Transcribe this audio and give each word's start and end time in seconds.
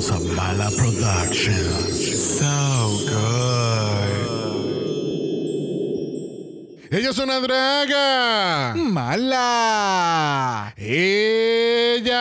House 0.00 0.16
of 0.16 0.24
Mala 0.34 0.70
Productions. 0.78 2.40
So 2.40 2.56
good. 3.04 4.16
Ella 6.90 7.10
es 7.10 7.18
una 7.18 7.38
draga. 7.40 8.74
Mala. 8.76 10.72
Ella. 10.78 12.16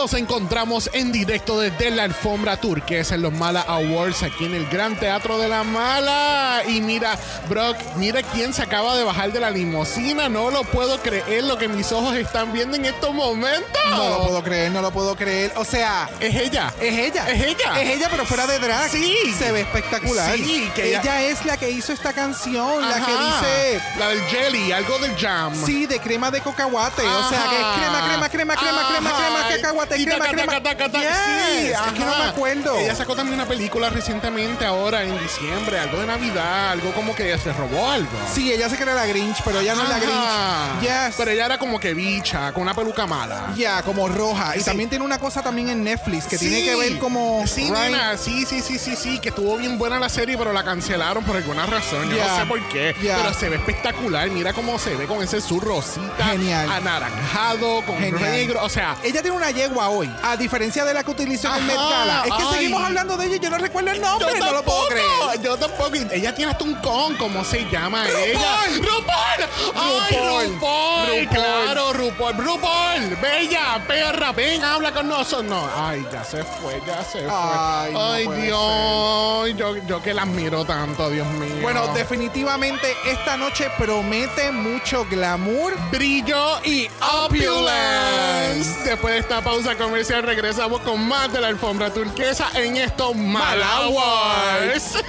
Nos 0.00 0.14
encontramos 0.14 0.88
en 0.94 1.12
directo 1.12 1.60
desde 1.60 1.90
la 1.90 2.04
alfombra 2.04 2.56
turquesa 2.58 3.16
en 3.16 3.20
los 3.20 3.34
Mala 3.34 3.60
Awards 3.60 4.22
aquí 4.22 4.46
en 4.46 4.54
el 4.54 4.66
Gran 4.68 4.98
Teatro 4.98 5.36
de 5.38 5.46
la 5.46 5.62
Mala. 5.62 6.62
Y 6.66 6.80
mira, 6.80 7.18
Brock, 7.50 7.76
mira 7.96 8.22
quién 8.22 8.54
se 8.54 8.62
acaba 8.62 8.96
de 8.96 9.04
bajar 9.04 9.30
de 9.30 9.40
la 9.40 9.50
limusina. 9.50 10.30
No 10.30 10.50
lo 10.50 10.64
puedo 10.64 10.98
creer 11.02 11.44
lo 11.44 11.58
que 11.58 11.68
mis 11.68 11.92
ojos 11.92 12.16
están 12.16 12.50
viendo 12.54 12.78
en 12.78 12.86
estos 12.86 13.12
momentos. 13.12 13.68
No 13.90 14.08
lo 14.08 14.22
puedo 14.24 14.42
creer, 14.42 14.72
no 14.72 14.80
lo 14.80 14.90
puedo 14.90 15.14
creer. 15.16 15.52
O 15.56 15.66
sea, 15.66 16.08
Es 16.18 16.34
ella. 16.34 16.72
es 16.80 16.98
ella. 16.98 17.28
Es 17.30 17.42
ella. 17.44 17.78
Es 17.82 17.90
ella, 17.96 18.08
pero 18.10 18.24
fuera 18.24 18.46
de 18.46 18.58
drag. 18.58 18.88
Sí. 18.90 19.14
Se 19.38 19.52
ve 19.52 19.60
espectacular. 19.60 20.34
Sí, 20.34 20.70
que 20.74 20.88
ella, 20.96 21.00
ella- 21.02 21.22
es 21.24 21.44
la 21.44 21.58
que 21.58 21.68
hizo 21.68 21.92
esta 21.92 22.14
canción, 22.14 22.80
la 22.88 23.04
que 23.04 23.12
dice. 23.12 23.82
La 23.98 24.08
del 24.08 24.22
jelly, 24.28 24.72
algo 24.72 24.98
del 24.98 25.14
jam. 25.18 25.52
Sí, 25.66 25.84
de 25.84 26.00
crema 26.00 26.30
de 26.30 26.40
cacahuate. 26.40 27.02
O 27.06 27.28
sea, 27.28 27.44
que 27.50 27.56
es 27.56 27.66
crema, 27.76 28.06
crema, 28.08 28.28
crema, 28.30 28.56
crema, 28.56 28.88
crema, 28.88 29.10
crema, 29.12 29.48
cacahuate, 29.50 29.89
Y 29.96 30.04
crema, 30.04 30.24
taca, 30.26 30.30
crema. 30.36 30.52
taca, 30.52 30.62
taca, 30.62 30.92
taca. 30.92 31.00
Yes. 31.00 31.16
Sí, 31.60 31.66
es 31.68 31.92
que 31.92 32.00
no 32.04 32.10
ajá. 32.12 32.22
me 32.24 32.28
acuerdo. 32.30 32.78
Ella 32.78 32.94
sacó 32.94 33.14
también 33.16 33.38
una 33.40 33.48
película 33.48 33.90
recientemente, 33.90 34.64
ahora 34.64 35.02
en 35.02 35.18
diciembre, 35.20 35.78
algo 35.78 35.98
de 36.00 36.06
Navidad, 36.06 36.70
algo 36.70 36.92
como 36.92 37.14
que 37.14 37.36
se 37.38 37.52
robó 37.52 37.90
algo. 37.90 38.08
Sí, 38.32 38.52
ella 38.52 38.68
se 38.68 38.76
cree 38.76 38.94
la 38.94 39.06
Grinch, 39.06 39.42
pero 39.44 39.60
ella 39.60 39.74
no 39.74 39.82
es 39.82 39.88
la 39.88 39.96
Ajá. 39.96 40.76
Grinch. 40.80 40.82
Yes. 41.08 41.14
Pero 41.16 41.30
ella 41.30 41.46
era 41.46 41.58
como 41.58 41.78
que 41.80 41.94
bicha, 41.94 42.52
con 42.52 42.62
una 42.62 42.74
peluca 42.74 43.06
mala. 43.06 43.52
Ya, 43.56 43.82
como 43.82 44.08
roja. 44.08 44.56
Y 44.56 44.60
Sí. 44.60 44.64
también 44.66 44.88
tiene 44.88 45.04
una 45.04 45.18
cosa 45.18 45.42
también 45.42 45.68
en 45.70 45.82
Netflix 45.84 46.26
que 46.26 46.38
tiene 46.38 46.62
que 46.62 46.74
ver 46.76 46.98
como. 46.98 47.44
Sí, 47.46 47.62
right? 47.64 47.72
nena, 47.74 48.16
sí, 48.16 48.44
sí, 48.46 48.60
sí, 48.60 48.78
sí, 48.78 48.96
sí, 48.96 49.18
que 49.18 49.30
estuvo 49.30 49.56
bien 49.56 49.78
buena 49.78 49.98
la 49.98 50.08
serie, 50.08 50.36
pero 50.38 50.52
la 50.52 50.64
cancelaron 50.64 51.24
por 51.24 51.36
alguna 51.36 51.66
razón. 51.66 52.10
Yo 52.10 52.16
no 52.24 52.36
sé 52.38 52.46
por 52.46 52.68
qué. 52.68 52.94
Pero 53.00 53.34
se 53.34 53.48
ve 53.48 53.56
espectacular. 53.56 54.28
Mira 54.30 54.52
cómo 54.52 54.78
se 54.78 54.94
ve 54.94 55.06
con 55.06 55.22
ese 55.22 55.38
azul 55.38 55.60
rosita. 55.60 56.24
Genial. 56.26 56.70
Anaranjado, 56.70 57.82
con 57.84 57.98
Genial. 57.98 58.30
negro. 58.32 58.60
O 58.64 58.68
sea, 58.68 58.96
Ella 59.02 59.22
tiene 59.22 59.36
una 59.36 59.50
yegua 59.50 59.79
hoy, 59.88 60.10
a 60.22 60.36
diferencia 60.36 60.84
de 60.84 60.94
la 60.94 61.02
que 61.02 61.10
utilizó 61.10 61.48
en 61.48 61.54
el 61.54 61.64
Met 61.64 61.76
Gala. 61.76 62.22
Es 62.26 62.32
que 62.34 62.42
ay. 62.42 62.54
seguimos 62.54 62.84
hablando 62.84 63.16
de 63.16 63.26
ella 63.26 63.36
y 63.36 63.40
yo 63.40 63.50
no 63.50 63.58
recuerdo 63.58 63.90
el 63.90 64.00
nombre, 64.00 64.28
Yo 64.38 64.44
no 64.44 64.52
lo 64.52 64.62
puedo 64.62 64.88
creer. 64.88 65.40
Yo 65.42 65.56
tampoco. 65.56 65.90
Ella 66.12 66.34
tiene 66.34 66.52
hasta 66.52 66.64
un 66.64 66.74
con, 66.76 67.16
¿cómo 67.16 67.44
se 67.44 67.68
llama 67.70 68.04
ella? 68.08 68.60
¡RuPaul! 68.76 69.50
¡Ay, 69.74 70.46
RuPaul. 70.46 71.28
Claro, 71.28 71.92
RuPaul. 71.92 72.36
RuPaul, 72.36 73.16
bella, 73.20 73.82
perra, 73.86 74.32
ven, 74.32 74.62
habla 74.62 74.92
con 74.92 75.08
nosotros. 75.08 75.44
No, 75.44 75.68
ay, 75.76 76.06
ya 76.12 76.22
se 76.22 76.44
fue, 76.44 76.80
ya 76.86 77.02
se 77.02 77.20
fue. 77.20 77.30
Ay, 77.30 78.26
no 78.26 78.34
Dios. 78.34 79.56
Yo, 79.58 79.76
yo 79.86 80.02
que 80.02 80.14
la 80.14 80.22
admiro 80.22 80.64
tanto, 80.64 81.10
Dios 81.10 81.26
mío. 81.28 81.56
Bueno, 81.62 81.88
definitivamente 81.88 82.94
esta 83.06 83.36
noche 83.36 83.70
promete 83.78 84.52
mucho 84.52 85.04
glamour. 85.06 85.76
Brillo 85.90 86.60
y 86.64 86.88
opulence. 87.24 88.84
Después 88.84 89.14
de 89.14 89.20
esta 89.20 89.40
pausa 89.40 89.69
comercial 89.76 90.22
regresamos 90.22 90.80
con 90.82 91.06
más 91.06 91.32
de 91.32 91.40
la 91.40 91.48
alfombra 91.48 91.90
turquesa 91.92 92.48
en 92.54 92.76
estos 92.76 93.14
Malawars. 93.14 94.94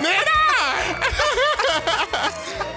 ¡Mira! 0.00 0.32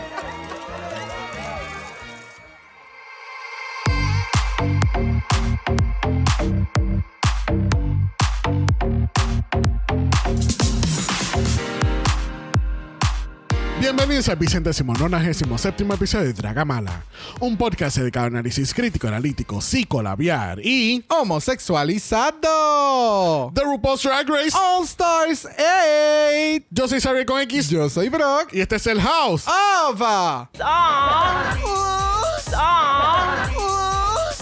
Bienvenidos 13.79 14.27
al 14.27 14.35
vicentésimo 14.35 14.93
nonagésimo 14.93 15.57
séptimo 15.57 15.93
episodio 15.93 16.25
de 16.27 16.33
Dragamala, 16.33 17.01
un 17.39 17.55
podcast 17.55 17.95
dedicado 17.97 18.25
a 18.25 18.27
análisis 18.27 18.73
crítico, 18.73 19.07
analítico, 19.07 19.61
psicolabiar 19.61 20.59
y 20.61 21.05
Homosexualizado. 21.07 23.51
The 23.55 23.63
RuPaul's 23.63 24.03
Drag 24.03 24.27
Race. 24.27 24.51
All 24.57 24.83
Stars 24.83 25.47
8. 25.57 26.65
Yo 26.71 26.89
soy 26.89 26.99
Xavier 26.99 27.25
con 27.25 27.39
X 27.41 27.69
Yo 27.69 27.89
soy 27.89 28.09
Brock. 28.09 28.49
y 28.53 28.59
este 28.59 28.75
es 28.75 28.85
el 28.87 28.99
House. 28.99 29.45
Ava. 29.47 30.49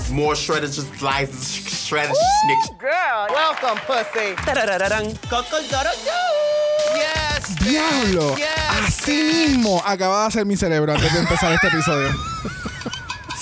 More 0.09 0.35
shredded, 0.35 0.71
just 0.71 0.87
slices, 0.97 1.63
shredded 1.85 2.15
snicks. 2.15 2.69
Girl, 2.79 3.27
welcome, 3.29 3.79
pussy. 3.85 4.33
Bitch. 4.35 5.17
Diablo. 7.63 8.35
Yes, 8.35 8.47
Así 8.85 9.47
mismo 9.47 9.81
acaba 9.85 10.21
de 10.21 10.27
hacer 10.27 10.45
mi 10.45 10.55
cerebro 10.57 10.93
antes 10.93 11.11
de 11.13 11.19
empezar 11.19 11.51
este 11.53 11.67
episodio. 11.67 12.09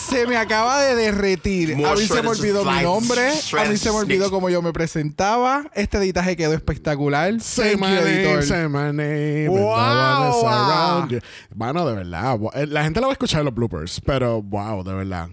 Se 0.08 0.28
me 0.28 0.38
acaba 0.38 0.82
de 0.82 0.96
derretir. 0.96 1.76
More 1.76 1.90
A 1.90 1.96
mí 1.96 2.06
se 2.08 2.22
me 2.22 2.30
olvidó 2.30 2.64
mi 2.64 2.82
nombre. 2.84 3.30
A 3.60 3.66
mí 3.66 3.76
se 3.78 3.90
me 3.90 3.98
olvidó 3.98 4.30
cómo 4.30 4.50
yo 4.50 4.62
me 4.62 4.72
presentaba. 4.72 5.66
Este 5.74 5.98
editaje 5.98 6.38
quedó 6.38 6.54
espectacular. 6.54 7.42
Say 7.42 7.76
my 7.76 7.82
name, 7.88 7.98
editor. 8.02 8.44
say 8.44 8.68
my 8.68 8.92
name. 8.94 9.48
Wow. 9.50 9.74
and 9.76 10.20
no 10.20 10.30
one 10.30 10.38
is 10.38 10.44
around 10.44 11.12
you. 11.12 11.20
Mano, 11.56 11.86
de 11.88 11.96
verdad. 11.96 12.38
eh, 12.54 12.68
La 12.68 12.84
gente 12.84 13.00
lo 13.02 13.08
va 13.08 13.12
a 13.12 13.16
escuchar 13.16 13.40
en 13.40 13.46
los 13.46 13.56
bloopers, 13.56 14.00
pero 14.06 14.42
wow, 14.42 14.84
de 14.84 14.94
verdad. 14.94 15.30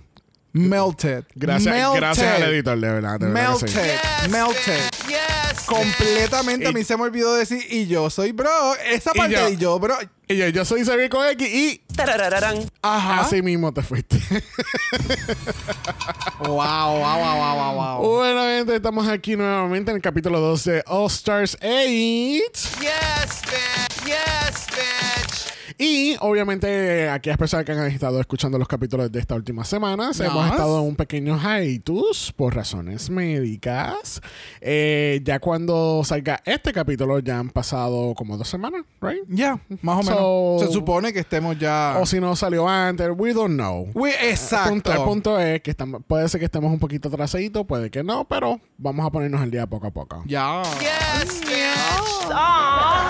Melted. 0.54 1.24
Gracias, 1.34 1.74
Melted. 1.74 1.96
gracias 2.00 2.34
al 2.34 2.42
editor, 2.44 2.78
de 2.80 2.88
verdad. 2.88 3.20
De 3.20 3.26
verdad 3.28 3.58
que 3.60 3.68
sí. 3.68 3.74
Melted. 3.76 3.98
yes, 4.22 4.30
Melted. 4.30 4.80
bitch. 5.06 5.31
Yes, 5.52 5.64
Completamente 5.66 6.68
a 6.68 6.72
mí 6.72 6.84
se 6.84 6.96
me 6.96 7.02
olvidó 7.04 7.34
decir 7.34 7.64
y 7.70 7.86
yo 7.86 8.10
soy 8.10 8.32
bro. 8.32 8.74
Esa 8.90 9.12
Y 9.14 9.18
parte 9.18 9.34
yo. 9.34 9.44
de 9.46 9.56
yo, 9.56 9.78
bro. 9.78 9.96
Y 10.28 10.36
yo, 10.36 10.48
yo 10.48 10.64
soy 10.64 10.84
Xavier 10.84 11.08
con 11.10 11.26
X 11.26 11.48
y 11.48 11.82
Ajá. 12.80 13.20
así 13.20 13.42
mismo 13.42 13.72
te 13.72 13.82
fuiste. 13.82 14.18
Wow, 16.38 16.48
wow, 16.48 16.98
wow, 16.98 17.36
wow, 17.36 17.54
wow, 17.56 17.74
wow. 18.00 18.16
bueno, 18.16 18.42
gente, 18.46 18.74
estamos 18.74 19.06
aquí 19.06 19.36
nuevamente 19.36 19.92
en 19.92 19.96
el 19.98 20.02
capítulo 20.02 20.40
2 20.40 20.64
de 20.64 20.82
All 20.88 21.06
Stars 21.06 21.56
8. 21.62 21.68
Yes, 21.68 22.72
bitch. 22.80 24.04
Yes, 24.04 24.66
bitch. 24.74 25.31
Y 25.84 26.14
obviamente 26.20 27.08
aquellas 27.10 27.36
personas 27.36 27.66
que 27.66 27.72
han 27.72 27.86
estado 27.88 28.20
escuchando 28.20 28.56
los 28.56 28.68
capítulos 28.68 29.10
de 29.10 29.18
estas 29.18 29.36
últimas 29.36 29.66
semanas, 29.66 30.20
hemos 30.20 30.44
Yes. 30.44 30.52
estado 30.52 30.78
en 30.80 30.86
un 30.86 30.94
pequeño 30.94 31.36
hiatus 31.40 32.32
por 32.36 32.54
razones 32.54 33.10
médicas. 33.10 34.20
Eh, 34.60 35.20
ya 35.24 35.40
cuando 35.40 36.02
salga 36.04 36.40
este 36.44 36.72
capítulo 36.72 37.18
ya 37.18 37.40
han 37.40 37.50
pasado 37.50 38.14
como 38.14 38.36
dos 38.36 38.46
semanas, 38.48 38.82
¿right? 39.00 39.24
Ya, 39.26 39.58
más 39.80 39.96
o 39.98 40.02
menos. 40.04 40.18
So- 40.60 40.66
Se 40.68 40.72
supone 40.72 41.12
que 41.12 41.18
estemos 41.18 41.58
ya. 41.58 41.96
O 42.00 42.06
si 42.06 42.20
no 42.20 42.36
salió 42.36 42.68
antes, 42.68 43.08
we 43.16 43.32
don't 43.34 43.54
know. 43.56 43.88
We- 43.94 44.14
exacto. 44.30 44.70
punto, 44.70 44.92
el 44.92 44.98
punto 45.02 45.40
es 45.40 45.62
que 45.62 45.72
estamos, 45.72 46.00
puede 46.06 46.28
ser 46.28 46.38
que 46.38 46.44
estemos 46.44 46.72
un 46.72 46.78
poquito 46.78 47.08
atrasaditos, 47.08 47.66
puede 47.66 47.90
que 47.90 48.04
no, 48.04 48.24
pero 48.28 48.60
vamos 48.78 49.04
a 49.04 49.10
ponernos 49.10 49.40
al 49.40 49.50
día 49.50 49.66
poco 49.66 49.88
a 49.88 49.90
poco. 49.90 50.22
Ya. 50.26 50.62
Yes, 50.78 51.40
bitch. 51.40 53.01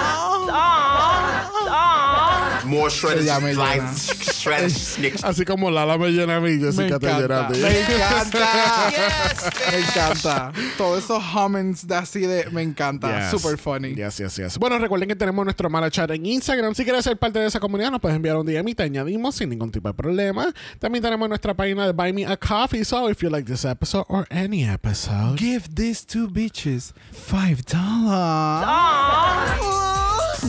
More 2.72 2.90
shredded, 2.90 3.26
slices, 3.54 4.36
shredded 4.38 4.70
snicks. 4.70 5.22
Así 5.24 5.44
como 5.44 5.70
Lala 5.70 5.98
me 5.98 6.08
llena 6.10 6.36
a 6.36 6.40
mí, 6.40 6.52
Me 6.52 6.64
Jessica 6.66 6.98
te 6.98 7.06
llena 7.06 7.20
a 7.20 7.48
encanta. 7.48 7.52
ti. 7.52 7.60
Me 7.60 7.80
encanta. 7.80 8.90
Yes, 8.90 9.72
Me 9.72 9.78
encanta. 9.78 10.52
Todos 10.78 11.04
esos 11.04 11.22
hummings 11.34 11.86
de 11.86 11.94
así 11.94 12.20
de. 12.20 12.48
Me 12.50 12.62
encanta. 12.62 13.30
Yes. 13.30 13.30
Super 13.30 13.58
funny. 13.58 13.94
Yes, 13.94 14.18
yes, 14.18 14.36
yes. 14.36 14.58
Bueno, 14.58 14.78
recuerden 14.78 15.08
que 15.08 15.16
tenemos 15.16 15.44
nuestro 15.44 15.68
mala 15.70 15.90
chat 15.90 16.10
en 16.10 16.24
Instagram. 16.26 16.74
Si 16.74 16.84
quieres 16.84 17.04
ser 17.04 17.16
parte 17.18 17.38
de 17.38 17.46
esa 17.46 17.60
comunidad, 17.60 17.90
nos 17.90 18.00
puedes 18.00 18.16
enviar 18.16 18.36
un 18.36 18.46
DM 18.46 18.68
y 18.68 18.74
te 18.74 18.82
añadimos 18.84 19.34
sin 19.34 19.50
ningún 19.50 19.70
tipo 19.70 19.88
de 19.88 19.94
problema. 19.94 20.52
También 20.78 21.02
tenemos 21.02 21.28
nuestra 21.28 21.54
página 21.54 21.86
de 21.86 21.92
Buy 21.92 22.12
Me 22.12 22.26
a 22.26 22.36
Coffee. 22.36 22.84
So, 22.84 23.08
if 23.10 23.22
you 23.22 23.28
like 23.30 23.46
this 23.46 23.64
episode 23.64 24.04
or 24.08 24.26
any 24.30 24.64
episode, 24.64 25.36
Give 25.38 25.62
these 25.74 26.04
two 26.06 26.28
bitches 26.28 26.92
five 27.12 27.64
dollars. 27.66 27.82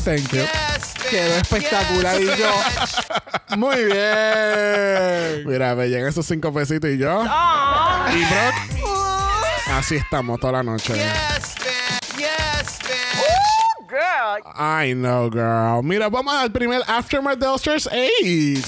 Thank 0.03 0.31
you. 0.33 0.39
Yes. 0.41 0.82
Quedó 1.13 1.35
espectacular 1.35 2.21
y 2.21 2.25
yo. 2.25 2.51
Muy 3.57 3.83
bien. 3.85 5.47
mira, 5.47 5.75
me 5.75 5.87
llegan 5.87 6.07
esos 6.07 6.25
cinco 6.25 6.51
pesitos 6.51 6.89
y 6.89 6.97
yo. 6.97 7.23
Y 7.23 8.25
Brock, 8.25 8.55
así 9.71 9.95
estamos 9.97 10.39
toda 10.39 10.53
la 10.53 10.63
noche. 10.63 10.95
Yes, 10.95 11.55
bitch. 11.55 12.17
Yes, 12.17 12.79
bitch. 12.79 13.87
Girl. 13.87 14.41
I 14.55 14.93
know, 14.93 15.29
girl. 15.29 15.83
Mira, 15.83 16.09
vamos 16.09 16.33
al 16.33 16.51
primer 16.51 16.81
Aftermath 16.87 17.37
de 17.37 17.45
All 17.45 17.55
Stars 17.59 17.87
8. 17.91 17.99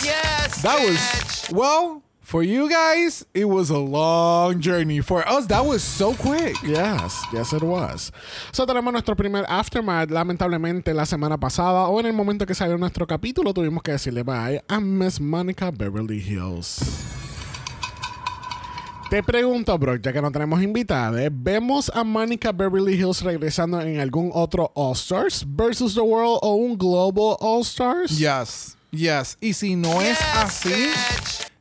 Yes, 0.03 0.62
That 0.62 0.77
bitch. 0.80 0.86
was. 0.88 1.50
Well, 1.51 2.03
For 2.25 2.42
you 2.42 2.68
guys, 2.68 3.24
it 3.36 3.45
was 3.45 3.69
a 3.69 3.77
long 3.77 4.60
journey. 4.60 5.00
For 5.00 5.22
us, 5.30 5.45
that 5.45 5.63
was 5.63 5.83
so 5.83 6.16
quick. 6.16 6.57
Yes, 6.66 7.22
yes 7.31 7.54
it 7.54 7.62
was. 7.62 8.12
So 8.51 8.66
tenemos 8.66 8.92
nuestro 8.92 9.13
primer 9.16 9.45
aftermath. 9.48 10.10
Lamentablemente 10.10 10.92
la 10.95 11.06
semana 11.06 11.38
pasada 11.38 11.88
o 11.88 12.00
en 12.00 12.07
el 12.07 12.13
momento 12.13 12.48
que 12.48 12.56
salió 12.56 12.80
nuestro 12.80 13.06
capítulo 13.06 13.54
tuvimos 13.54 13.83
que 13.83 13.92
decirle 13.92 14.24
bye 14.24 14.60
a 14.68 14.80
Miss 14.80 15.22
Monica 15.22 15.69
Beverly 15.69 16.18
Hills. 16.18 16.81
Te 19.07 19.21
pregunto, 19.21 19.78
Brock, 19.78 20.01
ya 20.01 20.12
que 20.12 20.19
no 20.19 20.31
tenemos 20.31 20.63
invitados, 20.63 21.21
¿vemos 21.31 21.92
a 21.94 22.04
Monica 22.04 22.51
Beverly 22.51 22.95
Hills 22.95 23.21
regresando 23.21 23.80
en 23.80 24.00
algún 24.00 24.31
otro 24.33 24.71
All 24.74 24.94
Stars 24.94 25.45
versus 25.48 25.94
the 25.94 26.01
World 26.01 26.39
o 26.42 26.56
un 26.56 26.75
Global 26.75 27.38
All 27.39 27.62
Stars? 27.62 28.18
Yes, 28.18 28.75
yes. 28.95 29.38
Y 29.42 29.53
si 29.53 29.75
no 29.75 30.01
es 30.01 30.18
así, 30.36 30.89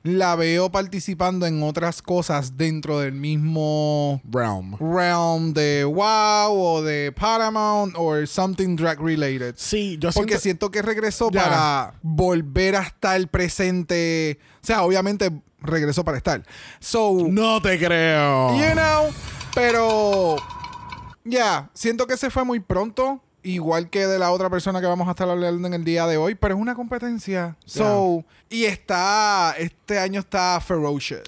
la 0.02 0.36
veo 0.36 0.70
participando 0.70 1.46
en 1.46 1.62
otras 1.62 2.02
cosas 2.02 2.56
dentro 2.56 3.00
del 3.00 3.12
mismo 3.12 4.20
Realm. 4.30 4.76
realm 4.78 5.52
de 5.54 5.84
WoW 5.84 6.52
o 6.58 6.82
de 6.82 7.10
Paramount 7.12 7.94
o 7.96 8.26
something 8.26 8.76
drag 8.76 9.00
related. 9.00 9.54
Sí, 9.56 9.96
yo 9.98 10.10
Porque 10.12 10.32
siento... 10.38 10.42
siento 10.42 10.70
que 10.70 10.82
regresó 10.82 11.30
para 11.30 11.94
volver 12.02 12.76
a 12.76 12.82
estar 12.82 13.26
presente. 13.28 14.38
O 14.62 14.66
sea, 14.66 14.82
obviamente 14.82 15.30
regresó 15.60 16.04
para 16.04 16.18
estar. 16.18 16.42
So, 16.80 17.16
No 17.28 17.60
te 17.62 17.78
creo. 17.78 18.54
you 18.56 18.72
know, 18.72 19.10
pero 19.54 20.36
ya, 21.24 21.70
siento 21.72 22.06
que 22.06 22.18
se 22.18 22.28
fue 22.28 22.44
muy 22.44 22.60
pronto. 22.60 23.22
Igual 23.44 23.90
que 23.90 24.06
de 24.06 24.18
la 24.18 24.32
otra 24.32 24.48
persona 24.48 24.80
que 24.80 24.86
vamos 24.86 25.06
a 25.06 25.10
estar 25.10 25.28
hablando 25.28 25.68
en 25.68 25.74
el 25.74 25.84
día 25.84 26.06
de 26.06 26.16
hoy, 26.16 26.34
pero 26.34 26.54
es 26.54 26.60
una 26.60 26.74
competencia. 26.74 27.56
So, 27.66 28.24
y 28.50 28.64
está, 28.66 29.54
este 29.58 29.98
año 29.98 30.20
está 30.20 30.60
ferocious. 30.60 31.22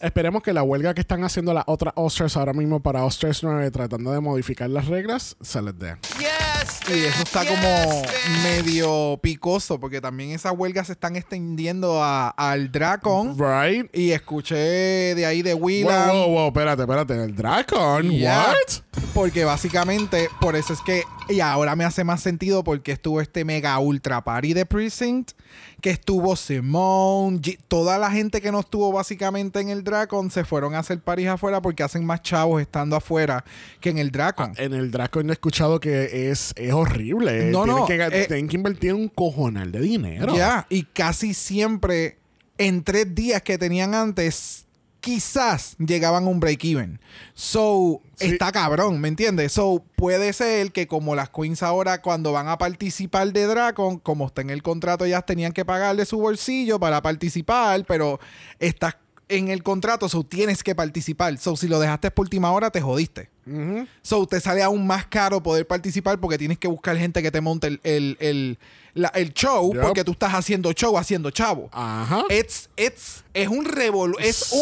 Esperemos 0.00 0.42
que 0.42 0.52
la 0.52 0.62
huelga 0.62 0.94
que 0.94 1.00
están 1.00 1.22
haciendo 1.24 1.54
las 1.54 1.64
otras 1.66 1.92
All-Stars 1.96 2.36
ahora 2.36 2.52
mismo 2.52 2.80
para 2.80 3.04
All-Stars 3.04 3.42
9 3.44 3.70
tratando 3.70 4.10
de 4.12 4.20
modificar 4.20 4.68
las 4.70 4.86
reglas 4.86 5.36
se 5.40 5.62
les 5.62 5.78
dé. 5.78 5.96
Yes, 6.18 6.80
Y 6.88 7.04
eso 7.04 7.22
está 7.22 7.44
como 7.46 8.02
medio 8.42 9.18
picoso, 9.22 9.78
porque 9.78 10.00
también 10.00 10.30
esas 10.32 10.52
huelgas 10.56 10.86
se 10.88 10.94
están 10.94 11.14
extendiendo 11.16 12.02
a- 12.02 12.30
al 12.30 12.70
Dracon. 12.72 13.36
Right? 13.38 13.88
Y 13.94 14.10
escuché 14.10 14.56
de 15.14 15.24
ahí 15.26 15.42
de 15.42 15.54
Wow, 15.54 15.64
Willa. 15.64 16.12
wow, 16.12 16.28
wow, 16.28 16.46
espérate, 16.48 16.82
espérate. 16.82 17.14
El 17.24 17.36
Dracon, 17.36 18.10
Yeah. 18.10 18.48
what? 18.48 19.02
Porque 19.14 19.44
básicamente, 19.44 20.28
por 20.40 20.56
eso 20.56 20.72
es 20.72 20.80
que, 20.80 21.04
y 21.28 21.40
ahora 21.40 21.76
me 21.76 21.84
hace 21.84 22.02
más 22.02 22.22
sentido 22.22 22.64
porque 22.64 22.92
estuvo 22.92 23.20
este 23.20 23.44
mega 23.44 23.78
ultra 23.78 24.22
party 24.24 24.54
de 24.54 24.64
Precinct, 24.66 25.32
que 25.82 25.90
estuvo 25.90 26.34
Simone, 26.36 27.38
G- 27.40 27.58
toda 27.68 27.98
la 27.98 28.10
gente 28.10 28.40
que 28.40 28.50
no 28.52 28.60
estuvo 28.60 28.90
básicamente 28.92 29.60
en 29.60 29.68
el 29.68 29.82
Dracon 29.84 30.30
se 30.30 30.44
fueron 30.44 30.74
a 30.74 30.78
hacer 30.78 31.00
paris 31.00 31.26
afuera 31.26 31.60
porque 31.60 31.82
hacen 31.82 32.04
más 32.06 32.22
chavos 32.22 32.62
estando 32.62 32.96
afuera 32.96 33.44
que 33.80 33.90
en 33.90 33.98
el 33.98 34.10
Dracon. 34.12 34.52
En 34.56 34.72
el 34.72 34.90
Dracon 34.92 35.28
he 35.28 35.32
escuchado 35.32 35.80
que 35.80 36.30
es, 36.30 36.54
es 36.56 36.72
horrible. 36.72 37.50
No, 37.50 37.64
tienen 37.64 37.80
no, 37.80 37.86
Que, 37.86 37.96
eh, 38.22 38.26
tienen 38.28 38.48
que 38.48 38.56
invertir 38.56 38.94
un 38.94 39.08
cojonal 39.08 39.70
de 39.72 39.80
dinero. 39.80 40.34
Ya, 40.36 40.66
y 40.70 40.84
casi 40.84 41.34
siempre 41.34 42.16
en 42.58 42.84
tres 42.84 43.12
días 43.14 43.42
que 43.42 43.58
tenían 43.58 43.94
antes, 43.94 44.66
quizás 45.02 45.74
llegaban 45.78 46.24
a 46.24 46.28
un 46.28 46.40
break-even. 46.40 47.00
So, 47.34 48.00
Sí. 48.16 48.28
está 48.28 48.52
cabrón, 48.52 49.00
¿me 49.00 49.08
entiendes? 49.08 49.52
So, 49.52 49.84
puede 49.96 50.32
ser 50.32 50.70
que 50.70 50.86
como 50.86 51.16
las 51.16 51.28
queens 51.30 51.62
ahora 51.62 52.00
cuando 52.00 52.30
van 52.32 52.46
a 52.48 52.56
participar 52.56 53.32
de 53.32 53.46
Dracon, 53.46 53.98
como 53.98 54.26
está 54.28 54.42
en 54.42 54.50
el 54.50 54.62
contrato, 54.62 55.04
ellas 55.04 55.26
tenían 55.26 55.52
que 55.52 55.64
pagar 55.64 55.96
de 55.96 56.06
su 56.06 56.18
bolsillo 56.18 56.78
para 56.78 57.02
participar, 57.02 57.84
pero 57.84 58.20
estás 58.60 58.94
en 59.36 59.48
el 59.48 59.62
contrato, 59.62 60.08
so 60.08 60.24
tienes 60.24 60.62
que 60.62 60.74
participar. 60.74 61.36
So, 61.38 61.56
si 61.56 61.68
lo 61.68 61.78
dejaste 61.80 62.10
por 62.10 62.24
última 62.26 62.50
hora, 62.52 62.70
te 62.70 62.80
jodiste. 62.80 63.30
Ujú. 63.46 63.86
So, 64.02 64.26
te 64.26 64.40
sale 64.40 64.62
aún 64.62 64.86
más 64.86 65.06
caro 65.06 65.42
poder 65.42 65.66
participar 65.66 66.18
porque 66.20 66.38
tienes 66.38 66.58
que 66.58 66.68
buscar 66.68 66.96
gente 66.96 67.22
que 67.22 67.30
te 67.32 67.40
monte 67.40 67.66
el, 67.66 67.80
el, 67.82 68.16
el, 68.20 68.58
la- 68.94 69.08
el 69.14 69.32
show 69.34 69.72
Yep. 69.72 69.82
porque 69.82 70.04
tú 70.04 70.12
estás 70.12 70.32
haciendo 70.34 70.72
show 70.72 70.96
haciendo 70.96 71.30
chavo. 71.32 71.68
Ajá. 71.72 72.22
It's, 72.30 72.70
it's, 72.76 73.24
es 73.34 73.48
un 73.48 73.64
revolu 73.64 74.16
es 74.20 74.36
Sí. 74.36 74.56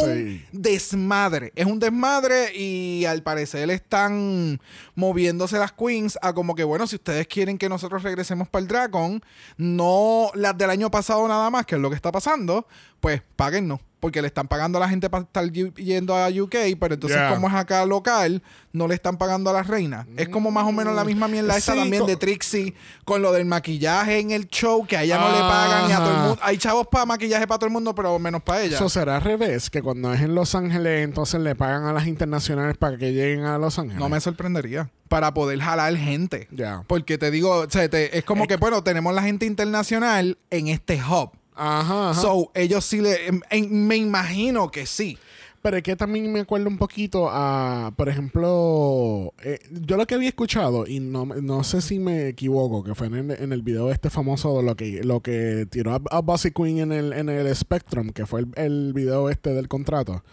un 0.52 0.62
desmadre. 0.62 1.52
Es 1.56 1.66
un 1.66 1.78
desmadre 1.78 2.56
y 2.56 3.04
al 3.04 3.22
parecer 3.22 3.68
están 3.70 4.60
moviéndose 4.94 5.58
las 5.58 5.72
queens 5.72 6.18
a 6.22 6.32
como 6.32 6.54
que, 6.54 6.64
bueno, 6.64 6.86
si 6.86 6.96
ustedes 6.96 7.26
quieren 7.26 7.58
que 7.58 7.68
nosotros 7.68 8.02
regresemos 8.02 8.48
para 8.48 8.62
el 8.62 8.68
Dragon, 8.68 9.22
no 9.58 10.30
las 10.34 10.56
del 10.56 10.70
año 10.70 10.90
pasado 10.90 11.28
nada 11.28 11.50
más, 11.50 11.66
que 11.66 11.74
es 11.74 11.80
lo 11.82 11.90
que 11.90 11.96
está 11.96 12.10
pasando, 12.10 12.66
pues 13.00 13.20
páguennos. 13.36 13.80
Porque 14.00 14.22
le 14.22 14.28
están 14.28 14.48
pagando 14.48 14.78
a 14.78 14.80
la 14.80 14.88
gente 14.88 15.10
para 15.10 15.24
estar 15.24 15.44
yendo 15.52 16.16
a 16.16 16.28
UK, 16.28 16.56
pero 16.80 16.94
entonces 16.94 17.18
Yeah. 17.18 17.34
como 17.34 17.48
es 17.48 17.54
acá 17.54 17.84
local, 17.84 18.42
no 18.72 18.88
le 18.88 18.94
están 18.94 19.18
pagando 19.18 19.50
a 19.50 19.52
las 19.52 19.66
reinas. 19.66 20.06
Es 20.16 20.28
como 20.30 20.50
más 20.50 20.64
o 20.66 20.72
menos 20.72 20.94
la 20.94 21.04
misma 21.04 21.28
mierda 21.28 21.56
esa 21.56 21.72
Sí, 21.74 21.78
también 21.78 22.06
de 22.06 22.16
Trixie 22.16 22.74
con 23.04 23.20
lo 23.20 23.30
del 23.32 23.44
maquillaje 23.44 24.18
en 24.20 24.30
el 24.30 24.48
show, 24.48 24.86
que 24.86 24.96
a 24.96 25.02
ella 25.02 25.18
no 25.18 25.28
le 25.30 25.38
pagan 25.40 25.90
y 25.90 25.92
a 25.92 25.96
todo 25.98 26.10
el 26.10 26.16
mundo. 26.16 26.38
Hay 26.42 26.56
chavos 26.56 26.86
para 26.86 27.04
maquillaje 27.04 27.46
para 27.46 27.58
todo 27.58 27.66
el 27.66 27.72
mundo, 27.72 27.94
pero 27.94 28.18
menos 28.18 28.42
para 28.42 28.62
ella. 28.62 28.76
Eso 28.76 28.88
será 28.88 29.16
al 29.16 29.22
revés, 29.22 29.68
que 29.70 29.82
cuando 29.82 30.12
es 30.14 30.20
en 30.22 30.34
Los 30.34 30.54
Ángeles, 30.54 31.04
entonces 31.04 31.40
le 31.40 31.54
pagan 31.54 31.84
a 31.84 31.92
las 31.92 32.06
internacionales 32.06 32.76
para 32.78 32.96
que 32.96 33.12
lleguen 33.12 33.44
a 33.44 33.58
Los 33.58 33.78
Ángeles. 33.78 33.98
No 33.98 34.08
me 34.08 34.20
sorprendería. 34.20 34.88
Para 35.08 35.34
poder 35.34 35.58
jalar 35.60 35.94
gente. 35.96 36.46
Ya. 36.52 36.84
Porque 36.86 37.18
te 37.18 37.30
digo, 37.32 37.50
o 37.50 37.68
sea, 37.70 37.88
te- 37.90 38.16
es 38.16 38.24
como 38.24 38.46
que, 38.46 38.56
bueno, 38.56 38.82
tenemos 38.84 39.12
la 39.12 39.22
gente 39.22 39.44
internacional 39.44 40.38
en 40.50 40.68
este 40.68 41.00
hub. 41.02 41.32
Ajá, 41.62 42.10
ajá. 42.10 42.20
So, 42.20 42.50
ellos 42.54 42.84
sí 42.84 43.00
le. 43.00 43.26
em- 43.26 43.42
em- 43.50 43.68
me 43.70 43.96
imagino 43.96 44.70
que 44.70 44.86
sí. 44.86 45.18
Pero 45.62 45.76
es 45.76 45.82
que 45.82 45.94
también 45.94 46.32
me 46.32 46.40
acuerdo 46.40 46.68
un 46.68 46.78
poquito 46.78 47.28
a, 47.30 47.92
por 47.94 48.08
ejemplo, 48.08 49.34
eh, 49.44 49.58
yo 49.70 49.98
lo 49.98 50.06
que 50.06 50.14
había 50.14 50.30
escuchado, 50.30 50.86
y 50.86 51.00
no, 51.00 51.26
no 51.26 51.64
sé 51.64 51.82
si 51.82 51.98
me 51.98 52.28
equivoco, 52.28 52.82
que 52.82 52.94
fue 52.94 53.08
en 53.08 53.14
el, 53.14 53.30
en 53.32 53.52
el 53.52 53.60
video 53.60 53.90
este 53.90 54.08
famoso 54.08 54.56
de 54.56 54.62
lo 54.62 54.74
que, 54.74 55.04
lo 55.04 55.20
que 55.20 55.66
tiró 55.68 55.92
a, 55.92 56.00
a 56.10 56.20
Bossy 56.22 56.50
Queen 56.50 56.78
en 56.78 56.92
el, 56.92 57.12
en 57.12 57.28
el 57.28 57.54
Spectrum, 57.54 58.08
que 58.10 58.24
fue 58.24 58.40
el, 58.40 58.46
el 58.56 58.92
video 58.94 59.28
este 59.28 59.52
del 59.52 59.68
contrato. 59.68 60.24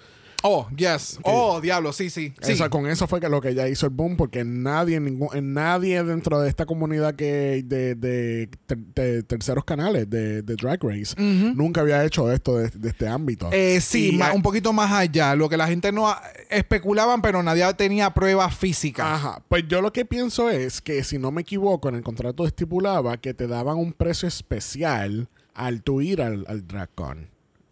Oh, 0.50 0.68
yes. 0.76 1.20
Oh, 1.24 1.60
diablo, 1.60 1.92
sí, 1.92 2.10
sí. 2.10 2.34
sí. 2.42 2.54
Esa- 2.54 2.70
con 2.70 2.88
eso 2.88 3.06
fue 3.08 3.20
que 3.20 3.28
lo 3.28 3.42
que 3.42 3.50
ella 3.50 3.68
hizo 3.68 3.86
el 3.86 3.92
boom, 3.92 4.16
porque 4.16 4.46
nadie, 4.46 5.00
ningún, 5.00 5.30
nadie 5.54 6.02
dentro 6.04 6.40
de 6.40 6.48
esta 6.48 6.66
comunidad 6.66 7.16
que 7.16 7.64
de, 7.66 7.96
de 7.96 8.50
ter- 8.66 8.78
de 8.78 9.24
terceros 9.24 9.66
canales 9.66 10.10
de, 10.10 10.42
de 10.44 10.56
Drag 10.56 10.82
Race 10.82 11.14
nunca 11.22 11.82
había 11.82 12.06
hecho 12.06 12.32
esto 12.32 12.58
de, 12.58 12.70
de 12.70 12.90
este 12.90 13.08
ámbito. 13.08 13.50
Eh, 13.52 13.82
sí, 13.82 14.16
Y 14.18 14.22
un 14.34 14.42
poquito 14.42 14.72
más 14.72 14.92
allá. 14.92 15.36
Lo 15.36 15.50
que 15.50 15.58
la 15.58 15.68
gente 15.68 15.92
no 15.92 16.08
ha- 16.10 16.22
especulaban, 16.50 17.22
pero 17.22 17.44
nadie 17.44 17.66
tenía 17.74 18.14
pruebas 18.14 18.56
físicas. 18.56 19.06
Ajá. 19.06 19.42
Pues 19.50 19.66
yo 19.68 19.82
lo 19.82 19.92
que 19.92 20.06
pienso 20.06 20.50
es 20.50 20.82
que, 20.82 21.04
si 21.04 21.18
no 21.20 21.32
me 21.32 21.42
equivoco, 21.42 21.90
en 21.90 21.96
el 21.96 22.04
contrato 22.04 22.46
estipulaba 22.48 23.18
que 23.18 23.34
te 23.34 23.48
daban 23.48 23.78
un 23.78 23.92
precio 23.94 24.28
especial 24.28 25.28
al 25.54 25.82
tú 25.82 26.02
ir 26.02 26.22
al, 26.22 26.46
al 26.48 26.68
DragCon. 26.68 27.28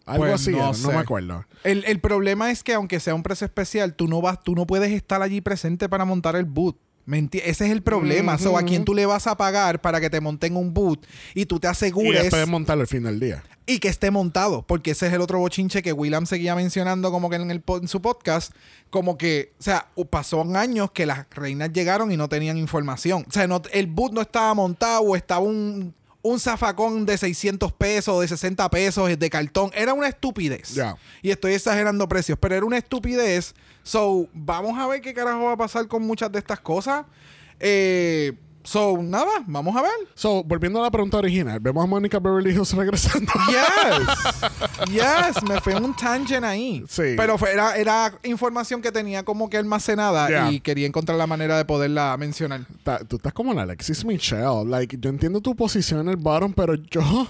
Algo 0.06 0.24
Pues 0.26 0.36
así, 0.36 0.52
no 0.52 0.58
era, 0.58 0.68
no, 0.68 0.74
sé. 0.76 0.88
me 0.88 0.94
acuerdo. 0.98 1.46
El, 1.64 1.84
el 1.86 2.00
problema 2.00 2.52
es 2.52 2.64
que 2.64 2.74
aunque 2.74 3.00
sea 3.00 3.16
un 3.16 3.24
precio 3.24 3.46
especial, 3.46 3.96
tú 3.96 4.08
no 4.08 4.22
vas, 4.22 4.44
tú 4.44 4.54
no 4.56 4.68
puedes 4.68 4.92
estar 4.92 5.22
allí 5.22 5.42
presente 5.42 5.90
para 5.90 6.06
montar 6.06 6.36
el 6.36 6.46
boot. 6.46 6.78
¿Me 7.08 7.20
enti- 7.22 7.42
Ese 7.44 7.66
es 7.68 7.72
el 7.72 7.84
problema. 7.84 8.38
So, 8.40 8.58
¿A 8.58 8.64
quién 8.64 8.84
tú 8.84 8.96
le 8.96 9.06
vas 9.06 9.28
a 9.28 9.38
pagar 9.38 9.80
para 9.80 10.02
que 10.02 10.10
te 10.10 10.20
monten 10.22 10.56
un 10.58 10.74
boot 10.74 11.06
y 11.36 11.46
tú 11.46 11.60
te 11.60 11.68
Y 11.68 11.70
asegures 11.70 12.24
después 12.24 12.40
de 12.44 12.52
montarlo 12.52 12.82
al 12.82 12.88
fin 12.88 13.04
del 13.04 13.20
día. 13.20 13.44
y 13.68 13.78
que 13.78 13.90
esté 13.90 14.10
montado? 14.10 14.64
Porque 14.66 14.90
ese 14.92 15.06
es 15.08 15.14
el 15.14 15.22
otro 15.22 15.38
bochinche 15.38 15.84
que 15.84 15.94
William 15.94 16.26
seguía 16.26 16.56
mencionando 16.56 17.12
como 17.12 17.30
que 17.30 17.36
en, 17.36 17.52
el, 17.52 17.64
en 17.68 17.88
su 17.88 18.02
podcast. 18.02 18.54
Como 18.90 19.20
que, 19.20 19.54
o 19.60 19.62
sea, 19.64 19.88
pasó 20.10 20.42
años 20.56 20.90
que 20.92 21.06
las 21.06 21.28
reinas 21.30 21.72
llegaron 21.74 22.12
y 22.12 22.18
no 22.18 22.28
tenían 22.28 22.58
información. 22.58 23.24
O 23.28 23.32
sea, 23.32 23.46
no- 23.46 23.62
el 23.72 23.86
boot 23.86 24.12
no 24.14 24.22
estaba 24.22 24.54
montado 24.56 25.02
o 25.02 25.16
estaba 25.16 25.42
un, 25.42 25.94
un 26.26 26.40
zafacón 26.40 27.06
de 27.06 27.20
600 27.20 27.72
pesos, 27.74 28.20
de 28.20 28.28
60 28.28 28.68
pesos, 28.72 29.20
de 29.20 29.30
cartón. 29.30 29.70
Era 29.76 29.94
una 29.94 30.08
estupidez. 30.08 30.76
Y 31.22 31.30
estoy 31.30 31.54
exagerando 31.54 32.08
precios, 32.08 32.36
pero 32.42 32.56
era 32.56 32.66
una 32.66 32.80
estupidez. 32.80 33.54
So, 33.84 34.28
vamos 34.34 34.78
a 34.80 34.88
ver 34.88 35.02
qué 35.02 35.14
carajo 35.14 35.44
va 35.44 35.52
a 35.52 35.58
pasar 35.58 35.88
con 35.88 36.02
muchas 36.02 36.32
de 36.32 36.40
estas 36.40 36.60
cosas. 36.60 37.06
Eh, 37.60 38.34
so, 38.66 38.98
nada, 39.02 39.32
vamos 39.48 39.76
a 39.78 39.82
ver. 39.82 39.92
So, 40.16 40.44
volviendo 40.44 40.80
a 40.80 40.84
la 40.84 40.92
pregunta 40.92 41.18
original, 41.18 41.60
vemos 41.62 41.84
a 41.84 41.88
Mónica 41.88 42.20
Beverly 42.20 42.52
Hills 42.52 42.74
regresando. 42.74 43.32
Yes. 43.50 44.92
Yes, 44.92 45.44
me 45.48 45.60
fue 45.62 45.76
un 45.76 45.96
tangent 45.96 46.44
ahí. 46.44 46.84
Sí. 46.90 47.14
Pero 47.18 47.38
fue, 47.38 47.54
era, 47.54 47.76
era 47.78 48.14
información 48.24 48.82
que 48.82 48.92
tenía 48.92 49.24
como 49.24 49.50
que 49.50 49.58
almacenada 49.58 50.28
Yeah. 50.30 50.52
y 50.52 50.60
quería 50.60 50.86
encontrar 50.88 51.18
la 51.18 51.28
manera 51.28 51.58
de 51.58 51.66
poderla 51.66 52.16
mencionar. 52.18 52.62
Ta- 52.84 53.00
Tú 53.00 53.16
estás 53.18 53.34
como 53.34 53.54
la 53.54 53.62
Alexis 53.64 54.04
Michelle. 54.06 54.66
Like, 54.66 54.98
yo 55.00 55.10
entiendo 55.10 55.40
tu 55.42 55.56
posición 55.56 56.02
en 56.02 56.10
el 56.10 56.16
bottom, 56.18 56.54
pero 56.54 56.76
yo, 56.76 57.28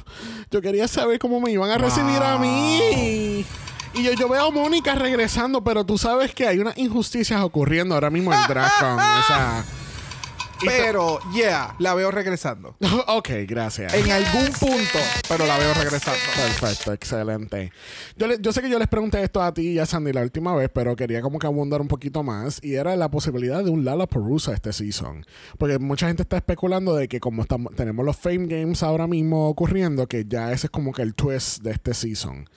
yo 0.52 0.62
quería 0.62 0.88
saber 0.88 1.20
cómo 1.20 1.40
me 1.40 1.52
iban 1.52 1.70
a 1.72 1.78
recibir 1.78 2.18
a 2.22 2.38
mí. 2.38 3.46
Y 3.94 4.04
yo, 4.04 4.12
yo 4.14 4.28
veo 4.28 4.48
a 4.48 4.52
Mónica 4.52 4.96
regresando, 4.96 5.64
pero 5.64 5.86
tú 5.86 5.98
sabes 5.98 6.34
que 6.34 6.48
hay 6.48 6.60
unas 6.60 6.78
injusticias 6.78 7.42
ocurriendo 7.42 7.96
ahora 7.96 8.10
mismo 8.10 8.34
en 8.34 8.40
DragCon. 8.48 8.94
o 9.00 9.24
sea, 9.28 9.64
Pero, 10.64 11.20
yeah, 11.34 11.76
la 11.80 11.94
veo 11.94 12.12
regresando. 12.12 12.76
ok, 13.08 13.30
gracias. 13.48 13.94
En 13.94 14.10
algún 14.12 14.46
punto, 14.60 15.00
pero 15.28 15.46
la 15.46 15.58
veo 15.58 15.74
regresando. 15.74 16.20
Perfecto, 16.36 16.94
excelente. 16.94 17.72
Yo, 18.16 18.28
le- 18.28 18.38
yo 18.40 18.52
sé 18.54 18.62
que 18.62 18.70
yo 18.70 18.80
les 18.80 18.88
pregunté 18.88 19.22
esto 19.24 19.42
a 19.42 19.54
ti 19.54 19.72
y 19.72 19.80
a 19.80 19.86
Sandy 19.86 20.14
la 20.14 20.22
última 20.22 20.56
vez, 20.56 20.70
pero 20.74 20.96
quería 20.96 21.22
como 21.22 21.40
que 21.40 21.48
abundar 21.48 21.82
un 21.82 21.88
poquito 21.88 22.24
más. 22.24 22.60
Y 22.64 22.76
era 22.76 22.96
la 22.96 23.10
posibilidad 23.12 23.64
de 23.64 23.70
un 23.70 23.84
Lollapalooza 23.86 24.54
este 24.54 24.72
season. 24.74 25.26
Porque 25.58 25.80
mucha 25.80 26.08
gente 26.08 26.24
está 26.24 26.38
especulando 26.38 26.96
de 26.96 27.08
que 27.08 27.20
como 27.20 27.42
estamos, 27.42 27.76
tenemos 27.76 28.06
los 28.06 28.16
Fame 28.18 28.48
Games 28.48 28.84
ahora 28.84 29.08
mismo 29.08 29.50
ocurriendo, 29.50 30.08
que 30.08 30.26
ya 30.28 30.52
ese 30.52 30.68
es 30.68 30.72
como 30.72 30.94
que 30.94 31.02
el 31.02 31.14
twist 31.16 31.62
de 31.64 31.72
este 31.72 31.94
season. 31.94 32.50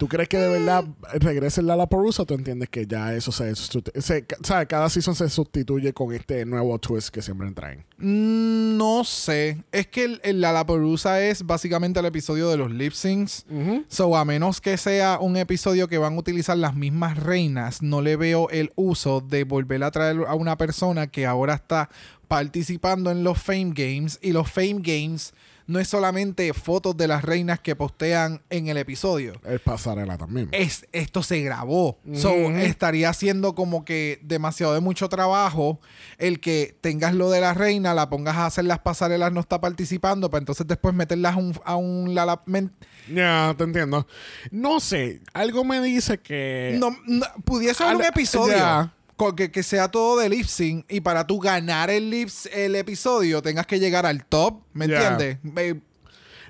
¿Tú 0.00 0.08
crees 0.08 0.30
que 0.30 0.38
de 0.38 0.48
verdad 0.48 0.86
regrese 1.20 1.60
el 1.60 1.66
Lollapalooza 1.66 2.22
o 2.22 2.24
tú 2.24 2.32
entiendes 2.32 2.70
que 2.70 2.86
ya 2.86 3.12
eso 3.14 3.30
se, 3.32 3.54
se 3.54 4.24
¿sabes? 4.42 4.66
Cada 4.66 4.88
season 4.88 5.14
se 5.14 5.28
sustituye 5.28 5.92
con 5.92 6.14
este 6.14 6.46
nuevo 6.46 6.78
twist 6.78 7.10
que 7.10 7.20
siempre 7.20 7.50
traen? 7.50 7.84
Mm, 7.98 8.78
No 8.78 9.04
sé. 9.04 9.62
Es 9.70 9.88
que 9.88 10.04
el, 10.04 10.20
el 10.24 10.40
Lollapalooza 10.40 11.20
es 11.20 11.44
básicamente 11.44 12.00
el 12.00 12.06
episodio 12.06 12.48
de 12.48 12.56
los 12.56 12.70
lip 12.70 12.94
syncs. 12.94 13.44
So, 13.88 14.16
a 14.16 14.24
menos 14.24 14.62
que 14.62 14.78
sea 14.78 15.18
un 15.20 15.36
episodio 15.36 15.86
que 15.86 15.98
van 15.98 16.14
a 16.14 16.18
utilizar 16.18 16.56
las 16.56 16.74
mismas 16.74 17.18
reinas, 17.18 17.82
no 17.82 18.00
le 18.00 18.16
veo 18.16 18.48
el 18.48 18.72
uso 18.76 19.20
de 19.20 19.44
volver 19.44 19.84
a 19.84 19.90
traer 19.90 20.24
a 20.26 20.34
una 20.34 20.56
persona 20.56 21.08
que 21.08 21.26
ahora 21.26 21.52
está 21.52 21.90
participando 22.26 23.10
en 23.10 23.22
los 23.22 23.36
Fame 23.38 23.72
Games. 23.74 24.18
Y 24.22 24.32
los 24.32 24.50
Fame 24.50 24.78
Games 24.80 25.34
no 25.70 25.78
es 25.78 25.86
solamente 25.86 26.52
fotos 26.52 26.96
de 26.96 27.06
las 27.06 27.22
reinas 27.22 27.60
que 27.60 27.76
postean 27.76 28.42
en 28.50 28.66
el 28.66 28.76
episodio. 28.76 29.34
Es 29.48 29.60
pasarela 29.60 30.18
también. 30.18 30.48
Es, 30.50 30.86
esto 30.90 31.22
se 31.22 31.40
grabó. 31.42 31.98
So, 32.14 32.32
estaría 32.34 33.12
siendo 33.12 33.54
como 33.54 33.84
que 33.84 34.18
demasiado 34.22 34.74
de 34.74 34.80
mucho 34.80 35.08
trabajo 35.08 35.80
el 36.18 36.40
que 36.40 36.76
tengas 36.80 37.14
lo 37.14 37.30
de 37.30 37.40
la 37.40 37.54
reina, 37.54 37.94
la 37.94 38.10
pongas 38.10 38.36
a 38.36 38.46
hacer 38.46 38.64
las 38.64 38.80
pasarelas, 38.80 39.32
no 39.32 39.38
está 39.40 39.60
participando, 39.60 40.28
para 40.28 40.40
entonces 40.40 40.66
después 40.66 40.92
meterlas 40.92 41.34
a 41.34 41.38
un, 41.38 41.60
a 41.64 41.76
un 41.76 42.18
men- 42.46 42.72
Ya, 43.08 43.54
te 43.56 43.62
entiendo. 43.62 44.08
No 44.50 44.80
sé, 44.80 45.20
algo 45.32 45.62
me 45.64 45.80
dice 45.80 46.18
que... 46.18 46.76
No, 46.80 46.90
no, 47.06 47.26
pudiese 47.44 47.84
haber 47.84 47.96
un 47.96 48.02
episodio. 48.04 48.92
Que, 49.36 49.50
que 49.50 49.62
sea 49.62 49.90
todo 49.90 50.18
de 50.18 50.28
lip 50.28 50.46
sync 50.46 50.84
y 50.88 51.00
para 51.00 51.26
tú 51.26 51.38
ganar 51.38 51.90
el, 51.90 52.10
lip, 52.10 52.28
el 52.52 52.74
episodio 52.76 53.42
tengas 53.42 53.66
que 53.66 53.78
llegar 53.78 54.06
al 54.06 54.24
top, 54.24 54.60
¿me 54.72 54.86
entiendes? 54.86 55.38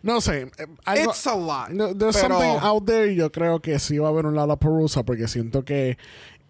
No 0.02 0.20
sé. 0.20 0.42
eh, 0.42 0.66
algo- 0.86 1.10
It's 1.10 1.26
a 1.26 1.36
lot. 1.36 1.68
No, 1.70 1.94
there's 1.94 2.16
pero- 2.16 2.38
something 2.40 2.58
out 2.66 2.84
there 2.86 3.12
y 3.12 3.16
yo 3.16 3.30
creo 3.30 3.60
que 3.60 3.78
sí 3.78 3.98
va 3.98 4.08
a 4.08 4.10
haber 4.10 4.26
un 4.26 4.34
Lollapalooza 4.34 5.02
porque 5.04 5.28
siento 5.28 5.64
que 5.64 5.98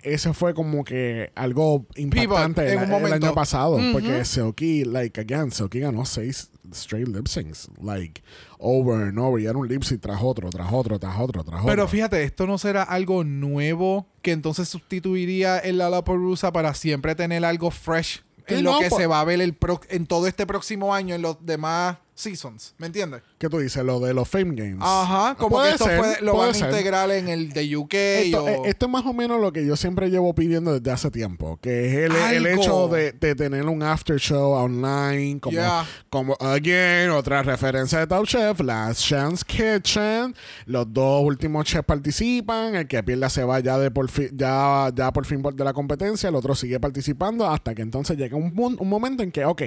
ese 0.03 0.33
fue 0.33 0.55
como 0.55 0.85
que 0.85 1.31
algo 1.35 1.85
impactante 1.97 2.73
en 2.73 2.83
el, 2.85 2.93
un 2.93 3.07
el 3.07 3.13
año 3.13 3.35
pasado 3.35 3.79
porque 3.93 4.25
Seoki 4.25 4.85
like 4.85 5.21
again 5.21 5.51
Seoki 5.51 5.81
ganó 5.81 6.07
seis 6.07 6.51
straight 6.75 7.09
lip 7.09 7.27
syncs 7.27 7.69
like 7.81 8.23
over 8.59 9.03
and 9.09 9.19
over. 9.19 9.41
Y 9.41 9.47
era 9.47 9.57
un 9.59 9.69
lip 9.69 9.83
sync 9.83 10.01
tras 10.01 10.21
otro 10.23 10.51
tras 10.51 10.73
otro 10.73 10.99
tras 10.99 11.19
otro 11.19 11.45
tras 11.45 11.61
Pero 11.65 11.83
otro. 11.85 11.89
fíjate, 11.89 12.23
esto 12.23 12.47
no 12.47 12.59
será 12.59 12.83
algo 12.83 13.25
nuevo 13.25 14.07
que 14.23 14.33
entonces 14.33 14.69
sustituiría 14.69 15.59
el 15.59 15.79
Lollapalooza 15.79 16.53
para 16.53 16.75
siempre 16.75 17.15
tener 17.15 17.45
algo 17.45 17.71
fresh 17.71 18.23
en 18.47 18.59
Sí, 18.59 18.63
lo 18.63 18.73
no, 18.73 18.79
que 18.81 18.91
se 18.91 19.07
va 19.07 19.21
a 19.21 19.25
ver 19.25 19.41
el 19.41 19.55
pro- 19.55 19.81
en 19.89 20.07
todo 20.07 20.27
este 20.27 20.47
próximo 20.47 20.93
año 20.95 21.15
en 21.15 21.23
los 21.23 21.45
demás 21.45 21.99
seasons, 22.21 22.75
¿me 22.79 22.87
entiendes? 22.87 23.23
¿qué 23.39 23.49
tú 23.49 23.59
dices? 23.59 23.83
lo 23.85 23.99
de 24.01 24.13
los 24.15 24.29
Fame 24.29 24.55
Games 24.55 24.79
Ajá, 24.81 25.35
como 25.37 25.57
Puede 25.57 25.69
que 25.69 25.73
esto 25.75 25.85
ser, 25.87 25.99
fue- 25.99 26.17
lo 26.21 26.37
van 26.37 26.55
a 26.55 26.59
integrar 26.59 27.11
en 27.11 27.29
el 27.29 27.53
de 27.53 27.77
UK 27.77 27.95
Esto, 27.95 28.45
o- 28.45 28.49
eh, 28.49 28.61
esto 28.67 28.87
es 28.87 28.93
más 28.93 29.07
o 29.07 29.13
menos 29.13 29.41
lo 29.41 29.53
que 29.53 29.65
yo 29.67 29.77
siempre 29.77 30.11
llevo 30.11 30.35
pidiendo 30.35 30.73
desde 30.79 30.91
hace 30.91 31.11
tiempo, 31.11 31.59
que 31.63 31.89
es 31.89 32.11
el, 32.11 32.17
el 32.17 32.47
hecho 32.47 32.89
de, 32.89 33.13
de 33.13 33.35
tener 33.35 33.67
un 33.67 33.83
after 33.83 34.19
show 34.19 34.53
online, 34.53 35.41
como, 35.41 35.53
Yeah. 35.55 35.87
como 36.11 36.37
again, 36.41 37.11
otra 37.11 37.43
referencia 37.43 37.99
de 38.01 38.07
Top 38.07 38.27
Chef, 38.27 38.61
Last 38.61 39.01
Chance 39.03 39.45
Kitchen, 39.47 40.35
los 40.67 40.93
dos 40.93 41.23
últimos 41.25 41.65
chefs 41.65 41.85
participan, 41.85 42.75
el 42.75 42.87
que 42.89 43.03
pierda 43.03 43.29
se 43.31 43.45
va 43.45 43.61
ya 43.61 43.79
de 43.79 43.91
por 43.91 44.09
fin, 44.11 44.29
ya, 44.35 44.91
ya 44.95 45.13
por 45.13 45.25
fin 45.27 45.43
de 45.43 45.65
la 45.65 45.73
competencia, 45.73 46.29
el 46.29 46.35
otro 46.35 46.55
sigue 46.55 46.79
participando 46.81 47.49
hasta 47.49 47.75
que 47.75 47.83
entonces 47.83 48.17
llega 48.17 48.37
un, 48.37 48.53
un 48.79 48.89
momento 48.89 49.23
en 49.23 49.33
que, 49.33 49.45
ok, 49.45 49.63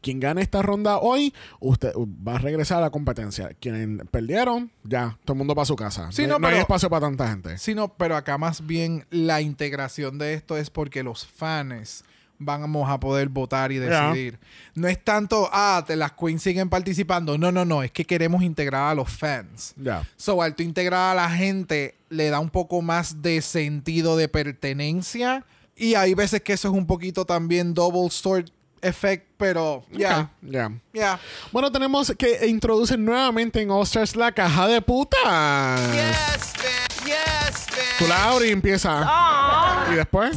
quien 0.00 0.20
gane 0.20 0.42
esta 0.42 0.62
ronda 0.62 0.98
hoy, 0.98 1.32
usted 1.60 1.91
va 1.96 2.36
a 2.36 2.38
regresar 2.38 2.78
a 2.78 2.82
la 2.82 2.90
competencia. 2.90 3.50
Quienes 3.60 4.06
perdieron, 4.10 4.70
ya, 4.84 5.16
todo 5.24 5.34
el 5.34 5.38
mundo 5.38 5.54
para 5.54 5.64
su 5.66 5.76
casa. 5.76 6.10
Sí, 6.12 6.22
no, 6.22 6.34
no, 6.34 6.38
no 6.40 6.46
hay 6.48 6.52
pero- 6.54 6.62
espacio 6.62 6.90
para 6.90 7.06
tanta 7.06 7.28
gente. 7.28 7.58
Sí, 7.58 7.74
no, 7.74 7.88
pero 7.94 8.16
acá 8.16 8.38
más 8.38 8.66
bien 8.66 9.04
la 9.10 9.40
integración 9.40 10.18
de 10.18 10.34
esto 10.34 10.56
es 10.56 10.70
porque 10.70 11.02
los 11.02 11.26
fans 11.26 12.04
vamos 12.44 12.90
a 12.90 12.98
poder 12.98 13.28
votar 13.28 13.70
y 13.70 13.78
decidir. 13.78 14.38
No 14.74 14.88
es 14.88 15.02
tanto, 15.04 15.48
ah, 15.52 15.84
te- 15.86 15.94
las 15.94 16.12
queens 16.12 16.42
siguen 16.42 16.68
participando. 16.68 17.38
No, 17.38 17.52
no, 17.52 17.64
no, 17.64 17.82
es 17.84 17.92
que 17.92 18.04
queremos 18.04 18.42
integrar 18.42 18.90
a 18.90 18.94
los 18.96 19.08
fans. 19.10 19.74
Ya. 19.76 20.02
So, 20.16 20.42
al 20.42 20.56
tú 20.56 20.64
integrar 20.64 21.12
a 21.12 21.14
la 21.22 21.30
gente, 21.30 21.94
le 22.08 22.30
da 22.30 22.40
un 22.40 22.50
poco 22.50 22.82
más 22.82 23.22
de 23.22 23.40
sentido 23.42 24.16
de 24.16 24.28
pertenencia. 24.28 25.44
Y 25.76 25.94
hay 25.94 26.14
veces 26.14 26.42
que 26.42 26.52
eso 26.52 26.68
es 26.68 26.74
un 26.74 26.86
poquito 26.86 27.24
también 27.24 27.74
double 27.74 28.10
sword 28.10 28.46
effect, 28.82 29.26
pero 29.36 29.84
ya, 29.92 30.20
Ok, 30.20 30.28
Ya. 30.50 30.70
ya. 30.92 31.20
Bueno, 31.52 31.70
tenemos 31.72 32.12
que 32.18 32.46
introducir 32.46 32.98
nuevamente 32.98 33.62
en 33.62 33.70
All 33.70 33.82
Stars 33.84 34.16
la 34.16 34.32
caja 34.32 34.66
de 34.68 34.80
puta. 34.82 35.76
Yes, 35.92 36.52
bitch. 36.54 37.06
Yes, 37.06 37.66
Tú 37.98 38.04
bitch. 38.04 38.08
la 38.08 38.24
abres 38.30 38.48
y 38.48 38.52
empieza. 38.52 39.86
Y 39.92 39.94
después. 39.94 40.36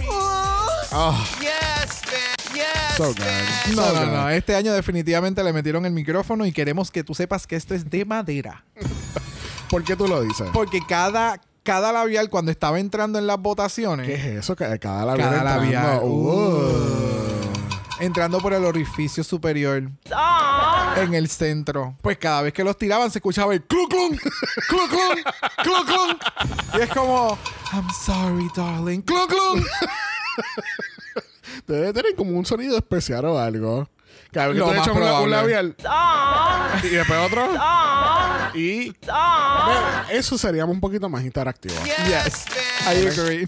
Oh, 0.91 1.25
Yes, 1.41 2.01
bitch. 2.05 2.53
Yes, 2.55 2.95
so 2.97 3.07
good. 3.07 3.75
No, 3.75 3.83
So 3.83 3.93
no, 3.93 3.99
good. 4.05 4.11
no. 4.13 4.29
Este 4.29 4.55
año 4.55 4.71
definitivamente 4.73 5.43
le 5.43 5.51
metieron 5.51 5.85
el 5.85 5.91
micrófono 5.91 6.45
y 6.45 6.51
queremos 6.53 6.91
que 6.91 7.03
tú 7.03 7.13
sepas 7.13 7.45
que 7.47 7.55
esto 7.55 7.73
es 7.75 7.89
de 7.89 8.05
madera. 8.05 8.63
¿Por 9.69 9.83
qué 9.83 9.95
tú 9.95 10.07
lo 10.07 10.21
dices? 10.21 10.47
Porque 10.53 10.79
cada, 10.87 11.41
cada 11.63 11.91
labial, 11.91 12.29
cuando 12.29 12.51
estaba 12.51 12.79
entrando 12.79 13.17
en 13.19 13.25
las 13.27 13.39
votaciones, 13.39 14.05
¿Qué 14.07 14.13
es 14.13 14.25
eso? 14.25 14.55
Que 14.55 14.77
cada 14.79 15.03
labial 15.05 15.29
cada 15.31 15.55
entrando. 15.57 15.61
labial, 15.63 15.99
Uh. 16.03 17.54
Entrando 17.99 18.39
por 18.39 18.53
el 18.53 18.65
orificio 18.65 19.23
superior 19.23 19.89
en 20.97 21.13
el 21.13 21.29
centro, 21.29 21.95
pues 22.01 22.17
cada 22.17 22.41
vez 22.41 22.53
que 22.53 22.63
los 22.63 22.77
tiraban 22.77 23.11
se 23.11 23.19
escuchaba 23.19 23.53
el 23.53 23.63
clun, 23.63 23.87
clun 23.89 24.17
clun. 25.85 26.17
Y 26.73 26.81
es 26.81 26.89
como, 26.89 27.37
I'm 27.73 27.87
sorry, 28.05 28.49
darling, 28.55 29.01
clun 29.01 29.27
clun. 29.27 29.65
Debe 31.67 31.93
tener 31.93 32.15
como 32.15 32.31
un 32.37 32.45
sonido 32.45 32.77
especial 32.77 33.25
o 33.25 33.39
algo. 33.39 33.87
Cada 34.31 34.48
vez 34.48 34.55
que 34.55 34.60
Lo 34.60 34.65
tú 34.65 34.72
le 34.72 34.77
más 34.77 34.88
echas 34.88 34.95
un, 34.95 35.01
probable. 35.01 35.31
labial. 35.31 35.75
Y 36.84 36.88
después 36.89 37.19
otro. 37.19 37.48
Y. 38.53 38.89
Bueno, 39.05 39.88
eso 40.12 40.38
sería 40.38 40.65
un 40.65 40.79
poquito 40.79 41.10
más 41.10 41.24
interactivo. 41.24 41.75
Yes, 42.07 42.45
I 42.86 43.07
agree. 43.07 43.48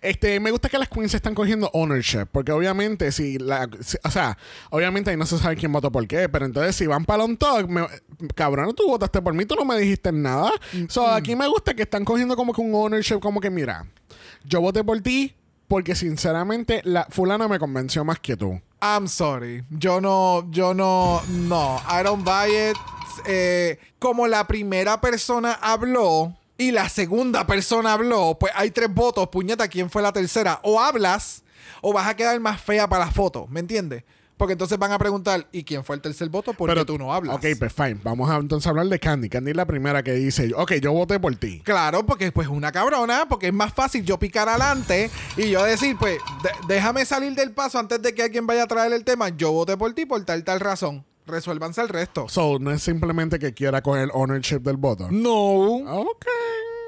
Este, 0.00 0.40
me 0.40 0.50
gusta 0.50 0.68
que 0.68 0.78
las 0.78 0.88
queens 0.88 1.14
están 1.14 1.34
cogiendo 1.34 1.70
ownership, 1.72 2.26
porque 2.32 2.52
obviamente 2.52 3.12
si 3.12 3.38
la, 3.38 3.68
si- 3.80 3.98
o 4.04 4.10
sea, 4.10 4.36
obviamente 4.70 5.10
ahí 5.10 5.16
no 5.16 5.26
se 5.26 5.38
sabe 5.38 5.56
quién 5.56 5.72
votó 5.72 5.90
por 5.92 6.06
qué, 6.06 6.28
pero 6.28 6.46
entonces 6.46 6.74
si 6.76 6.86
van 6.86 7.04
para 7.04 7.24
un 7.24 7.36
talk, 7.36 7.68
me- 7.68 7.86
cabrón, 8.34 8.74
tú 8.74 8.86
votaste 8.86 9.20
por 9.22 9.34
mí, 9.34 9.44
tú 9.44 9.54
no 9.56 9.64
me 9.64 9.78
dijiste 9.78 10.10
nada. 10.12 10.50
So, 10.88 11.06
aquí 11.06 11.36
me 11.36 11.46
gusta 11.48 11.74
que 11.74 11.82
están 11.82 12.04
cogiendo 12.04 12.36
como 12.36 12.52
que 12.52 12.60
un 12.60 12.74
ownership, 12.74 13.20
como 13.20 13.40
que 13.40 13.50
mira, 13.50 13.86
yo 14.44 14.60
voté 14.60 14.82
por 14.82 15.00
ti 15.00 15.34
porque 15.68 15.94
sinceramente 15.94 16.80
la 16.84 17.06
fulana 17.10 17.46
me 17.48 17.58
convenció 17.58 18.04
más 18.04 18.18
que 18.20 18.36
tú. 18.36 18.60
I'm 18.80 19.08
sorry. 19.08 19.64
Yo 19.70 20.00
no, 20.00 20.48
yo 20.50 20.72
no, 20.72 21.22
no. 21.28 21.80
I 21.88 22.02
don't 22.02 22.24
buy 22.24 22.48
it. 22.48 22.76
Eh, 23.26 23.78
como 23.98 24.26
la 24.28 24.46
primera 24.46 25.00
persona 25.00 25.58
habló 25.60 26.34
y 26.56 26.70
la 26.70 26.88
segunda 26.88 27.46
persona 27.46 27.92
habló, 27.92 28.36
pues 28.38 28.52
hay 28.54 28.70
tres 28.70 28.92
votos. 28.92 29.28
Puñeta, 29.28 29.68
¿quién 29.68 29.90
fue 29.90 30.02
la 30.02 30.12
tercera? 30.12 30.60
O 30.62 30.80
hablas 30.80 31.42
o 31.82 31.92
vas 31.92 32.06
a 32.06 32.16
quedar 32.16 32.38
más 32.40 32.60
fea 32.60 32.88
para 32.88 33.06
la 33.06 33.10
foto. 33.10 33.46
¿Me 33.48 33.60
entiendes? 33.60 34.04
Porque 34.38 34.52
entonces 34.52 34.78
van 34.78 34.92
a 34.92 34.98
preguntar, 34.98 35.46
¿y 35.52 35.64
quién 35.64 35.84
fue 35.84 35.96
el 35.96 36.00
tercer 36.00 36.28
voto? 36.30 36.54
Porque 36.54 36.84
tú 36.84 36.96
no 36.96 37.12
hablas. 37.12 37.36
Ok, 37.36 37.44
pues 37.58 37.72
fine. 37.72 37.98
Vamos 38.02 38.30
a 38.30 38.36
entonces 38.36 38.66
hablar 38.68 38.86
de 38.86 38.98
Candy. 38.98 39.28
Candy 39.28 39.50
es 39.50 39.56
la 39.56 39.66
primera 39.66 40.02
que 40.02 40.12
dice, 40.12 40.52
ok, 40.56 40.74
yo 40.74 40.92
voté 40.92 41.18
por 41.20 41.34
ti. 41.36 41.60
Claro, 41.64 42.06
porque 42.06 42.32
pues 42.32 42.48
una 42.48 42.72
cabrona, 42.72 43.26
porque 43.28 43.48
es 43.48 43.52
más 43.52 43.74
fácil 43.74 44.04
yo 44.04 44.18
picar 44.18 44.48
adelante 44.48 45.10
y 45.36 45.50
yo 45.50 45.62
decir, 45.64 45.96
pues, 45.98 46.18
de- 46.42 46.74
déjame 46.74 47.04
salir 47.04 47.34
del 47.34 47.50
paso 47.52 47.78
antes 47.78 48.00
de 48.00 48.14
que 48.14 48.22
alguien 48.22 48.46
vaya 48.46 48.62
a 48.62 48.66
traer 48.66 48.92
el 48.92 49.04
tema. 49.04 49.28
Yo 49.30 49.52
voté 49.52 49.76
por 49.76 49.92
ti 49.92 50.06
por 50.06 50.24
tal 50.24 50.44
tal 50.44 50.60
razón. 50.60 51.04
Resuélvanse 51.26 51.80
el 51.82 51.88
resto. 51.90 52.26
So, 52.28 52.58
no 52.58 52.70
es 52.70 52.82
simplemente 52.82 53.38
que 53.38 53.52
quiera 53.52 53.82
coger 53.82 54.08
ownership 54.14 54.60
del 54.60 54.76
voto. 54.78 55.08
No. 55.10 55.34
Ok. 56.00 56.24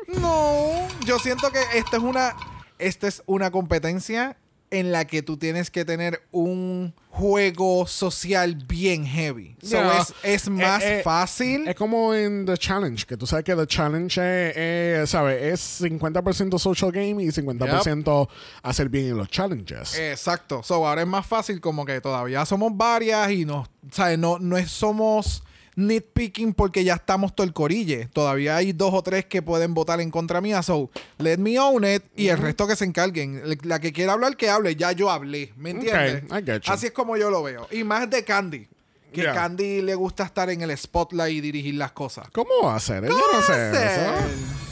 No, 0.09 0.87
yo 1.04 1.19
siento 1.19 1.50
que 1.52 1.61
esta 1.75 1.97
es 1.97 2.02
una 2.02 2.35
esta 2.78 3.07
es 3.09 3.23
una 3.26 3.50
competencia 3.50 4.37
en 4.71 4.93
la 4.93 5.05
que 5.05 5.23
tú 5.23 5.37
tienes 5.37 5.71
que 5.71 5.85
tener 5.85 6.23
un 6.31 6.95
juego 7.11 7.87
social 7.89 8.55
bien 8.55 9.05
heavy. 9.05 9.57
So, 9.62 9.79
es, 9.93 10.15
es 10.23 10.49
más 10.49 10.83
Eh, 10.83 11.00
eh, 11.00 11.03
fácil. 11.03 11.67
Es 11.67 11.75
como 11.75 12.15
en 12.15 12.47
The 12.47 12.57
Challenge, 12.57 13.05
que 13.05 13.17
tú 13.17 13.27
sabes 13.27 13.45
que 13.45 13.57
The 13.57 13.67
Challenge 13.67 14.21
es, 14.21 14.57
es, 14.57 15.11
¿sabes? 15.11 15.43
Es 15.43 15.83
50% 15.83 16.59
social 16.59 16.93
game 16.93 17.23
y 17.23 17.27
50% 17.29 18.29
hacer 18.62 18.89
bien 18.89 19.07
en 19.09 19.17
los 19.19 19.29
challenges. 19.29 19.99
Exacto. 19.99 20.62
So, 20.62 20.87
ahora 20.87 21.03
es 21.03 21.09
más 21.09 21.27
fácil 21.27 21.61
como 21.61 21.85
que 21.85 22.00
todavía 22.00 22.45
somos 22.47 22.77
varias 22.77 23.31
y 23.33 23.45
no, 23.45 23.67
¿sabes? 23.91 24.19
No, 24.19 24.39
no 24.39 24.57
es, 24.57 24.71
somos 24.71 25.43
nitpicking 25.77 26.55
porque 26.55 26.85
ya 26.85 26.95
estamos 26.95 27.35
todo 27.35 27.47
el 27.47 27.53
corille. 27.53 28.09
Todavía 28.12 28.57
hay 28.57 28.73
dos 28.73 28.93
o 28.95 29.03
tres 29.03 29.25
que 29.27 29.43
pueden 29.43 29.75
votar 29.75 30.00
en 30.00 30.11
contra 30.11 30.41
mía. 30.41 30.62
So, 30.62 30.91
let 31.19 31.39
me 31.39 31.59
own 31.59 31.85
it 31.85 32.03
y 32.17 32.29
el 32.29 32.39
resto 32.39 32.67
que 32.67 32.77
se 32.77 32.85
encarguen. 32.85 33.43
La 33.62 33.81
que 33.81 33.93
quiera 33.93 34.12
hablar, 34.12 34.37
que 34.37 34.50
hable. 34.50 34.77
Ya 34.77 34.93
yo 34.93 35.11
hablé. 35.11 35.53
¿Me 35.57 35.71
entiendes? 35.71 36.25
I 36.25 36.45
get 36.45 36.62
you. 36.62 36.73
Así 36.73 36.87
es 36.87 36.93
como 36.93 37.17
yo 37.17 37.31
lo 37.31 37.43
veo. 37.43 37.67
Y 37.71 37.85
más 37.85 38.09
de 38.11 38.25
Candy. 38.25 38.69
Que 39.12 39.23
Yeah. 39.23 39.35
Candy 39.35 39.83
le 39.83 39.97
gusta 39.97 40.23
estar 40.23 40.49
en 40.50 40.62
el 40.62 40.79
spotlight 40.79 41.35
y 41.35 41.41
dirigir 41.41 41.75
las 41.75 41.91
cosas. 41.91 42.29
¿Cómo 42.31 42.50
va 42.65 42.77
a 42.77 42.81
ser? 42.81 43.05
Ella 43.05 43.15
no 43.33 43.39
hace 43.41 43.71
eso. 43.71 44.70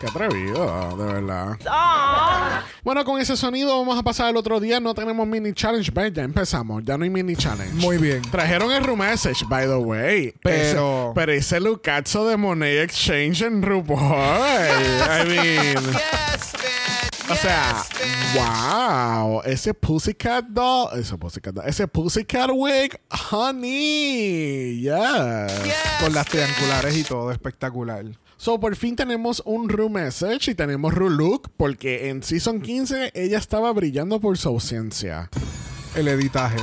Qué 0.00 0.06
atrevido, 0.06 0.94
de 0.96 1.04
verdad. 1.12 1.56
Bueno, 2.84 3.04
con 3.04 3.18
ese 3.20 3.34
sonido 3.36 3.78
vamos 3.78 3.98
a 3.98 4.02
pasar 4.02 4.26
al 4.26 4.36
otro 4.36 4.60
día. 4.60 4.78
No 4.78 4.94
tenemos 4.94 5.26
mini 5.26 5.54
challenge, 5.54 5.90
¿ves? 5.90 6.12
Ya 6.12 6.22
empezamos. 6.22 6.82
Ya 6.84 6.98
no 6.98 7.04
hay 7.04 7.10
mini 7.10 7.34
challenge. 7.34 7.72
Muy 7.74 7.96
bien. 7.96 8.20
Trajeron 8.30 8.70
el 8.72 8.84
room 8.84 8.98
message, 8.98 9.44
by 9.48 9.66
the 9.66 9.76
way. 9.76 10.34
Pero- 10.42 11.06
Ese, 11.08 11.12
pero 11.14 11.32
ese 11.32 11.60
lucazo 11.60 12.26
de 12.28 12.36
Money 12.36 12.76
Exchange 12.78 13.42
en 13.42 13.62
RuPaul. 13.62 13.98
I 13.98 15.28
mean. 15.28 15.82
Yes. 15.92 16.52
O 17.28 17.34
sea, 17.34 17.82
wow, 18.36 19.42
ese 19.44 19.74
Pussycat 19.74 20.44
doll, 20.44 20.96
ese 20.96 21.18
Pussycat 21.18 21.54
doll, 21.54 21.64
ese 21.68 21.88
Pussycat 21.88 22.50
wig, 22.54 23.00
honey, 23.32 24.80
yes. 24.80 25.52
Con 26.00 26.12
las 26.14 26.26
triangulares 26.26 26.96
y 26.96 27.02
todo. 27.02 27.32
Espectacular. 27.32 28.04
So, 28.38 28.60
por 28.60 28.76
fin 28.76 28.96
tenemos 28.96 29.42
un 29.46 29.68
Ru 29.68 29.88
message 29.88 30.50
y 30.50 30.54
tenemos 30.54 30.92
Ru 30.92 31.08
look, 31.08 31.50
porque 31.56 32.10
en 32.10 32.22
Season 32.22 32.60
15 32.60 33.12
ella 33.14 33.38
estaba 33.38 33.72
brillando 33.72 34.20
por 34.20 34.36
su 34.36 34.48
ausencia. 34.50 35.30
El 35.94 36.08
editaje. 36.08 36.58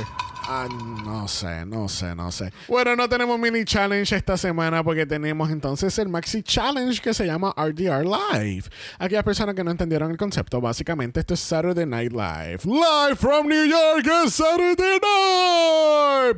Ah, 0.46 0.68
no 1.04 1.26
sé, 1.26 1.64
no 1.64 1.88
sé, 1.88 2.14
no 2.14 2.30
sé. 2.30 2.52
Bueno, 2.68 2.94
no 2.96 3.08
tenemos 3.08 3.38
mini 3.38 3.64
challenge 3.64 4.14
esta 4.14 4.36
semana 4.36 4.84
porque 4.84 5.06
tenemos 5.06 5.50
entonces 5.50 5.98
el 5.98 6.08
maxi 6.10 6.42
challenge 6.42 7.00
que 7.00 7.14
se 7.14 7.24
llama 7.26 7.54
RDR 7.56 8.04
Live. 8.04 8.64
Aquellas 8.98 9.24
personas 9.24 9.54
que 9.54 9.64
no 9.64 9.70
entendieron 9.70 10.10
el 10.10 10.16
concepto, 10.18 10.60
básicamente 10.60 11.20
esto 11.20 11.32
es 11.34 11.40
Saturday 11.40 11.86
Night 11.86 12.12
Live. 12.12 12.58
Live 12.64 13.16
from 13.16 13.48
New 13.48 13.64
York 13.66 14.06
es 14.26 14.34
Saturday 14.34 14.98
Night. 15.00 16.36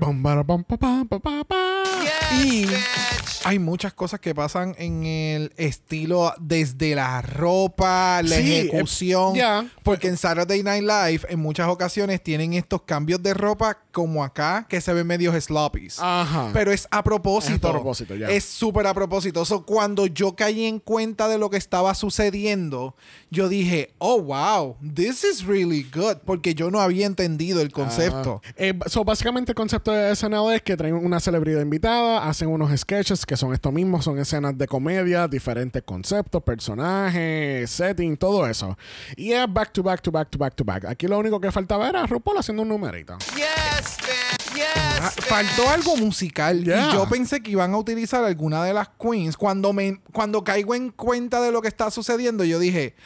Y 2.45 2.67
hay 3.45 3.59
muchas 3.59 3.93
cosas 3.93 4.21
que 4.21 4.35
pasan 4.35 4.75
en 4.79 5.05
el 5.05 5.53
estilo 5.57 6.33
desde 6.39 6.95
la 6.95 7.23
ropa, 7.23 8.21
la 8.23 8.37
Sí, 8.37 8.55
ejecución. 8.57 9.37
eh. 9.37 9.69
Porque 9.83 10.09
en 10.09 10.17
Saturday 10.17 10.63
Night 10.63 10.83
Live 10.83 11.27
en 11.29 11.41
muchas 11.41 11.69
ocasiones 11.69 12.23
tienen 12.23 12.55
estos 12.55 12.83
cambios 12.83 13.23
de 13.23 13.35
ropa 13.35 13.79
como 13.97 14.23
acá 14.23 14.67
que 14.69 14.79
se 14.83 14.93
ven 14.93 15.07
medios 15.07 15.43
sloppies. 15.43 15.99
Ajá. 16.00 16.50
Pero 16.53 16.71
es 16.71 16.87
a 16.91 17.03
propósito. 17.03 17.55
Es 17.55 17.65
a 17.65 17.73
propósito, 17.73 18.15
ya. 18.15 18.29
Es 18.29 18.45
súper 18.45 18.87
a 18.87 18.93
propósito. 18.93 19.43
So, 19.47 19.65
cuando 19.65 20.05
yo 20.05 20.37
caí 20.37 20.67
en 20.67 20.81
cuenta 20.81 21.29
de 21.29 21.38
lo 21.38 21.49
que 21.49 21.57
estaba 21.57 21.95
sucediendo, 21.95 22.95
yo 23.31 23.49
dije, 23.49 23.95
oh, 23.97 24.21
wow, 24.21 24.76
this 24.95 25.25
is 25.25 25.47
really 25.47 25.83
good. 25.95 26.19
Porque 26.26 26.55
yo 26.55 26.71
no 26.71 26.83
había 26.83 27.07
entendido 27.07 27.62
el 27.62 27.73
concepto. 27.73 28.43
Ah. 28.45 28.53
Eh, 28.59 28.79
so, 28.85 29.03
básicamente 29.03 29.53
el 29.53 29.57
concepto 29.57 29.93
de 29.93 30.15
SNL 30.15 30.53
es 30.53 30.61
que 30.61 30.76
traen 30.76 30.93
una 30.93 31.19
celebridad 31.19 31.62
invitada, 31.62 32.29
hacen 32.29 32.49
unos 32.49 32.79
sketches 32.79 33.25
que 33.25 33.38
son 33.38 33.55
estos 33.55 33.73
mismos, 33.73 34.05
son 34.05 34.19
escenas 34.19 34.59
de 34.59 34.67
comedia, 34.67 35.26
diferentes 35.26 35.83
conceptos, 35.85 36.43
personajes, 36.43 37.71
setting, 37.71 38.19
todo 38.19 38.47
eso. 38.47 38.76
Y 39.17 39.33
es 39.33 39.50
back 39.50 39.73
to 39.73 39.83
back 39.83 40.03
to 40.03 40.12
back 40.12 40.29
to 40.29 40.37
back 40.37 40.55
to 40.55 40.65
back. 40.65 40.85
Aquí 40.85 41.07
lo 41.07 41.19
único 41.19 41.41
que 41.41 41.50
faltaba 41.50 41.88
era 41.88 42.05
RuPaul 42.07 42.37
haciendo 42.37 42.62
un 42.62 42.69
numerito. 42.69 43.17
Yes. 43.35 43.86
Yes, 44.57 44.67
Ah. 45.01 45.13
Faltó 45.29 45.69
algo 45.69 45.97
musical 45.97 46.65
Yeah. 46.65 46.89
y 46.91 46.93
yo 46.95 47.09
pensé 47.09 47.41
que 47.43 47.51
iban 47.53 47.73
a 47.75 47.79
utilizar 47.79 48.25
alguna 48.25 48.65
de 48.65 48.73
las 48.75 48.89
queens. 48.99 49.37
Cuando 49.37 49.73
me 49.73 50.01
cuando 50.13 50.43
caigo 50.43 50.75
en 50.75 50.91
cuenta 50.91 51.41
de 51.41 51.53
lo 51.53 51.63
que 51.63 51.69
está 51.69 51.91
sucediendo, 51.91 52.43
yo 52.45 52.59
dije, 52.59 52.97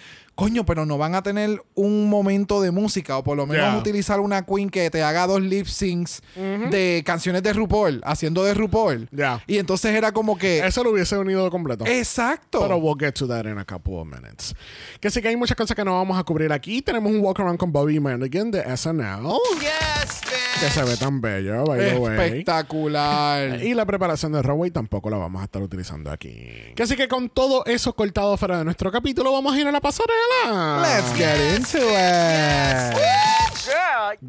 coño, 0.41 0.65
pero 0.65 0.87
no 0.87 0.97
van 0.99 1.15
a 1.15 1.23
tener 1.23 1.63
un 1.75 2.09
momento 2.09 2.61
de 2.63 2.71
música 2.71 3.19
o 3.19 3.25
por 3.25 3.37
lo 3.37 3.47
menos 3.47 3.67
Yeah. 3.67 3.79
utilizar 3.79 4.21
una 4.21 4.45
queen 4.47 4.71
que 4.71 4.89
te 4.91 5.03
haga 5.03 5.27
dos 5.27 5.41
lip 5.43 5.67
syncs 5.67 6.23
de 6.35 7.03
canciones 7.05 7.43
de 7.43 7.53
RuPaul, 7.53 8.01
haciendo 8.05 8.43
de 8.45 8.55
RuPaul. 8.55 9.09
Yeah. 9.11 9.43
Y 9.47 9.59
entonces 9.59 9.95
era 9.95 10.13
como 10.13 10.39
que 10.39 10.61
Eso 10.67 10.83
lo 10.83 10.91
hubiese 10.93 11.17
unido 11.19 11.51
completo. 11.51 11.85
exacto. 11.87 12.61
Pero 12.61 12.77
we'll 12.79 12.97
get 12.99 13.13
to 13.15 13.27
that 13.29 13.45
in 13.45 13.59
a 13.59 13.65
couple 13.65 13.97
of 13.99 14.07
minutes. 14.07 14.55
Que 15.01 15.11
sí 15.11 15.21
que 15.21 15.29
hay 15.29 15.37
muchas 15.37 15.57
cosas 15.57 15.75
que 15.77 15.85
no 15.85 15.93
vamos 15.95 16.19
a 16.19 16.25
cubrir 16.25 16.53
aquí. 16.53 16.81
Tenemos 16.83 17.13
un 17.13 17.21
walk 17.21 17.41
around 17.41 17.59
con 17.59 17.71
Bobby 17.73 18.01
Mannigan 18.01 18.51
de 18.51 18.63
SNL. 18.77 19.29
Yes, 19.61 20.21
bitch. 20.23 20.61
Que 20.61 20.71
se 20.71 20.83
ve 20.85 20.97
tan 20.97 21.21
bello, 21.21 21.65
by 21.65 21.79
the 21.79 21.97
way. 21.99 22.13
Espectacular. 22.15 23.63
Y 23.71 23.75
la 23.75 23.85
preparación 23.85 24.33
de 24.33 24.43
Runway 24.43 24.71
tampoco 24.71 25.11
la 25.11 25.17
vamos 25.19 25.41
a 25.43 25.45
estar 25.45 25.63
utilizando 25.63 26.11
aquí. 26.11 26.47
Que 26.75 26.83
así 26.83 26.97
que 26.97 27.09
con 27.09 27.29
todo 27.29 27.65
eso 27.67 27.93
cortado 27.95 28.37
fuera 28.37 28.59
de 28.59 28.65
nuestro 28.65 28.91
capítulo, 28.91 29.33
vamos 29.33 29.55
a 29.55 29.61
ir 29.61 29.67
a 29.67 29.73
la 29.73 29.81
pasarela. 29.81 30.15
Let's 30.35 31.13
get 31.19 31.41
into 31.55 31.79
it. 31.81 32.97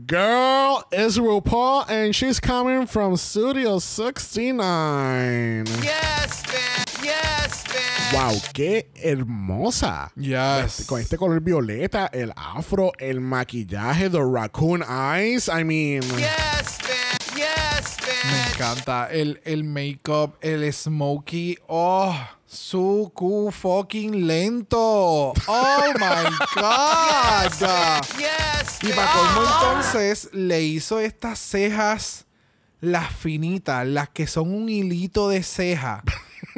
Girl 0.08 0.84
is 0.92 1.18
RuPaul 1.18 1.90
and 1.90 2.16
she's 2.16 2.40
coming 2.40 2.86
from 2.86 3.18
Studio 3.18 3.80
69. 3.80 5.66
Yes, 5.82 6.44
bitch. 6.44 7.04
Yes, 7.04 7.64
bitch. 7.64 8.14
Wow, 8.14 8.34
qué 8.54 8.88
hermosa. 9.04 10.12
Yes. 10.16 10.86
Con 10.88 11.00
este 11.02 11.18
color 11.18 11.40
violeta, 11.40 12.10
el 12.14 12.32
afro, 12.36 12.92
el 13.00 13.20
maquillaje, 13.22 14.10
the 14.12 14.24
raccoon 14.24 14.84
eyes. 14.84 15.50
I 15.50 15.64
mean, 15.64 16.02
Yes, 16.04 16.78
bitch. 16.80 17.38
Yes, 17.38 17.98
Me 18.02 18.32
bitch. 18.32 18.54
encanta 18.54 19.08
el, 19.12 19.40
el 19.46 19.64
make-up, 19.64 20.38
el 20.44 20.72
smokey. 20.74 21.58
Oh, 21.70 22.14
su 22.52 23.12
fucking 23.52 24.28
lento. 24.28 25.34
Oh 25.48 25.94
my 25.96 26.36
god. 26.56 27.52
Yes, 28.18 28.80
Y 28.84 28.90
para 28.94 29.12
colmo 29.14 29.42
entonces 29.44 30.30
le 30.34 30.62
hizo 30.62 31.00
estas 31.00 31.40
cejas, 31.40 32.26
las 32.82 33.14
finitas, 33.16 33.88
las 33.88 34.10
que 34.10 34.28
son 34.28 34.54
un 34.54 34.68
hilito 34.68 35.30
de 35.30 35.44
ceja. 35.44 36.04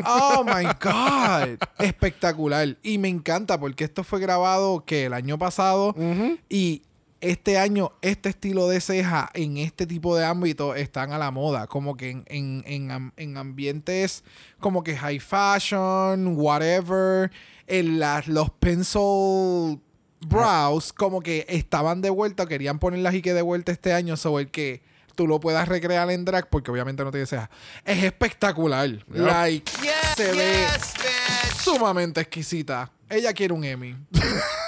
Oh 0.06 0.44
my 0.44 0.66
God. 0.82 1.60
Espectacular. 1.78 2.76
Y 2.82 2.98
me 2.98 3.10
encanta 3.10 3.60
porque 3.60 3.84
esto 3.84 4.04
fue 4.04 4.20
grabado 4.20 4.84
que 4.86 5.06
el 5.06 5.14
año 5.14 5.38
pasado 5.38 5.96
y 6.50 6.82
este 7.24 7.58
año 7.58 7.92
este 8.02 8.30
estilo 8.30 8.68
de 8.68 8.80
ceja 8.82 9.30
en 9.34 9.58
este 9.58 9.86
tipo 9.88 10.16
de 10.16 10.26
ámbito 10.26 10.76
están 10.76 11.12
a 11.14 11.18
la 11.18 11.32
moda. 11.32 11.68
Como 11.68 11.96
que 11.98 12.10
en, 12.12 12.24
en- 12.28 12.64
en 12.68 13.14
en 13.18 13.38
ambientes 13.38 14.24
como 14.60 14.84
que 14.84 14.96
high 14.98 15.20
fashion, 15.20 16.36
whatever. 16.38 17.32
En 17.66 17.98
las, 18.00 18.28
los 18.28 18.50
pencil 18.52 19.80
brows 20.28 20.92
como 20.94 21.22
que 21.22 21.46
estaban 21.50 22.02
de 22.02 22.10
vuelta, 22.10 22.46
querían 22.46 22.78
ponerlas 22.80 23.14
y 23.14 23.22
que 23.22 23.34
de 23.34 23.42
vuelta 23.42 23.72
este 23.72 23.94
año 23.94 24.18
sobre 24.18 24.44
el 24.44 24.52
que 24.52 24.82
tú 25.16 25.28
lo 25.28 25.40
puedas 25.40 25.68
recrear 25.68 26.10
en 26.12 26.26
drag 26.26 26.50
porque 26.50 26.72
obviamente 26.72 27.04
no 27.04 27.12
tiene 27.12 27.26
ceja. 27.26 27.50
Es 27.86 28.04
espectacular. 28.04 28.90
Like, 29.10 29.72
Yes, 29.82 29.92
se 30.18 30.32
ve 30.34 30.66
bitch. 30.66 31.56
sumamente 31.62 32.20
exquisita. 32.22 32.92
Ella 33.10 33.32
quiere 33.34 33.54
un 33.54 33.64
Emmy. 33.64 33.96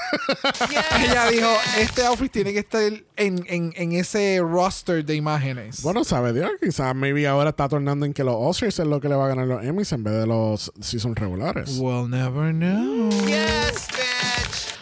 Ella 0.99 1.29
dijo, 1.29 1.47
este 1.79 2.05
outfit 2.05 2.31
tiene 2.31 2.53
que 2.53 2.59
estar 2.59 2.81
en, 2.81 3.43
en- 3.47 3.73
en 3.75 3.91
ese 3.93 4.39
roster 4.41 5.03
de 5.05 5.15
imágenes. 5.15 5.81
bueno, 5.81 6.03
sabe 6.03 6.33
Dios, 6.33 6.51
quizás 6.61 6.95
maybe 6.95 7.27
ahora 7.27 7.49
está 7.51 7.67
tornando 7.69 8.05
en 8.05 8.13
que 8.13 8.23
los 8.23 8.35
Oscars 8.37 8.79
es 8.79 8.87
lo 8.87 8.99
que 8.99 9.09
le 9.09 9.15
va 9.15 9.25
a 9.25 9.29
ganar 9.29 9.47
los 9.47 9.63
Emmys 9.63 9.91
en 9.91 10.03
vez 10.03 10.13
de 10.15 10.27
los 10.27 10.71
season 10.81 11.15
regulares. 11.15 11.77
We'll 11.79 12.07
never 12.09 12.51
know. 12.53 13.09
Yes, 13.27 13.87
bitch. 13.87 14.14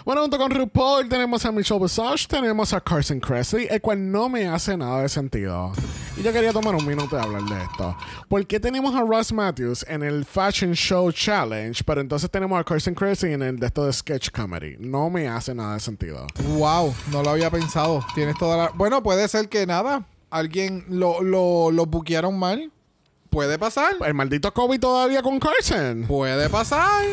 Bueno, 0.06 0.22
junto 0.22 0.38
con 0.38 0.52
RuPaul 0.52 1.08
tenemos 1.08 1.46
a 1.46 1.52
Michelle 1.54 1.80
Visage, 1.80 2.28
tenemos 2.28 2.74
a 2.74 2.82
Carson 2.82 3.22
Kressley, 3.22 3.68
el 3.70 3.80
cual 3.80 4.12
no 4.12 4.28
me 4.28 4.46
hace 4.48 4.76
nada 4.76 5.02
de 5.02 5.08
sentido. 5.08 5.72
Y 6.18 6.24
yo 6.24 6.34
quería 6.34 6.52
tomar 6.52 6.76
un 6.76 6.86
minuto 6.86 7.16
de 7.16 7.22
hablar 7.22 7.44
de 7.44 7.64
esto. 7.64 7.96
¿Por 8.28 8.46
qué 8.46 8.60
tenemos 8.60 8.94
a 8.96 9.02
Ross 9.02 9.32
Matthews 9.32 9.86
en 9.88 10.04
el 10.04 10.26
Fashion 10.26 10.74
Show 10.74 11.10
Challenge, 11.14 11.82
pero 11.86 12.02
entonces 12.02 12.30
tenemos 12.30 12.60
a 12.60 12.66
Carson 12.66 12.94
Kressley 12.94 13.32
en 13.32 13.44
el 13.44 13.58
de 13.58 13.68
esto 13.68 13.86
de 13.86 13.94
Sketch 13.94 14.30
Comedy? 14.32 14.76
No 14.78 15.10
me 15.10 15.30
hace 15.30 15.56
nada 15.56 15.76
de 15.76 15.80
sentido. 15.80 16.28
Wow, 16.58 16.94
no 17.10 17.24
lo 17.24 17.30
había 17.30 17.50
pensado. 17.50 18.06
Tienes 18.14 18.38
toda 18.38 18.58
la... 18.58 18.72
Bueno, 18.76 19.02
puede 19.02 19.26
ser 19.30 19.48
que 19.48 19.66
nada. 19.66 20.06
Alguien 20.30 20.84
lo, 20.90 21.22
lo, 21.22 21.72
lo 21.72 21.86
buquearon 21.86 22.38
mal. 22.38 22.74
Puede 23.30 23.58
pasar. 23.58 23.96
El 24.06 24.14
maldito 24.14 24.54
Kobe 24.54 24.80
todavía 24.80 25.24
con 25.24 25.40
Carson. 25.40 26.04
Puede 26.10 26.50
pasar. 26.50 27.06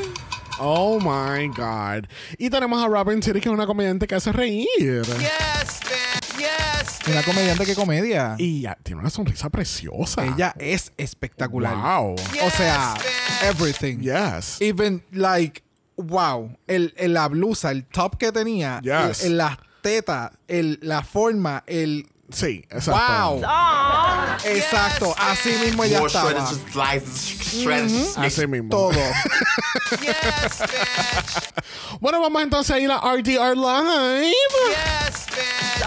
Oh 0.58 0.98
my 1.00 1.48
God. 1.48 2.06
Y 2.38 2.50
tenemos 2.50 2.82
a 2.84 2.88
Robin 2.88 3.20
Thicke, 3.20 3.40
que 3.40 3.48
es 3.48 3.54
una 3.54 3.66
comediante 3.66 4.06
que 4.06 4.14
hace 4.14 4.32
reír. 4.32 4.66
Yes, 4.78 5.06
bitch. 5.08 6.38
Yes, 6.38 6.98
Una 7.06 7.22
comediante 7.22 7.64
que 7.66 7.74
comedia. 7.74 8.34
Y 8.38 8.62
ya, 8.62 8.76
tiene 8.82 9.00
una 9.00 9.10
sonrisa 9.10 9.48
preciosa. 9.50 10.24
Ella 10.24 10.54
es 10.58 10.92
espectacular. 10.96 11.74
Wow. 11.76 12.14
O 12.44 12.50
sea, 12.50 12.94
Yes, 12.94 13.04
bitch. 13.04 13.48
everything. 13.50 13.98
Yes. 14.00 14.60
Even 14.60 15.02
like, 15.12 15.62
wow. 15.96 16.56
El, 16.66 16.92
el- 16.96 17.14
la 17.14 17.28
blusa, 17.28 17.70
el 17.70 17.84
top 17.86 18.16
que 18.18 18.32
tenía, 18.32 18.80
Yes. 18.82 19.24
el- 19.24 19.38
las 19.38 19.58
tetas, 19.82 20.30
el, 20.48 20.78
la 20.82 21.02
forma, 21.02 21.62
el. 21.66 22.06
Sí, 22.32 22.64
exacto. 22.70 23.36
Wow. 23.36 23.42
Exacto. 24.44 25.14
Así 25.18 25.50
mismo 25.64 25.84
ella 25.84 25.98
More 26.00 26.10
shredded, 26.10 26.36
estaba. 26.38 26.50
just 26.50 26.68
slices, 26.72 27.54
shreds, 27.62 28.18
Así 28.18 28.46
mismo. 28.46 28.70
Todo. 28.70 28.90
Yes, 30.00 30.60
bitch. 30.60 32.00
Bueno, 32.00 32.20
vamos 32.20 32.42
entonces 32.42 32.74
a 32.74 32.78
ir 32.78 32.90
a 32.90 32.98
RDR 32.98 33.56
Live. 33.56 34.28
Yes, 34.30 35.26
bitch. 35.30 35.86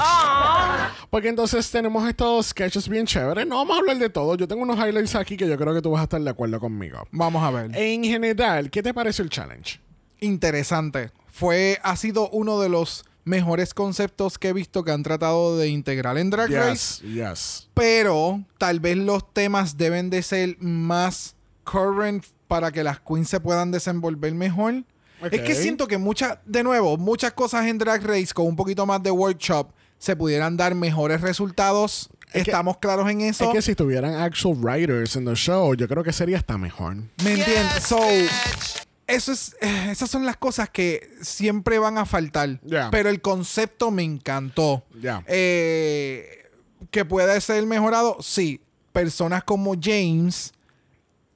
Porque 1.10 1.30
entonces 1.30 1.70
tenemos 1.72 2.08
estos 2.08 2.48
sketches 2.48 2.88
bien 2.90 3.06
chéveres. 3.06 3.48
No 3.48 3.58
vamos 3.58 3.76
a 3.78 3.80
hablar 3.80 3.98
de 3.98 4.10
todo. 4.10 4.36
Yo 4.36 4.48
tengo 4.48 4.64
unos 4.64 4.78
highlights 4.78 5.16
aquí 5.16 5.38
que 5.38 5.48
yo 5.48 5.58
creo 5.58 5.74
que 5.74 5.82
tú 5.82 5.92
vas 5.92 6.02
a 6.02 6.04
estar 6.04 6.20
de 6.22 6.30
acuerdo 6.30 6.60
conmigo. 6.60 7.08
Vamos 7.12 7.44
a 7.44 7.52
ver. 7.52 7.72
En 7.76 8.04
general, 8.04 8.70
¿qué 8.70 8.84
te 8.84 8.94
pareció 8.94 9.24
el 9.24 9.30
challenge? 9.30 9.80
Interesante. 10.20 11.12
Fue, 11.28 11.80
ha 11.84 11.96
sido 11.96 12.30
uno 12.30 12.60
de 12.60 12.70
los 12.70 13.06
mejores 13.26 13.74
conceptos 13.74 14.38
que 14.38 14.50
he 14.50 14.54
visto 14.54 14.84
que 14.84 14.92
han 14.92 15.04
tratado 15.04 15.58
de 15.58 15.68
integrar 15.70 16.18
en 16.18 16.30
Drag 16.30 16.52
Race. 16.52 17.02
Yes, 17.08 17.14
yes. 17.14 17.70
Pero 17.74 18.44
tal 18.58 18.80
vez 18.80 18.98
los 18.98 19.32
temas 19.34 19.78
deben 19.78 20.10
de 20.10 20.22
ser 20.24 20.58
más 20.60 21.36
current 21.64 22.26
para 22.48 22.72
que 22.72 22.84
las 22.84 23.00
queens 23.00 23.30
se 23.30 23.40
puedan 23.40 23.72
desenvolver 23.72 24.34
mejor. 24.34 24.84
Es 25.32 25.42
que 25.42 25.56
siento 25.56 25.88
que 25.88 25.98
muchas, 25.98 26.38
de 26.46 26.64
nuevo, 26.64 26.98
muchas 26.98 27.32
cosas 27.32 27.66
en 27.68 27.78
Drag 27.78 28.04
Race 28.06 28.34
con 28.34 28.46
un 28.46 28.56
poquito 28.58 28.86
más 28.86 29.02
de 29.02 29.10
workshop 29.12 29.70
se 29.98 30.16
pudieran 30.18 30.58
dar 30.58 30.76
mejores 30.76 31.22
resultados. 31.22 32.10
Es 32.34 32.44
que- 32.44 32.52
Estamos 32.52 32.78
claros 32.80 33.10
en 33.10 33.22
eso. 33.22 33.46
Es 33.46 33.50
que 33.52 33.62
si 33.62 33.74
tuvieran 33.74 34.16
actual 34.16 34.56
writers 34.60 35.16
en 35.16 35.24
the 35.26 35.36
show, 35.36 35.74
yo 35.76 35.88
creo 35.88 36.04
que 36.04 36.12
sería 36.12 36.38
hasta 36.38 36.58
mejor. 36.58 36.96
¿Me 37.24 37.34
entiendes? 37.36 37.74
Yes, 37.76 37.84
So, 37.88 37.98
bitch. 38.06 38.84
Eso 39.08 39.32
es, 39.32 39.56
eh, 39.62 39.88
esas 39.92 40.10
son 40.10 40.26
las 40.26 40.38
cosas 40.38 40.70
que 40.70 41.10
siempre 41.22 41.80
van 41.80 41.98
a 41.98 42.06
faltar. 42.06 42.60
Pero 42.92 43.10
el 43.10 43.22
concepto 43.22 43.92
me 43.92 44.04
encantó. 44.04 44.84
Eh, 45.28 46.46
que 46.92 47.06
puede 47.06 47.40
ser 47.42 47.66
mejorado, 47.66 48.18
sí. 48.22 48.62
Personas 48.92 49.44
como 49.44 49.74
James, 49.80 50.54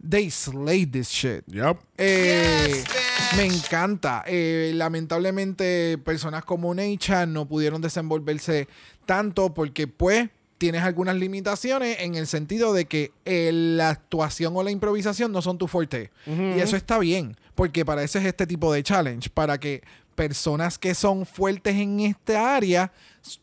they 0.08 0.30
slayed 0.30 0.92
this 0.92 1.10
shit. 1.10 1.44
Yep. 1.48 1.78
Eh, 1.98 2.84
Yes, 2.86 3.38
me 3.38 3.46
encanta. 3.46 4.24
Eh, 4.28 4.72
lamentablemente, 4.76 5.98
personas 5.98 6.46
como 6.46 6.74
Neichan 6.74 7.34
no 7.34 7.48
pudieron 7.48 7.82
desenvolverse 7.82 8.68
tanto 9.06 9.54
porque, 9.54 9.88
pues, 9.88 10.30
tienes 10.58 10.84
algunas 10.84 11.16
limitaciones 11.16 11.98
en 12.00 12.16
el 12.16 12.28
sentido 12.28 12.74
de 12.74 12.86
que 12.86 13.12
eh, 13.26 13.52
la 13.54 13.90
actuación 13.90 14.56
o 14.56 14.64
la 14.64 14.72
improvisación 14.72 15.32
no 15.32 15.42
son 15.42 15.58
tu 15.58 15.68
fuerte. 15.68 16.12
Y 16.26 16.60
eso 16.60 16.76
está 16.76 16.98
bien, 17.00 17.38
porque 17.56 17.86
para 17.86 18.04
eso 18.04 18.18
es 18.20 18.26
este 18.26 18.48
tipo 18.48 18.72
de 18.74 18.84
challenge, 18.84 19.30
para 19.30 19.60
que 19.60 19.84
personas 20.16 20.80
que 20.80 20.96
son 20.96 21.26
fuertes 21.28 21.76
en 21.76 22.00
esta 22.00 22.56
área 22.56 22.92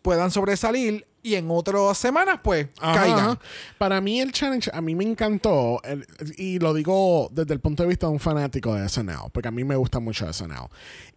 puedan 0.03 0.31
sobresalir 0.33 1.07
y 1.23 1.37
en 1.37 1.47
otras 1.51 1.97
semanas, 1.97 2.41
pues, 2.45 2.67
Ajá, 2.81 3.01
caigan. 3.01 3.19
ajá. 3.21 3.39
Para 3.79 3.99
mí 4.03 4.21
el 4.21 4.31
challenge, 4.31 4.71
a 4.75 4.83
mí 4.83 4.95
me 4.95 5.05
encantó, 5.05 5.81
el- 5.83 6.05
y 6.37 6.59
lo 6.59 6.75
digo 6.75 7.31
desde 7.33 7.55
el 7.55 7.61
punto 7.61 7.83
de 7.83 7.89
vista 7.89 8.07
de 8.09 8.13
un 8.13 8.21
fanático 8.21 8.75
de 8.75 8.87
SNL, 8.87 9.31
porque 9.33 9.49
a 9.49 9.51
mí 9.51 9.65
me 9.65 9.75
gusta 9.77 10.01
mucho 10.01 10.27
SNL. 10.31 10.69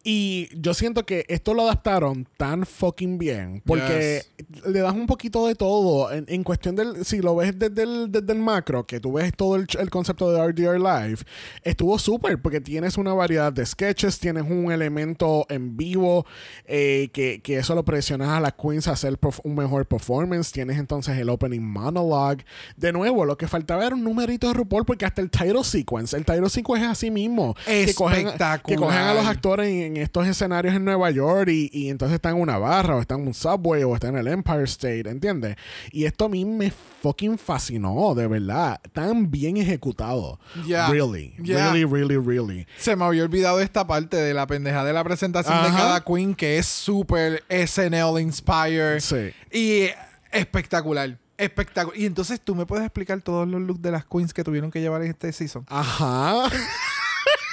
Y 0.10 0.48
yo 0.54 0.74
siento 0.74 1.06
que 1.06 1.26
esto 1.28 1.54
lo 1.54 1.64
adaptaron 1.64 2.26
tan 2.38 2.66
fucking 2.66 3.18
bien, 3.18 3.62
porque 3.66 4.24
le 4.66 4.80
das 4.80 4.94
un 4.94 5.06
poquito 5.06 5.46
de 5.48 5.56
todo, 5.56 6.10
en, 6.14 6.24
en 6.30 6.46
cuestión 6.46 6.78
del, 6.78 7.04
si 7.04 7.20
lo 7.20 7.36
ves 7.36 7.60
desde 7.60 7.84
el, 7.84 8.10
desde 8.10 8.32
el 8.32 8.40
macro, 8.40 8.88
que 8.88 9.02
tú 9.02 9.12
ves 9.12 9.34
todo 9.36 9.58
el, 9.58 9.68
el 9.78 9.90
concepto 9.90 10.32
de 10.32 10.48
RDR 10.48 10.80
Live, 10.80 11.18
estuvo 11.62 12.00
súper, 12.00 12.42
porque 12.42 12.62
tienes 12.62 12.98
una 12.98 13.14
variedad 13.14 13.52
de 13.52 13.66
sketches, 13.66 14.18
tienes 14.18 14.44
un 14.44 14.72
elemento 14.72 15.46
en 15.50 15.76
vivo, 15.76 16.26
eh, 16.66 17.10
que, 17.12 17.42
que 17.42 17.58
eso 17.58 17.76
lo 17.76 17.84
presionas 17.84 18.30
a 18.30 18.40
las 18.40 18.54
queens 18.54 18.88
a 18.88 18.94
hacer 18.94 19.20
un 19.44 19.56
mejor 19.56 19.86
performance. 19.88 20.54
Tienes 20.54 20.78
entonces 20.78 21.18
el 21.18 21.28
opening 21.28 21.60
monologue. 21.60 22.46
De 22.78 22.94
nuevo, 22.94 23.26
lo 23.26 23.38
que 23.38 23.50
faltaba 23.50 23.86
era 23.86 23.94
un 23.94 24.06
numerito 24.06 24.48
de 24.48 24.54
RuPaul, 24.54 24.86
porque 24.86 25.04
hasta 25.04 25.22
el 25.22 25.30
title 25.30 25.66
sequence, 25.66 26.16
el 26.16 26.24
title 26.24 26.50
sequence 26.50 26.86
es 26.86 26.92
así 26.92 27.12
mismo. 27.12 27.56
Que 27.66 27.94
cogen, 27.94 28.22
que 28.22 28.28
Espectacular. 28.28 28.80
cogen 28.80 29.00
a 29.00 29.14
los 29.14 29.26
actores 29.26 29.68
en, 29.68 29.97
en 29.98 30.04
estos 30.04 30.28
escenarios 30.28 30.74
en 30.76 30.86
Nueva 30.86 31.12
York 31.12 31.50
y, 31.50 31.70
y 31.74 31.90
entonces 31.90 32.16
están 32.16 32.36
en 32.36 32.42
una 32.42 32.58
barra 32.58 32.96
o 32.96 33.02
están 33.02 33.22
en 33.22 33.28
un 33.28 33.34
subway 33.34 33.84
o 33.84 33.94
están 33.94 34.12
en 34.16 34.20
el 34.20 34.28
Empire 34.28 34.64
State, 34.64 35.10
¿entiendes? 35.10 35.56
Y 35.92 36.06
esto 36.06 36.26
a 36.26 36.30
mí 36.30 36.46
me 36.46 36.72
fucking 37.02 37.38
fascinó, 37.38 38.14
de 38.16 38.28
verdad. 38.28 38.80
Tan 38.94 39.30
bien 39.30 39.58
ejecutado. 39.58 40.40
Yeah. 40.66 40.90
Really, 40.90 41.34
Yeah. 41.44 41.72
really, 41.72 41.86
really, 41.86 42.18
really. 42.18 42.68
Se 42.78 42.96
me 42.96 43.06
había 43.06 43.24
olvidado 43.24 43.60
esta 43.60 43.86
parte 43.86 44.18
de 44.18 44.34
la 44.34 44.48
pendeja 44.48 44.84
de 44.84 44.94
la 44.94 45.04
presentación 45.04 45.64
de 45.64 45.70
cada 45.70 46.04
queen 46.04 46.34
que 46.36 46.58
es 46.58 46.66
súper 46.66 47.44
SNL 47.50 48.20
inspired 48.22 49.00
Sí. 49.00 49.32
y 49.52 49.90
espectacular. 50.32 51.18
Espectacular. 51.38 51.98
Y 52.00 52.06
entonces 52.06 52.42
tú 52.42 52.56
me 52.56 52.66
puedes 52.66 52.84
explicar 52.86 53.22
todos 53.22 53.48
los 53.48 53.62
looks 53.62 53.82
de 53.82 53.92
las 53.92 54.06
queens 54.06 54.34
que 54.34 54.44
tuvieron 54.44 54.72
que 54.72 54.82
llevar 54.82 55.04
en 55.04 55.10
este 55.12 55.32
season. 55.32 55.66
Ajá. 55.70 56.50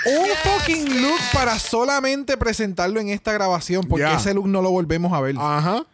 Un 0.07 0.27
fucking 0.59 1.03
look 1.03 1.19
para 1.33 1.59
solamente 1.59 2.37
presentarlo 2.37 3.01
en 3.01 3.09
esta 3.09 3.33
grabación 3.33 3.85
porque 3.89 4.13
ese 4.13 4.35
look 4.35 4.49
no 4.49 4.61
lo 4.63 4.71
volvemos 4.71 5.13
a 5.13 5.21
ver. 5.21 5.37
Ajá. 5.39 5.87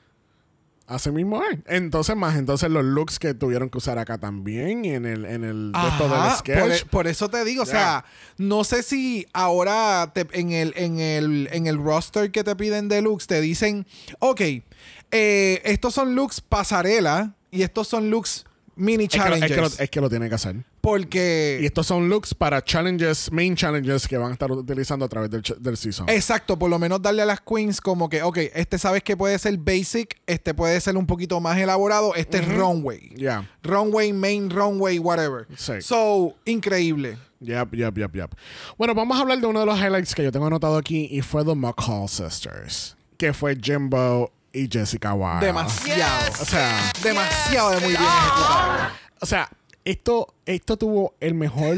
Así 0.86 1.12
mismo 1.12 1.40
es. 1.44 1.56
Entonces, 1.66 2.16
más 2.16 2.36
entonces 2.36 2.68
los 2.68 2.84
looks 2.84 3.20
que 3.20 3.32
tuvieron 3.32 3.70
que 3.70 3.78
usar 3.78 3.98
acá 3.98 4.18
también 4.18 4.84
en 4.84 5.06
el, 5.06 5.24
en 5.24 5.44
el 5.44 5.72
esto 5.88 6.08
del 6.08 6.32
sketch. 6.32 6.58
por, 6.60 6.72
e- 6.72 6.84
por 6.86 7.06
eso 7.06 7.28
te 7.30 7.44
digo, 7.44 7.62
o 7.62 7.66
sea, 7.66 8.04
no 8.38 8.64
sé 8.64 8.82
si 8.82 9.24
ahora 9.32 10.10
te- 10.12 10.26
en, 10.32 10.50
el, 10.50 10.72
en, 10.74 10.98
el, 10.98 11.48
en 11.52 11.68
el 11.68 11.78
roster 11.78 12.32
que 12.32 12.42
te 12.42 12.56
piden 12.56 12.88
de 12.88 13.02
looks 13.02 13.28
te 13.28 13.40
dicen, 13.40 13.86
ok, 14.18 14.40
eh, 15.12 15.62
estos 15.64 15.94
son 15.94 16.16
looks 16.16 16.40
pasarela 16.40 17.34
y 17.52 17.62
estos 17.62 17.86
son 17.86 18.10
looks 18.10 18.44
mini 18.80 19.04
es, 19.04 19.10
que 19.10 19.18
lo, 19.18 19.24
challenges. 19.24 19.50
es, 19.50 19.54
que 19.54 19.60
lo, 19.60 19.84
es 19.84 19.90
que 19.90 20.00
lo 20.00 20.08
tienen 20.08 20.28
que 20.28 20.34
hacer. 20.34 20.56
porque... 20.80 21.58
Y 21.62 21.66
estos 21.66 21.86
son 21.86 22.08
looks 22.08 22.34
para 22.34 22.62
challenges, 22.64 23.30
main 23.30 23.54
challenges 23.54 24.08
que 24.08 24.16
van 24.16 24.30
a 24.30 24.32
estar 24.32 24.50
utilizando 24.50 25.04
a 25.04 25.08
través 25.08 25.30
del, 25.30 25.76
season. 25.76 26.08
Exacto, 26.08 26.58
por 26.58 26.70
lo 26.70 26.78
menos 26.78 27.00
darle 27.00 27.22
a 27.22 27.26
las 27.26 27.40
queens 27.40 27.80
como 27.80 28.08
que, 28.08 28.22
ok, 28.22 28.38
este 28.54 28.78
sabes 28.78 29.02
que 29.02 29.16
puede 29.16 29.38
ser 29.38 29.56
basic, 29.58 30.20
este 30.26 30.54
puede 30.54 30.80
ser 30.80 30.96
un 30.96 31.06
poquito 31.06 31.40
más 31.40 31.58
elaborado, 31.58 32.14
este 32.14 32.38
es 32.38 32.48
runway. 32.48 33.12
Ya. 33.16 33.48
Runway, 33.62 34.12
main 34.12 34.50
runway, 34.50 34.98
whatever. 34.98 35.46
Sí. 35.56 35.80
So, 35.80 36.34
increíble. 36.44 37.18
Yep, 37.40 37.74
yep, 37.74 37.96
yep, 37.96 38.14
yep. 38.14 38.30
Bueno, 38.76 38.94
vamos 38.94 39.16
a 39.16 39.22
hablar 39.22 39.40
de 39.40 39.46
uno 39.46 39.60
de 39.60 39.66
los 39.66 39.78
highlights 39.78 40.14
que 40.14 40.22
yo 40.22 40.32
tengo 40.32 40.46
anotado 40.46 40.76
aquí 40.76 41.08
y 41.10 41.22
fue 41.22 41.44
The 41.44 41.54
McCall 41.54 42.08
Sisters, 42.08 42.96
que 43.16 43.32
fue 43.32 43.56
Jimbo 43.56 44.30
y 44.52 44.68
Jessica 44.70 45.14
Wilde. 45.14 45.46
Demasiado. 45.46 46.32
O 46.40 46.44
sea, 46.44 46.92
Demasiado 47.02 47.70
de 47.70 47.80
muy 47.80 47.90
bien 47.90 48.02
ejecutado. 48.02 48.92
O 49.20 49.26
sea, 49.26 49.48
esto, 49.84 50.34
esto 50.44 50.76
tuvo 50.76 51.14
el 51.20 51.34
mejor 51.34 51.76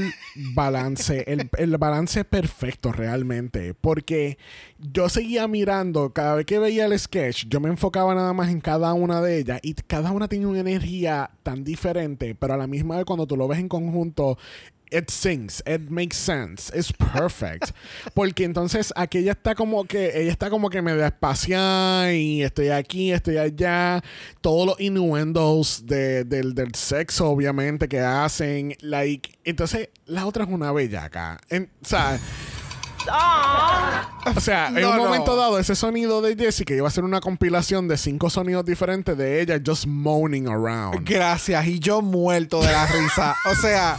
balance, 0.54 1.24
el, 1.26 1.48
el 1.56 1.76
balance 1.78 2.24
perfecto 2.24 2.92
realmente, 2.92 3.74
porque 3.74 4.38
yo 4.78 5.08
seguía 5.08 5.46
mirando, 5.46 6.12
cada 6.12 6.34
vez 6.34 6.46
que 6.46 6.58
veía 6.58 6.86
el 6.86 6.98
sketch, 6.98 7.46
yo 7.48 7.60
me 7.60 7.68
enfocaba 7.68 8.14
nada 8.14 8.32
más 8.32 8.50
en 8.50 8.60
cada 8.60 8.92
una 8.92 9.20
de 9.20 9.38
ellas 9.38 9.60
y 9.62 9.74
cada 9.74 10.10
una 10.10 10.28
tiene 10.28 10.46
una 10.46 10.60
energía 10.60 11.30
tan 11.42 11.62
diferente, 11.62 12.34
pero 12.34 12.54
a 12.54 12.56
la 12.56 12.66
misma 12.66 12.96
vez 12.96 13.04
cuando 13.04 13.26
tú 13.26 13.36
lo 13.36 13.46
ves 13.46 13.60
en 13.60 13.68
conjunto, 13.68 14.36
it 14.92 15.10
sings, 15.10 15.62
it 15.66 15.90
makes 15.90 16.16
sense, 16.16 16.70
it's 16.76 16.92
perfect. 16.92 17.72
Porque 18.14 18.44
entonces 18.44 18.92
aquella 18.96 19.32
está 19.32 19.54
como 19.54 19.84
que, 19.84 20.10
ella 20.20 20.30
está 20.30 20.50
como 20.50 20.68
que 20.70 20.82
medio 20.82 21.04
espaciada 21.04 22.12
y 22.12 22.42
estoy 22.42 22.68
aquí, 22.68 23.12
estoy 23.12 23.38
allá, 23.38 24.02
todos 24.40 24.66
los 24.66 24.80
innuendos 24.80 25.86
de- 25.86 26.24
del, 26.24 26.54
del 26.54 26.74
sexo, 26.74 27.28
obviamente, 27.30 27.88
que 27.88 28.00
hacen, 28.00 28.74
like, 28.80 29.30
entonces 29.44 29.88
la 30.06 30.26
otra 30.26 30.44
es 30.44 30.50
una 30.50 30.72
bellaca. 30.72 31.40
En, 31.48 31.70
o 31.82 31.86
sea, 31.88 32.18
o 33.06 34.40
sea, 34.40 34.68
en 34.68 34.74
No, 34.80 34.90
un 34.92 34.96
no. 34.98 35.04
momento 35.04 35.36
dado, 35.36 35.58
ese 35.58 35.74
sonido 35.74 36.22
de 36.22 36.36
Jessica 36.36 36.74
iba 36.74 36.86
a 36.88 36.90
ser 36.90 37.04
una 37.04 37.20
compilación 37.20 37.88
de 37.88 37.96
cinco 37.98 38.30
sonidos 38.30 38.64
diferentes 38.64 39.16
de 39.16 39.40
ella 39.40 39.60
just 39.64 39.86
moaning 39.86 40.48
around. 40.48 41.00
Gracias. 41.08 41.66
Y 41.66 41.78
yo 41.78 42.02
muerto 42.02 42.60
de 42.62 42.72
la 42.72 42.86
risa. 42.86 43.34
O 43.50 43.54
sea, 43.54 43.98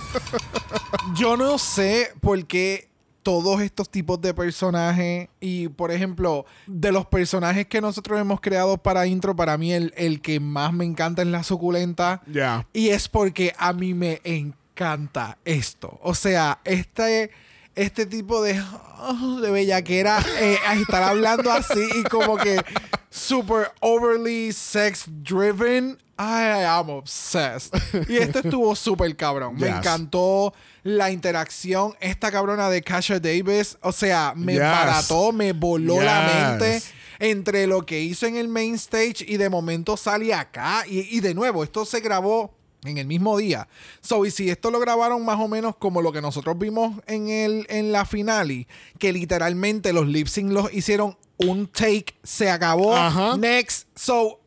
yo 1.16 1.38
no 1.38 1.58
sé 1.58 2.12
por 2.22 2.46
qué 2.46 2.90
todos 3.22 3.62
estos 3.62 3.90
tipos 3.90 4.20
de 4.20 4.34
personajes 4.34 5.30
y, 5.40 5.68
por 5.70 5.92
ejemplo, 5.92 6.46
de 6.68 6.92
los 6.92 7.06
personajes 7.06 7.68
que 7.68 7.80
nosotros 7.82 8.20
hemos 8.20 8.42
creado 8.42 8.78
para 8.78 9.06
intro, 9.08 9.36
para 9.36 9.58
mí 9.58 9.72
el, 9.74 9.94
el 9.96 10.22
que 10.22 10.40
más 10.40 10.74
me 10.74 10.86
encanta 10.86 11.22
es 11.22 11.28
la 11.30 11.44
suculenta. 11.44 12.22
Ya. 12.28 12.68
Y 12.74 12.90
es 12.90 13.08
porque 13.08 13.54
a 13.58 13.72
mí 13.74 13.94
me 13.94 14.20
encanta 14.24 15.38
esto. 15.46 16.00
O 16.04 16.16
sea, 16.16 16.60
este, 16.66 17.32
este 17.76 18.06
tipo 18.06 18.42
de, 18.42 18.62
oh, 19.00 19.40
de 19.42 19.52
bellaquera 19.52 20.24
eh, 20.40 20.58
a 20.68 20.76
estar 20.76 21.02
hablando 21.04 21.52
así 21.52 21.88
y 22.00 22.04
como 22.04 22.38
que 22.38 22.62
super 23.10 23.72
overly 23.82 24.52
sex 24.54 25.06
driven. 25.08 25.98
I 26.20 26.64
am 26.68 26.90
obsessed. 26.92 27.74
Y 28.08 28.18
esto 28.18 28.40
estuvo 28.40 28.76
súper 28.76 29.16
cabrón. 29.16 29.56
Me 29.58 29.68
encantó 29.68 30.54
la 30.84 31.10
interacción. 31.10 31.96
Esta 32.00 32.32
cabrona 32.32 32.70
de 32.70 32.84
Kasha 32.84 33.20
Davis, 33.20 33.78
o 33.82 33.92
sea, 33.92 34.34
me 34.36 34.54
Yes. 34.54 34.62
barató, 34.62 35.32
me 35.32 35.54
voló 35.54 36.02
la 36.02 36.22
mente 36.60 36.84
entre 37.20 37.66
lo 37.66 37.84
que 37.84 38.00
hizo 38.00 38.28
en 38.28 38.38
el 38.38 38.48
main 38.48 38.76
stage 38.76 39.26
y 39.28 39.38
de 39.38 39.50
momento 39.50 39.98
sale 39.98 40.34
acá. 40.34 40.84
Y, 40.88 41.18
y 41.18 41.20
de 41.20 41.34
nuevo, 41.34 41.64
esto 41.64 41.84
se 41.84 42.00
grabó 42.00 42.54
en 42.86 42.98
el 42.98 43.08
mismo 43.08 43.38
día. 43.38 43.68
So, 44.02 44.26
y 44.26 44.32
si 44.32 44.50
esto 44.50 44.72
lo 44.72 44.80
grabaron 44.80 45.24
más 45.26 45.40
o 45.40 45.48
menos 45.48 45.76
como 45.76 46.02
lo 46.02 46.12
que 46.12 46.22
nosotros 46.22 46.58
vimos 46.58 47.02
en, 47.08 47.30
el, 47.30 47.66
en 47.70 47.92
la 47.92 48.06
finale, 48.06 48.68
que 49.00 49.14
literalmente 49.14 49.94
los 49.94 50.08
lip 50.08 50.28
sync 50.28 50.52
los 50.52 50.74
hicieron 50.74 51.18
un 51.38 51.68
take, 51.68 52.16
se 52.24 52.50
acabó, 52.50 52.96
Ajá. 52.96 53.38
next. 53.38 53.88
So, 53.96 54.40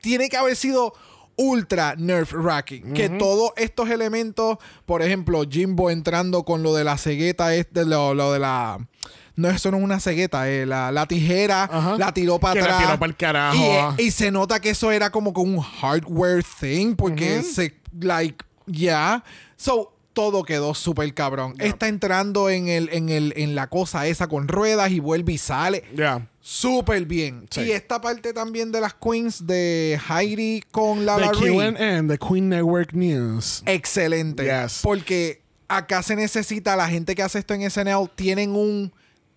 tiene 0.00 0.28
que 0.28 0.36
haber 0.36 0.56
sido 0.56 0.92
ultra 1.36 1.94
nerve 1.96 2.36
wracking. 2.36 2.92
Que 2.92 3.08
todos 3.08 3.52
estos 3.56 3.90
elementos, 3.90 4.58
por 4.86 5.02
ejemplo, 5.02 5.42
Jimbo 5.48 5.90
entrando 5.90 6.44
con 6.44 6.62
lo 6.62 6.74
de 6.74 6.84
la 6.84 6.98
cegueta, 6.98 7.54
este, 7.54 7.84
lo, 7.84 8.14
lo 8.14 8.32
de 8.32 8.38
la. 8.38 8.86
No, 9.34 9.48
eso 9.48 9.70
no 9.70 9.78
es 9.78 9.82
una 9.82 9.98
cegueta, 10.00 10.48
eh, 10.50 10.66
la, 10.66 10.92
la 10.92 11.06
tijera 11.06 11.64
Ajá. 11.64 11.96
la 11.96 12.12
tiró 12.12 12.38
para 12.38 12.54
Que 12.54 12.60
la 12.60 12.64
atrás. 12.66 12.82
tiró 12.86 12.98
pa'l 12.98 13.16
carajo. 13.16 13.56
Y, 13.56 14.02
eh, 14.02 14.06
y 14.08 14.10
se 14.10 14.30
nota 14.30 14.60
que 14.60 14.70
eso 14.70 14.90
era 14.92 15.10
como 15.10 15.32
con 15.32 15.54
un 15.54 15.60
hardware 15.60 16.44
thing, 16.60 16.94
porque 16.94 17.42
se, 17.42 17.74
like, 17.98 18.44
ya. 18.66 19.24
So, 19.56 19.94
todo 20.12 20.42
quedó 20.44 20.74
súper 20.74 21.14
cabrón. 21.14 21.54
Está 21.58 21.88
entrando 21.88 22.50
en, 22.50 22.68
el, 22.68 22.90
en, 22.92 23.08
el, 23.08 23.32
en 23.36 23.54
la 23.54 23.68
cosa 23.68 24.06
esa 24.06 24.26
con 24.26 24.46
ruedas 24.48 24.90
y 24.90 25.00
vuelve 25.00 25.32
y 25.32 25.38
sale. 25.38 25.84
Ya. 25.94 26.28
Súper 26.42 27.06
bien. 27.06 27.46
Sí. 27.50 27.62
Y 27.62 27.70
esta 27.70 28.00
parte 28.02 28.34
también 28.34 28.70
de 28.72 28.80
las 28.82 28.92
queens 28.94 29.46
de 29.46 29.98
Heidi 30.10 30.62
con 30.70 31.06
la. 31.06 31.16
QN, 31.30 32.08
The 32.08 32.18
Queen 32.18 32.50
Network 32.50 32.92
News. 32.92 33.62
Excelente. 33.64 34.44
Yes. 34.44 34.80
Porque 34.82 35.40
acá 35.68 36.02
se 36.02 36.16
necesita, 36.16 36.76
la 36.76 36.88
gente 36.88 37.14
que 37.14 37.22
hace 37.22 37.38
esto 37.38 37.54
en 37.54 37.70
SNL 37.70 38.10
tienen 38.14 38.54
un 38.54 38.92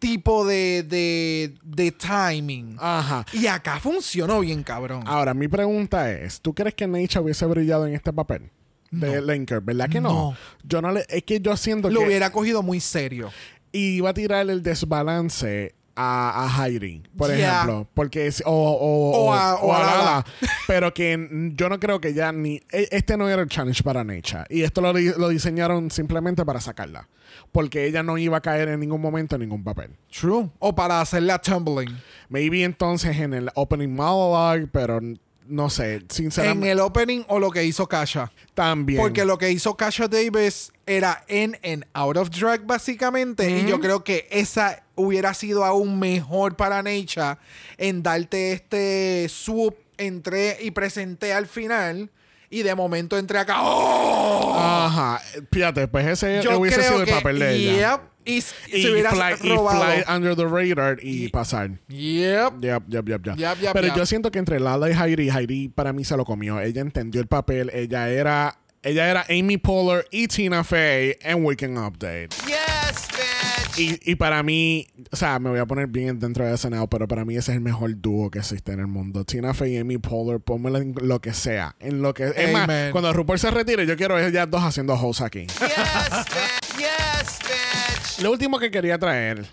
tipo 0.06 0.46
de, 0.46 0.84
de, 0.84 1.56
de 1.64 1.92
timing. 1.92 2.78
Ajá. 2.80 3.26
Y 3.34 3.48
acá 3.48 3.80
funcionó 3.80 4.42
bien, 4.42 4.62
cabrón. 4.64 5.04
Ahora, 5.06 5.34
mi 5.34 5.48
pregunta 5.48 6.12
es: 6.12 6.42
¿tú 6.42 6.54
crees 6.54 6.76
que 6.76 6.86
Nature 6.88 7.22
hubiese 7.22 7.46
brillado 7.48 7.88
en 7.88 7.96
este 7.96 8.14
papel? 8.14 8.52
De 8.92 9.22
Linker, 9.22 9.62
¿verdad 9.62 9.90
que 9.90 10.00
no? 10.00 10.10
No. 10.10 10.38
Yo 10.64 10.82
no 10.82 10.92
le. 10.92 11.06
Es 11.10 11.24
que 11.24 11.40
yo 11.42 11.58
siento 11.58 11.90
Lo 11.90 12.02
que. 12.02 12.06
hubiera 12.06 12.32
cogido 12.32 12.62
muy 12.62 12.80
serio. 12.80 13.32
iba 13.72 14.10
a 14.12 14.14
tirar 14.14 14.50
el 14.50 14.62
desbalance 14.62 15.74
a, 15.96 16.46
a 16.46 16.66
Heidi, 16.68 17.04
por 17.18 17.30
Yeah. 17.34 17.54
ejemplo. 17.64 17.88
Porque 17.94 18.28
es, 18.28 18.44
o, 18.46 18.52
o, 18.52 19.26
O 19.28 19.34
a- 19.34 19.56
o 19.62 19.74
a 19.74 19.80
Lala. 19.80 19.98
Lala. 19.98 20.26
Pero 20.68 20.94
que 20.94 21.52
yo 21.54 21.70
no 21.70 21.80
creo 21.80 22.02
que 22.02 22.14
ya 22.14 22.32
ni. 22.32 22.56
e- 22.72 22.90
Este 22.92 23.16
no 23.18 23.30
era 23.30 23.42
el 23.42 23.48
challenge 23.50 23.82
para 23.84 24.04
Nature. 24.04 24.44
Y 24.50 24.64
esto 24.64 24.82
lo, 24.82 24.92
lo 24.94 25.30
diseñaron 25.30 25.90
simplemente 25.92 26.44
para 26.46 26.60
sacarla. 26.60 27.08
Porque 27.52 27.86
ella 27.86 28.04
no 28.04 28.18
iba 28.18 28.38
a 28.38 28.42
caer 28.42 28.68
en 28.70 28.80
ningún 28.80 29.02
momento 29.02 29.36
en 29.36 29.42
ningún 29.42 29.64
papel. 29.64 29.92
True. 30.12 30.50
O 30.60 30.76
para 30.76 31.02
hacerla 31.02 31.40
tumbling. 31.40 31.98
Maybe 32.30 32.64
entonces 32.64 33.18
en 33.18 33.34
el 33.34 33.50
opening 33.56 33.90
monologue, 33.96 34.68
pero 34.68 35.00
no 35.48 35.70
sé. 35.70 35.96
En 35.96 36.10
Sinceramente. 36.10 36.72
el 36.72 36.80
opening 36.80 37.24
o 37.28 37.40
lo 37.40 37.52
que 37.52 37.64
hizo 37.64 37.88
Kasha. 37.88 38.32
También. 38.54 39.00
Porque 39.02 39.26
lo 39.26 39.38
que 39.38 39.52
hizo 39.52 39.76
Kasha 39.78 40.08
Davis 40.08 40.72
era 40.86 41.24
en 41.28 41.58
and 41.64 41.86
out 41.94 42.18
of 42.18 42.30
drag, 42.30 42.66
básicamente. 42.66 43.50
Y 43.62 43.66
yo 43.68 43.80
creo 43.80 44.04
que 44.04 44.28
esa 44.32 44.84
hubiera 44.96 45.34
sido 45.34 45.64
aún 45.66 46.00
mejor 46.00 46.56
para 46.56 46.82
Nature 46.84 47.38
en 47.78 48.04
darte 48.04 48.54
este 48.54 49.28
swoop. 49.30 49.76
Entré 49.98 50.58
y 50.62 50.72
presenté 50.72 51.32
al 51.34 51.48
final. 51.48 52.10
Y 52.50 52.64
de 52.64 52.76
momento 52.76 53.18
entré 53.18 53.40
acá. 53.40 53.56
¡Oh! 53.62 54.54
Ajá. 54.58 55.22
Fíjate, 55.52 55.88
pues 55.88 56.06
ese 56.06 56.42
Yo 56.44 56.60
hubiese 56.60 56.84
sido 56.84 57.02
el 57.02 57.10
papel 57.10 57.40
de 57.40 57.56
ella. 57.56 58.02
Y, 58.26 58.44
Y, 58.74 58.88
hubiera 58.90 59.12
fly, 59.12 59.36
y 59.44 59.56
robado. 59.56 59.84
fly 59.86 60.04
under 60.14 60.36
the 60.36 60.46
radar 60.46 60.98
y, 61.02 61.26
Y- 61.26 61.30
pasar. 61.30 61.70
Yep. 61.90 62.54
Yep, 62.62 62.84
yep, 62.90 63.08
yep, 63.08 63.08
yep. 63.08 63.38
Yep, 63.38 63.60
yep, 63.62 63.74
Pero 63.74 63.96
yo 63.96 64.06
siento 64.06 64.32
que 64.32 64.40
entre 64.40 64.60
Lala 64.60 64.90
y 64.90 64.94
Heidi, 64.94 65.30
Heidi 65.30 65.70
para 65.70 65.94
mí 65.94 66.04
se 66.04 66.18
lo 66.18 66.26
comió. 66.26 66.60
Ella 66.60 66.82
entendió 66.82 67.22
el 67.22 67.28
papel. 67.28 67.70
Ella 67.74 68.10
era, 68.10 68.58
ella 68.86 69.10
era 69.10 69.26
Amy 69.30 69.58
Poehler 69.58 70.08
y 70.12 70.28
Tina 70.28 70.64
Fey 70.64 71.18
en 71.22 71.44
Weekend 71.44 71.76
Update. 71.80 72.30
Yes, 72.46 73.08
bitch. 73.10 73.80
Y, 73.80 74.12
y 74.12 74.16
para 74.16 74.44
mí, 74.44 74.88
o 75.12 75.16
sea, 75.16 75.40
me 75.40 75.50
voy 75.50 75.58
a 75.58 75.66
poner 75.66 75.88
bien 75.88 76.20
dentro 76.20 76.46
de 76.46 76.56
SNL, 76.56 76.88
pero 76.88 77.08
para 77.08 77.26
mí 77.26 77.36
ese 77.36 77.52
es 77.52 77.56
el 77.56 77.64
mejor 77.64 78.00
dúo 78.00 78.30
que 78.30 78.38
existe 78.40 78.74
en 78.74 78.82
el 78.82 78.88
mundo. 78.88 79.26
Tina 79.26 79.56
Fey 79.56 79.74
y 79.74 79.78
Amy 79.78 79.98
Poehler, 79.98 80.40
pónmela 80.40 80.78
en 80.78 80.94
lo 81.02 81.20
que 81.20 81.34
sea. 81.34 81.76
En 81.80 82.04
lo 82.04 82.14
que, 82.14 82.32
es 82.36 82.54
más, 82.54 82.70
cuando 82.92 83.12
RuPaul 83.12 83.40
se 83.40 83.50
retire, 83.50 83.88
yo 83.88 83.98
quiero 83.98 84.16
ver 84.16 84.26
ellas 84.26 84.48
dos 84.52 84.62
haciendo 84.64 84.94
hosts 84.94 85.24
aquí. 85.24 85.48
Yes, 85.48 85.58
bitch. 85.58 86.78
Yes, 86.78 87.40
bitch. 87.40 88.24
Lo 88.24 88.32
último 88.32 88.60
que 88.60 88.70
quería 88.70 89.00
traer, 89.00 89.48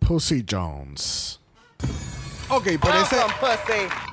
Pussy 0.00 0.44
Jones. 0.50 1.38
Ok, 2.48 2.64
pero 2.80 2.94
ese, 3.02 3.16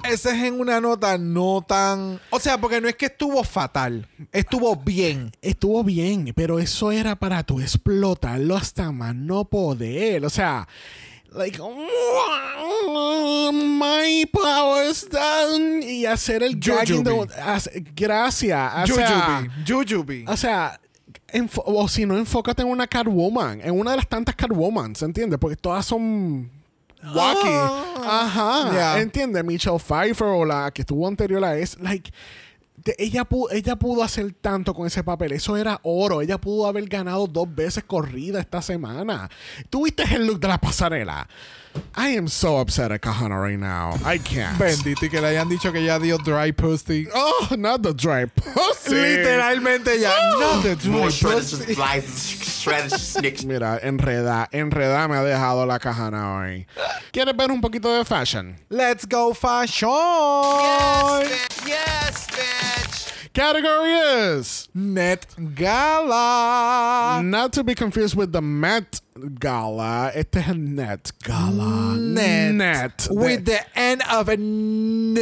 ese 0.10 0.30
es 0.30 0.44
en 0.44 0.60
una 0.60 0.80
nota 0.80 1.18
no 1.18 1.64
tan. 1.68 2.20
O 2.30 2.40
sea, 2.40 2.60
porque 2.60 2.80
no 2.80 2.88
es 2.88 2.96
que 2.96 3.08
estuvo 3.08 3.44
fatal, 3.44 4.08
estuvo 4.32 4.76
bien. 4.76 5.32
estuvo 5.42 5.84
bien, 5.84 6.32
pero 6.36 6.60
eso 6.60 6.92
era 6.92 7.16
para 7.16 7.44
tu 7.44 7.60
explotarlo 7.60 8.56
hasta 8.56 8.92
más 8.92 9.16
no 9.16 9.46
poder. 9.46 10.26
O 10.26 10.30
sea, 10.30 10.68
like, 11.34 11.60
my 13.52 14.26
powers 14.32 15.08
down 15.10 15.84
y 15.84 16.06
hacer 16.06 16.44
el 16.44 16.60
dragging 16.60 17.04
Gracias. 17.96 18.90
O 18.90 18.96
sea. 18.96 19.48
Jujubee. 19.68 20.26
o 20.28 20.38
sea, 20.38 20.80
o 21.66 21.88
si 21.88 22.06
no, 22.06 22.18
enfócate 22.18 22.62
en 22.62 22.70
una 22.70 22.88
Catwoman, 22.88 23.62
en 23.62 23.78
una 23.78 23.92
de 23.92 23.98
las 23.98 24.08
tantas 24.08 24.36
Catwoman, 24.36 24.96
¿se 24.96 25.06
entiende? 25.06 25.38
Porque 25.38 25.58
todas 25.58 25.86
son 25.86 26.61
wacky. 27.04 27.50
Ajá. 28.04 28.68
Ah. 28.68 28.70
Yeah. 28.72 29.02
¿Entiendes? 29.02 29.44
Michelle 29.44 29.80
Pfeiffer 29.80 30.28
o 30.28 30.46
la 30.46 30.72
que 30.72 30.82
estuvo 30.82 31.08
anterior 31.08 31.44
a 31.44 31.58
es, 31.58 31.80
like, 31.80 32.12
de- 32.84 32.96
ella, 32.98 33.26
pudo, 33.26 33.52
ella 33.52 33.76
pudo 33.76 34.04
hacer 34.04 34.34
tanto 34.42 34.74
con 34.74 34.88
ese 34.88 35.04
papel. 35.04 35.32
Eso 35.34 35.56
era 35.58 35.80
oro. 35.84 36.22
Ella 36.22 36.40
pudo 36.40 36.68
haber 36.68 36.86
ganado 36.88 37.28
dos 37.28 37.54
veces 37.54 37.84
corrida 37.84 38.40
esta 38.40 38.62
semana. 38.62 39.30
¿Tuviste 39.70 40.04
el 40.16 40.26
look 40.26 40.40
de 40.40 40.48
la 40.48 40.58
pasarela? 40.60 41.28
I 41.96 42.10
am 42.10 42.28
so 42.28 42.58
upset 42.58 42.92
at 42.92 43.02
Kahana 43.02 43.42
right 43.42 43.60
now. 43.60 43.98
I 44.06 44.18
can't. 44.18 44.58
Bendito 44.58 45.04
y 45.04 45.10
que 45.10 45.22
le 45.22 45.28
hayan 45.28 45.50
dicho 45.50 45.72
que 45.72 45.84
ya 45.84 46.00
dio 46.00 46.18
dry 46.18 46.52
pussy. 46.52 47.08
Oh, 47.14 47.50
not 47.58 47.84
the 47.84 47.94
dry 47.94 48.26
pussy. 48.26 48.96
Literalmente 48.96 50.00
ya. 50.00 50.12
No 50.40 50.62
the 50.62 50.76
dry 50.76 51.10
pussy. 51.10 51.76
Mira, 53.46 53.80
enreda, 53.82 54.48
enreda 54.52 55.08
me 55.10 55.16
ha 55.16 55.24
dejado 55.24 55.66
la 55.66 55.80
cajana 55.80 56.38
hoy. 56.38 56.68
¿Quieres 57.12 57.36
ver 57.36 57.52
un 57.52 57.60
poquito 57.62 57.98
de 57.98 58.06
fashion? 58.06 58.56
Let's 58.70 59.06
go 59.06 59.34
fashion. 59.34 59.90
Yes, 59.90 61.28
bitch. 61.28 61.68
Yes, 61.68 62.28
bitch. 62.28 62.91
Category 63.34 63.94
is 63.94 64.68
Net 64.76 65.26
Gala. 65.56 67.22
not 67.24 67.54
to 67.54 67.64
be 67.64 67.74
confused 67.74 68.14
with 68.14 68.34
the 68.34 68.42
Met 68.42 69.00
Gala. 69.40 70.12
Este 70.14 70.36
es 70.40 70.50
el 70.50 70.56
Net 70.56 71.12
Gala. 71.24 71.96
Net. 71.98 72.52
Net. 72.54 73.08
With 73.10 73.46
the 73.46 73.62
end 73.74 74.02
of 74.12 74.28
a 74.28 74.36
no. 74.36 75.22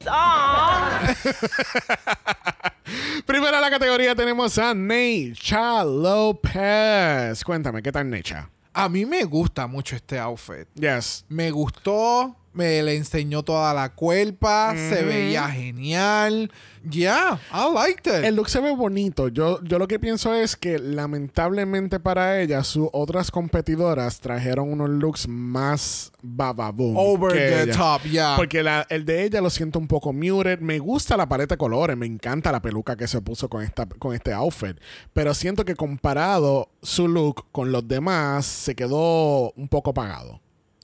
Primero 3.26 3.60
la 3.60 3.70
categoría 3.70 4.16
tenemos 4.16 4.58
a 4.58 4.74
Necha 4.74 5.84
López. 5.84 7.44
Cuéntame, 7.44 7.80
¿qué 7.80 7.92
tal 7.92 8.10
Necha? 8.10 8.50
A 8.74 8.88
mí 8.88 9.06
me 9.06 9.22
gusta 9.24 9.68
mucho 9.68 9.94
este 9.94 10.18
outfit. 10.18 10.66
Yes. 10.74 11.24
Me 11.28 11.52
gustó, 11.52 12.34
me 12.52 12.82
le 12.82 12.96
enseñó 12.96 13.42
toda 13.42 13.72
la 13.74 13.90
cuerpa, 13.94 14.74
se 14.76 15.02
veía 15.04 15.48
genial. 15.48 16.50
Yeah, 16.90 17.38
I 17.52 17.72
liked 17.74 18.06
it. 18.06 18.24
El 18.24 18.36
look 18.36 18.48
se 18.48 18.58
ve 18.58 18.74
bonito. 18.74 19.28
Yo, 19.28 19.62
yo 19.62 19.78
lo 19.78 19.86
que 19.86 19.98
pienso 19.98 20.32
es 20.34 20.56
que 20.56 20.78
lamentablemente 20.78 22.00
para 22.00 22.40
ella, 22.40 22.64
sus 22.64 22.88
otras 22.92 23.30
competidoras 23.30 24.18
trajeron 24.20 24.72
unos 24.72 24.88
looks 24.88 25.28
más 25.28 26.10
bababoom. 26.22 26.96
Over 26.96 27.32
que 27.32 27.38
the 27.38 27.62
ella. 27.64 27.76
top, 27.76 28.02
yeah. 28.04 28.34
Porque 28.36 28.62
la- 28.62 28.86
el 28.88 29.04
de 29.04 29.24
ella 29.24 29.40
lo 29.42 29.50
siento 29.50 29.78
un 29.78 29.86
poco 29.86 30.12
muted. 30.14 30.58
Me 30.60 30.78
gusta 30.78 31.16
la 31.18 31.28
paleta 31.28 31.54
de 31.54 31.58
colores. 31.58 31.96
Me 31.98 32.06
encanta 32.06 32.50
la 32.50 32.62
peluca 32.62 32.96
que 32.96 33.06
se 33.06 33.20
puso 33.20 33.48
con, 33.50 33.62
esta, 33.62 33.86
con 33.86 34.14
este 34.14 34.32
outfit. 34.32 34.78
Pero 35.12 35.34
siento 35.34 35.64
que 35.66 35.74
comparado 35.76 36.70
su 36.82 37.08
look 37.08 37.46
con 37.52 37.72
los 37.72 37.86
demás, 37.86 38.46
se 38.46 38.74
quedó 38.74 39.52
un 39.52 39.68
poco 39.68 39.90
apagado. 39.90 40.40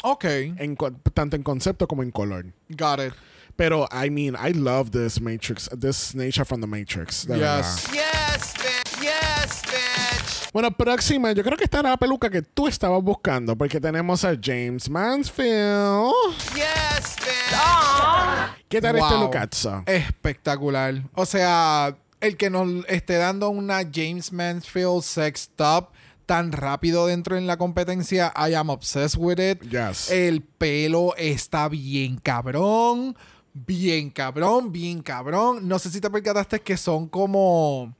Ok, 0.09 0.25
En 0.25 0.77
tanto 1.15 1.35
en 1.37 1.43
concepto 1.43 1.89
como 1.89 2.03
en 2.03 2.11
color. 2.13 2.47
got 2.71 3.01
it. 3.01 3.13
Pero, 3.57 3.89
I 3.91 4.09
mean, 4.11 4.37
I 4.37 4.53
love 4.53 4.91
this 4.91 5.21
Matrix, 5.21 5.69
this 5.81 6.15
nature 6.15 6.45
from 6.45 6.61
the 6.61 6.67
Matrix. 6.67 7.27
de 7.27 7.39
verdad. 7.39 7.65
Yes. 7.65 7.89
Yes, 7.93 8.55
bitch. 8.55 9.01
Yes, 9.03 9.63
bitch. 9.65 10.53
Bueno, 10.53 10.71
próxima, 10.71 11.33
yo 11.33 11.43
creo 11.43 11.57
que 11.57 11.65
esta 11.65 11.81
era 11.81 11.91
la 11.91 11.97
peluca 11.97 12.29
que 12.31 12.43
tú 12.43 12.69
estabas 12.69 13.03
buscando, 13.03 13.57
porque 13.57 13.81
tenemos 13.81 14.25
a 14.25 14.37
James 14.41 14.89
Mansfield. 14.91 16.13
Yes, 16.55 17.17
bitch. 17.25 18.67
¿Qué 18.69 18.81
tal 18.81 18.97
este 18.97 19.15
Wow. 19.15 19.21
lookatzo? 19.25 19.83
Espectacular. 19.87 21.03
O 21.15 21.25
sea, 21.27 21.97
el 22.21 22.37
que 22.37 22.51
nos 22.51 22.85
esté 22.89 23.15
dando 23.17 23.49
una 23.49 23.81
James 23.93 24.33
Mansfield 24.33 25.03
sex 25.03 25.49
top 25.57 25.89
tan 26.27 26.53
rápido 26.53 27.07
dentro 27.07 27.37
en 27.37 27.47
la 27.47 27.57
competencia, 27.57 28.33
I 28.37 28.55
am 28.55 28.69
obsessed 28.71 29.17
with 29.19 29.39
it. 29.39 29.63
Yes. 29.71 30.11
El 30.11 30.43
pelo 30.43 31.15
está 31.17 31.69
bien 31.69 32.19
cabrón. 32.19 33.17
Bien 33.55 34.11
cabrón, 34.11 34.71
bien 34.73 35.01
cabrón. 35.03 35.67
No 35.67 35.79
sé 35.79 35.89
si 35.91 36.01
te 36.01 36.11
percataste 36.11 36.61
que 36.61 36.77
son 36.77 37.09
como 37.09 37.95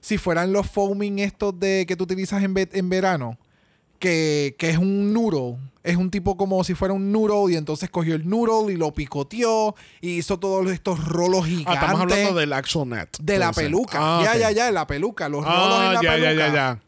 si 0.00 0.18
fueran 0.18 0.52
los 0.52 0.68
foaming 0.70 1.18
estos 1.18 1.58
de 1.58 1.84
que 1.88 1.96
tú 1.96 2.04
utilizas 2.04 2.42
en, 2.44 2.54
ve- 2.54 2.68
en 2.72 2.88
verano. 2.88 3.36
Que, 3.98 4.54
que 4.58 4.70
es 4.70 4.78
un 4.78 5.12
noodle. 5.12 5.58
Es 5.82 5.96
un 5.96 6.10
tipo 6.10 6.36
como 6.36 6.62
si 6.64 6.74
fuera 6.74 6.94
un 6.94 7.10
noodle 7.12 7.52
y 7.52 7.56
entonces 7.56 7.90
cogió 7.90 8.14
el 8.14 8.26
noodle 8.28 8.72
y 8.72 8.76
lo 8.76 8.94
picoteó 8.94 9.74
y 10.00 10.16
hizo 10.18 10.38
todos 10.38 10.70
estos 10.70 11.04
rolos 11.06 11.42
Ah, 11.44 11.48
gigantes. 11.48 11.74
estamos 11.74 12.00
hablando 12.02 12.34
del 12.34 12.52
actual 12.52 12.88
net. 12.88 13.08
de 13.20 13.38
la 13.38 13.52
peluca. 13.52 13.98
Ah, 14.00 14.22
ya, 14.24 14.36
ya, 14.38 14.50
ya, 14.52 14.70
la 14.70 14.86
peluca. 14.86 15.28
Los 15.28 15.44
rolos 15.44 15.58
Ah, 15.70 15.86
en 15.88 15.94
la 15.94 16.02
ya, 16.02 16.10
peluca. 16.12 16.32
ya, 16.32 16.46
ya, 16.48 16.54
ya. 16.54 16.82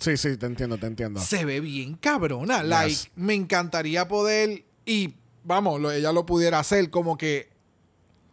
Sí, 0.00 0.16
sí, 0.16 0.36
te 0.36 0.46
entiendo, 0.46 0.78
te 0.78 0.86
entiendo. 0.86 1.20
Se 1.20 1.44
ve 1.44 1.60
bien 1.60 1.94
cabrona. 1.94 2.62
Like, 2.62 3.10
me 3.16 3.34
encantaría 3.34 4.08
poder. 4.08 4.64
Y 4.84 5.14
vamos, 5.44 5.80
lo- 5.80 5.92
ella 5.92 6.10
lo 6.12 6.26
pudiera 6.26 6.58
hacer 6.58 6.90
como 6.90 7.16
que. 7.16 7.48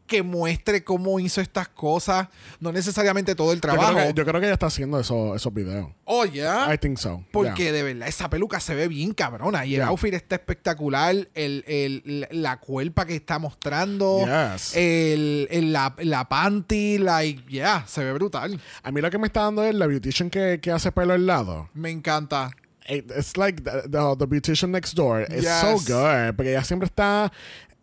Que 0.07 0.23
muestre 0.23 0.83
cómo 0.85 1.19
hizo 1.19 1.41
estas 1.41 1.67
cosas. 1.67 2.29
No 2.61 2.71
necesariamente 2.71 3.35
todo 3.35 3.51
el 3.51 3.57
Yo 3.57 3.61
creo, 3.61 3.73
trabajo. 3.75 3.97
que, 4.07 4.13
yo 4.13 4.25
creo 4.25 4.39
que 4.39 4.47
ella 4.47 4.53
está 4.53 4.67
haciendo 4.67 4.99
eso, 4.99 5.35
esos 5.35 5.53
videos. 5.53 5.89
Oh, 6.05 6.23
ya. 6.25 6.73
I 6.73 6.77
think 6.77 6.97
so. 6.97 7.23
Porque 7.31 7.63
yeah. 7.63 7.71
de 7.73 7.83
verdad, 7.83 8.07
esa 8.07 8.29
peluca 8.29 8.59
se 8.61 8.73
ve 8.73 8.87
bien 8.87 9.13
cabrona. 9.13 9.65
Y 9.65 9.73
el 9.75 9.81
Yeah. 9.81 9.87
outfit 9.89 10.13
está 10.13 10.35
espectacular. 10.35 11.13
El, 11.33 11.63
el- 11.67 12.27
la 12.31 12.57
cuerpa 12.61 13.05
que 13.05 13.15
está 13.15 13.37
mostrando. 13.37 14.21
Yes. 14.25 14.75
El, 14.77 15.47
el- 15.51 15.73
la, 15.73 15.93
la 15.99 16.29
panty. 16.29 16.97
Like, 16.99 17.43
yeah, 17.49 17.83
se 17.85 18.03
ve 18.03 18.13
brutal. 18.13 18.59
A 18.83 18.91
mí 18.91 19.01
lo 19.01 19.09
que 19.11 19.17
me 19.17 19.27
está 19.27 19.41
dando 19.41 19.63
es 19.65 19.75
la 19.75 19.87
beautician 19.87 20.29
que, 20.29 20.59
que 20.61 20.71
hace 20.71 20.91
pelo 20.93 21.13
al 21.13 21.25
lado. 21.25 21.69
Me 21.73 21.89
encanta. 21.91 22.49
It- 22.89 23.11
It's 23.17 23.35
like 23.35 23.61
the, 23.63 23.81
the, 23.89 24.15
the 24.17 24.25
beautician 24.25 24.71
next 24.71 24.93
door. 24.95 25.23
It's 25.23 25.41
Yes. 25.43 25.59
so 25.59 25.73
good. 25.73 26.35
Porque 26.37 26.51
ella 26.51 26.63
siempre 26.63 26.85
está. 26.85 27.29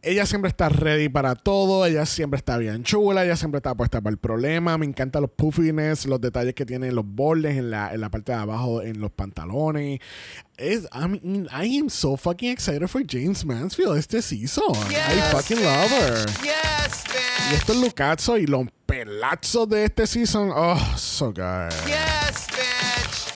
Ella 0.04 0.26
siempre 0.26 0.48
está 0.48 0.68
ready 0.68 1.08
para 1.08 1.34
todo. 1.34 1.84
Ella 1.86 2.04
siempre 2.06 2.36
está 2.38 2.58
bien 2.58 2.82
chula. 2.84 3.24
Ella 3.24 3.36
siempre 3.36 3.58
está 3.58 3.74
puesta 3.74 4.00
para 4.00 4.12
el 4.12 4.18
problema. 4.18 4.76
Me 4.78 4.86
encantan 4.86 5.22
los 5.22 5.30
puffiness, 5.30 6.06
los 6.06 6.20
detalles 6.20 6.54
que 6.54 6.66
tiene 6.66 6.88
en 6.88 6.94
los 6.94 7.04
bordes, 7.06 7.56
en 7.56 7.70
la, 7.70 7.92
en 7.92 8.00
la 8.00 8.10
parte 8.10 8.32
de 8.32 8.38
abajo, 8.38 8.82
en 8.82 9.00
los 9.00 9.10
pantalones. 9.12 10.00
Es, 10.56 10.84
I, 10.92 11.08
mean, 11.08 11.48
I 11.50 11.78
am 11.78 11.88
so 11.88 12.16
fucking 12.16 12.50
excited 12.50 12.86
for 12.88 13.02
James 13.06 13.44
Mansfield 13.44 13.96
este 13.98 14.22
season. 14.22 14.64
I 14.90 15.20
fucking 15.32 15.62
love 15.62 15.90
her. 15.90 16.26
Yes, 16.42 17.04
Y 17.06 17.50
bitch. 17.52 17.58
estos 17.60 17.76
lucazos 17.76 18.38
y 18.40 18.46
los 18.46 18.66
pelazos 18.86 19.68
de 19.68 19.84
este 19.84 20.06
season. 20.06 20.50
Oh, 20.54 20.78
so 20.96 21.26
good. 21.26 21.70
Yes, 21.86 22.46
bitch. 22.48 22.93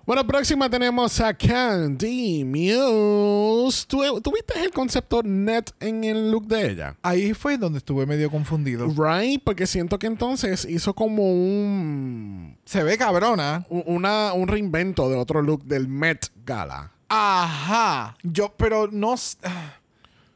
Bueno, 0.09 0.27
próxima 0.27 0.71
tenemos 0.71 1.21
a 1.21 1.35
Candy 1.35 2.42
Muse. 2.42 3.85
¿Tú, 3.87 4.01
¿tú 4.23 4.33
viste 4.33 4.59
el 4.64 4.71
concepto 4.71 5.23
net 5.23 5.71
en 5.81 6.03
el 6.03 6.31
look 6.31 6.47
de 6.47 6.71
ella? 6.71 6.97
Ahí 7.03 7.35
fue 7.35 7.59
donde 7.59 7.77
estuve 7.77 8.07
medio 8.07 8.31
confundido. 8.31 8.87
Right, 8.87 9.42
porque 9.44 9.66
siento 9.66 9.99
que 9.99 10.07
entonces 10.07 10.64
hizo 10.64 10.94
como 10.94 11.31
un, 11.35 12.57
Se 12.64 12.83
ve 12.83 12.97
cabrona. 12.97 13.66
un- 13.68 13.83
una, 13.85 14.33
un 14.33 14.49
reinvento 14.49 15.11
de 15.11 15.16
otro 15.16 15.42
look 15.42 15.64
del 15.64 15.88
Met 15.88 16.29
Gala. 16.47 16.90
Ajá. 17.11 18.16
Yo, 18.23 18.55
pero 18.57 18.88
no. 18.90 19.14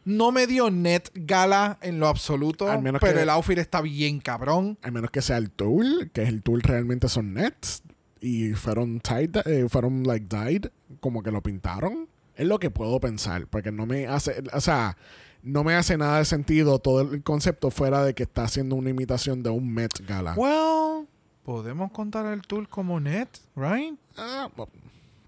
No 0.04 0.32
me 0.32 0.48
dio 0.48 0.68
net 0.68 1.08
gala 1.14 1.78
en 1.80 2.00
lo 2.00 2.08
absoluto. 2.08 2.68
Al 2.68 2.82
menos 2.82 3.00
pero 3.00 3.14
que- 3.14 3.22
el 3.22 3.30
outfit 3.30 3.56
está 3.56 3.80
bien 3.80 4.18
cabrón. 4.20 4.76
A 4.82 4.90
menos 4.90 5.12
que 5.12 5.22
sea 5.22 5.36
el 5.38 5.48
tool, 5.50 6.10
que 6.12 6.24
el 6.24 6.42
tool 6.42 6.60
realmente 6.60 7.08
son 7.08 7.32
nets 7.34 7.82
y 8.22 8.52
fueron 8.52 9.00
tied, 9.00 9.36
eh, 9.46 9.68
fueron 9.68 10.04
like 10.04 10.26
dyed, 10.28 10.66
como 11.00 11.22
que 11.22 11.32
lo 11.32 11.42
pintaron. 11.42 12.08
Es 12.36 12.46
lo 12.46 12.58
que 12.58 12.70
puedo 12.70 12.98
pensar, 13.00 13.46
porque 13.48 13.72
no 13.72 13.84
me 13.84 14.06
hace, 14.06 14.42
o 14.54 14.60
sea, 14.60 14.96
no 15.42 15.64
me 15.64 15.74
hace 15.74 15.98
nada 15.98 16.18
de 16.18 16.24
sentido 16.24 16.78
todo 16.78 17.00
el 17.00 17.22
concepto 17.22 17.70
fuera 17.70 18.04
de 18.04 18.14
que 18.14 18.22
está 18.22 18.44
haciendo 18.44 18.76
una 18.76 18.90
imitación 18.90 19.42
de 19.42 19.50
un 19.50 19.68
Met 19.74 20.06
Gala. 20.06 20.34
Well, 20.36 21.08
podemos 21.44 21.90
contar 21.90 22.26
el 22.26 22.42
tool 22.42 22.68
como 22.68 23.00
net, 23.00 23.28
right? 23.56 23.98
Ah, 24.16 24.48
well, 24.56 24.68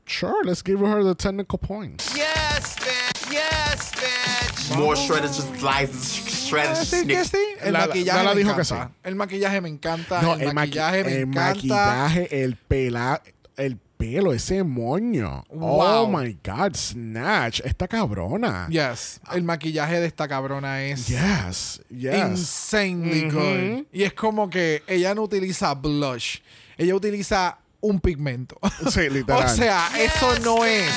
sure, 0.06 0.44
let's 0.44 0.62
give 0.64 0.80
her 0.80 1.02
the 1.02 1.16
technical 1.16 1.58
points. 1.58 2.14
Yes, 2.14 2.76
bitch. 2.76 3.32
Yes, 3.32 3.92
bitch. 3.92 4.53
More 4.76 4.96
shredded, 4.96 5.30
just 5.32 5.54
slides, 5.58 6.14
shredded 6.48 6.76
Decir 6.76 7.06
que 7.06 7.24
snicks. 7.24 7.30
sí. 7.30 7.38
El 7.62 7.72
La- 7.72 7.86
maquillaje 7.86 8.18
Lala 8.18 8.34
me 8.34 8.40
dijo 8.42 8.54
que 8.54 8.62
encanta. 8.62 8.90
El 9.02 9.14
maquillaje 9.16 9.60
me 9.60 9.68
encanta. 9.68 10.22
No, 10.22 10.34
el, 10.34 10.40
el, 10.42 10.48
maqui- 10.48 10.54
maquillaje 10.54 11.04
me 11.04 11.12
el 11.12 11.22
encanta. 11.22 11.48
maquillaje, 11.54 12.42
el 12.44 12.56
pela, 12.56 13.22
el 13.56 13.76
pelo, 13.96 14.32
ese 14.32 14.62
moño. 14.64 15.44
Oh 15.50 16.06
Wow. 16.06 16.08
my 16.08 16.36
God, 16.44 16.74
Snatch, 16.74 17.60
esta 17.64 17.86
cabrona. 17.88 18.66
Yes. 18.68 19.20
El 19.32 19.42
maquillaje 19.44 20.00
de 20.00 20.06
esta 20.06 20.26
cabrona 20.28 20.82
es 20.82 21.06
Yes, 21.08 21.80
yes. 21.90 22.14
insanely 22.14 23.26
Ujú. 23.28 23.38
good. 23.38 23.86
Y 23.92 24.02
es 24.02 24.12
como 24.14 24.48
que 24.50 24.82
ella 24.86 25.14
no 25.14 25.22
utiliza 25.22 25.72
blush. 25.74 26.38
Ella 26.76 26.94
utiliza 26.96 27.58
un 27.86 28.00
pigmento. 28.00 28.58
Sí, 28.90 29.08
literal. 29.10 29.44
o 29.46 29.48
sea, 29.48 29.88
eso 29.98 30.38
no 30.40 30.64
es. 30.64 30.88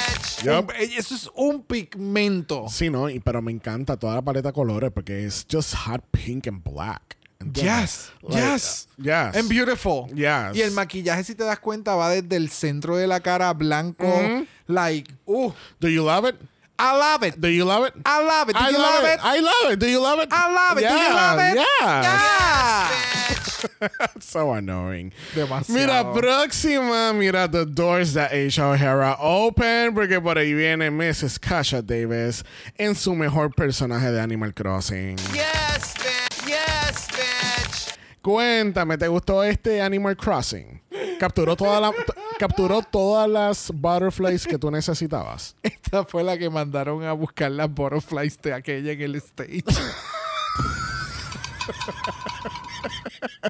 Un- 0.46 0.68
eso 0.98 1.16
es 1.16 1.30
un 1.36 1.64
pigmento. 1.64 2.66
Sí, 2.70 2.90
no, 2.90 3.10
y, 3.10 3.20
pero 3.20 3.42
me 3.42 3.52
encanta 3.52 3.98
toda 3.98 4.16
la 4.16 4.22
paleta 4.22 4.50
de 4.50 4.54
colores 4.54 4.92
porque 4.94 5.26
es 5.26 5.46
just 5.52 5.74
hot 5.76 6.04
pink 6.12 6.48
and 6.48 6.64
black. 6.64 7.16
Yes, 7.54 8.12
Like, 8.24 8.36
yes. 8.42 8.88
uh, 8.98 9.04
yes. 9.04 9.36
And 9.36 9.48
beautiful. 9.48 10.08
Yes. 10.14 10.56
Y 10.56 10.62
el 10.64 10.72
maquillaje, 10.72 11.24
si 11.24 11.36
te 11.36 11.44
das 11.44 11.60
cuenta, 11.60 11.96
va 11.96 12.10
desde 12.10 12.36
el 12.36 12.50
centro 12.50 12.98
de 12.98 13.06
la 13.06 13.20
cara 13.20 13.54
blanco. 13.54 14.06
Like, 14.66 15.14
uh, 15.26 15.52
Do 15.80 15.88
you 15.88 16.04
love 16.04 16.28
it? 16.28 16.36
I 16.80 16.94
love 16.98 17.24
it. 17.28 17.36
Do 17.38 17.48
you 17.48 17.64
love 17.66 17.88
it? 17.88 17.94
I 18.06 18.24
love 18.24 18.50
it. 18.50 18.56
Do 18.58 18.64
I 18.64 18.72
you 18.72 18.78
love 18.78 19.04
it? 19.06 19.20
I 19.24 19.40
love 19.42 19.72
it. 19.74 19.80
Do 19.80 19.88
you 19.88 20.00
love 20.02 20.20
it? 20.22 20.30
I 20.32 20.52
love 20.52 20.78
it. 20.80 20.88
Do 20.88 20.94
you 20.94 21.00
Yeah, 21.00 21.14
love 21.14 21.40
it? 21.40 21.56
yeah. 21.82 22.02
Yeah. 22.04 23.37
so 24.20 24.54
annoying. 24.54 25.12
Demasiado. 25.34 25.74
Mira, 25.74 26.14
próxima, 26.14 27.14
mira, 27.14 27.48
the 27.48 27.66
doors 27.66 28.14
that 28.14 28.32
Aisha 28.32 28.74
O'Hara 28.74 29.18
open, 29.20 29.94
porque 29.94 30.22
por 30.22 30.38
ahí 30.38 30.54
viene 30.54 30.90
Mrs. 30.90 31.40
Kasha 31.40 31.82
Davis 31.82 32.44
en 32.78 32.96
su 32.96 33.16
mejor 33.16 33.54
personaje 33.54 34.12
de 34.12 34.20
Animal 34.20 34.54
Crossing. 34.54 35.18
Yes, 35.34 35.94
bitch. 35.96 36.48
Yes, 36.48 37.08
bitch. 37.12 37.98
Cuéntame, 38.22 38.98
¿te 38.98 39.08
gustó 39.08 39.44
este 39.44 39.82
Animal 39.82 40.18
Crossing? 40.18 40.82
Capturó, 41.20 41.56
toda 41.56 41.80
la, 41.80 41.92
capturó 42.38 42.82
todas 42.82 43.30
las 43.30 43.72
butterflies 43.74 44.46
que 44.46 44.58
tú 44.58 44.70
necesitabas. 44.70 45.56
Esta 45.64 46.06
fue 46.06 46.24
la 46.24 46.38
que 46.38 46.50
mandaron 46.50 47.04
a 47.04 47.14
buscar 47.14 47.52
las 47.52 47.74
butterflies 47.74 48.40
de 48.42 48.54
aquella 48.54 48.92
en 48.92 49.02
el 49.02 49.16
stage. 49.16 49.64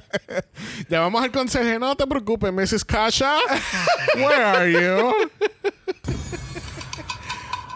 Ya 0.88 1.00
vamos 1.00 1.22
al 1.22 1.30
consejo. 1.30 1.78
No 1.78 1.96
te 1.96 2.06
preocupes, 2.06 2.52
Mrs. 2.52 2.84
Kasha. 2.84 3.36
Where 4.16 4.44
are 4.44 4.72
you? 4.72 5.12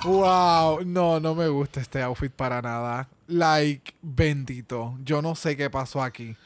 wow. 0.04 0.80
No, 0.84 1.20
no 1.20 1.34
me 1.34 1.48
gusta 1.48 1.80
este 1.80 2.00
outfit 2.02 2.32
para 2.32 2.60
nada. 2.62 3.08
Like, 3.28 3.94
bendito. 4.02 4.96
Yo 5.04 5.22
no 5.22 5.34
sé 5.34 5.56
qué 5.56 5.70
pasó 5.70 6.02
aquí. 6.02 6.36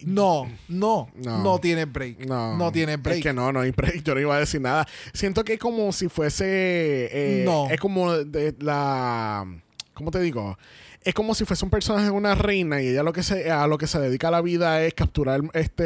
No, 0.00 0.48
no, 0.68 1.08
No. 1.16 1.38
no, 1.42 1.58
tiene 1.58 1.84
break. 1.84 2.20
No. 2.26 2.56
No, 2.56 2.70
tiene 2.70 2.96
break. 2.96 3.16
Es 3.18 3.22
que 3.24 3.32
no, 3.32 3.50
no 3.52 3.60
hay 3.60 3.72
break. 3.72 4.02
Yo 4.04 4.14
no 4.14 4.20
iba 4.20 4.36
a 4.36 4.40
decir 4.40 4.60
nada. 4.60 4.86
Siento 5.12 5.42
que 5.44 5.54
es 5.54 5.58
como 5.58 5.90
si 5.92 6.08
fuese. 6.08 6.44
eh, 7.10 7.42
No. 7.44 7.68
Es 7.68 7.80
como 7.80 8.12
de 8.12 8.54
la. 8.60 9.44
¿Cómo 9.94 10.10
te 10.12 10.20
digo? 10.20 10.56
Es 11.08 11.14
como 11.14 11.34
si 11.34 11.46
fuese 11.46 11.64
un 11.64 11.70
personaje 11.70 12.04
de 12.04 12.10
una 12.10 12.34
reina 12.34 12.82
y 12.82 12.88
ella 12.88 13.02
lo 13.02 13.14
que 13.14 13.22
se, 13.22 13.50
a 13.50 13.66
lo 13.66 13.78
que 13.78 13.86
se 13.86 13.98
dedica 13.98 14.28
a 14.28 14.30
la 14.30 14.42
vida 14.42 14.82
es 14.82 14.92
capturar 14.92 15.40
este. 15.54 15.82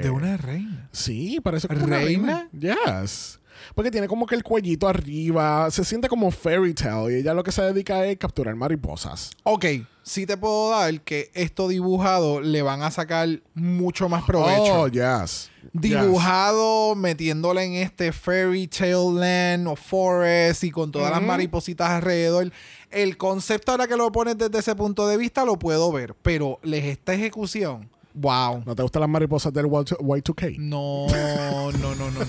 De 0.00 0.08
una 0.08 0.36
reina. 0.36 0.88
Sí, 0.92 1.40
parece 1.42 1.66
como 1.66 1.82
una 1.82 1.98
¿Reina? 1.98 2.48
Yes. 2.52 3.40
Porque 3.76 3.90
tiene 3.90 4.08
como 4.08 4.24
que 4.24 4.34
el 4.34 4.42
cuellito 4.42 4.88
arriba. 4.88 5.70
Se 5.70 5.84
siente 5.84 6.08
como 6.08 6.30
fairy 6.30 6.72
tale. 6.72 7.12
Y 7.12 7.20
ella 7.20 7.34
lo 7.34 7.44
que 7.44 7.52
se 7.52 7.60
dedica 7.60 8.06
es 8.06 8.16
capturar 8.16 8.56
mariposas. 8.56 9.32
Ok, 9.42 9.66
sí 10.02 10.24
te 10.24 10.38
puedo 10.38 10.70
dar 10.70 10.98
que 11.02 11.30
esto 11.34 11.68
dibujado 11.68 12.40
le 12.40 12.62
van 12.62 12.80
a 12.80 12.90
sacar 12.90 13.28
mucho 13.52 14.08
más 14.08 14.24
provecho. 14.24 14.80
Oh, 14.80 14.88
yes. 14.88 15.50
dibujado, 15.74 16.94
metiéndole 16.94 17.64
en 17.64 17.74
este 17.74 18.12
fairy 18.12 18.66
tale 18.66 19.12
land 19.12 19.68
o 19.68 19.76
forest 19.76 20.64
y 20.64 20.70
con 20.70 20.90
todas 20.90 21.10
las 21.10 21.20
maripositas 21.20 21.90
alrededor. 21.90 22.50
El 22.90 23.18
concepto 23.18 23.72
ahora 23.72 23.86
que 23.86 23.96
lo 23.96 24.10
pones 24.10 24.38
desde 24.38 24.58
ese 24.58 24.74
punto 24.74 25.06
de 25.06 25.18
vista 25.18 25.44
lo 25.44 25.58
puedo 25.58 25.92
ver, 25.92 26.14
pero 26.22 26.60
les 26.62 26.84
esta 26.84 27.12
ejecución 27.12 27.90
Wow. 28.16 28.62
¿No 28.64 28.74
te 28.74 28.82
gustan 28.82 29.00
las 29.00 29.10
mariposas 29.10 29.52
del 29.52 29.66
Y2K? 29.66 30.56
No, 30.58 31.06
no, 31.06 31.94
no, 31.94 31.94
no, 31.94 32.10
no. 32.10 32.24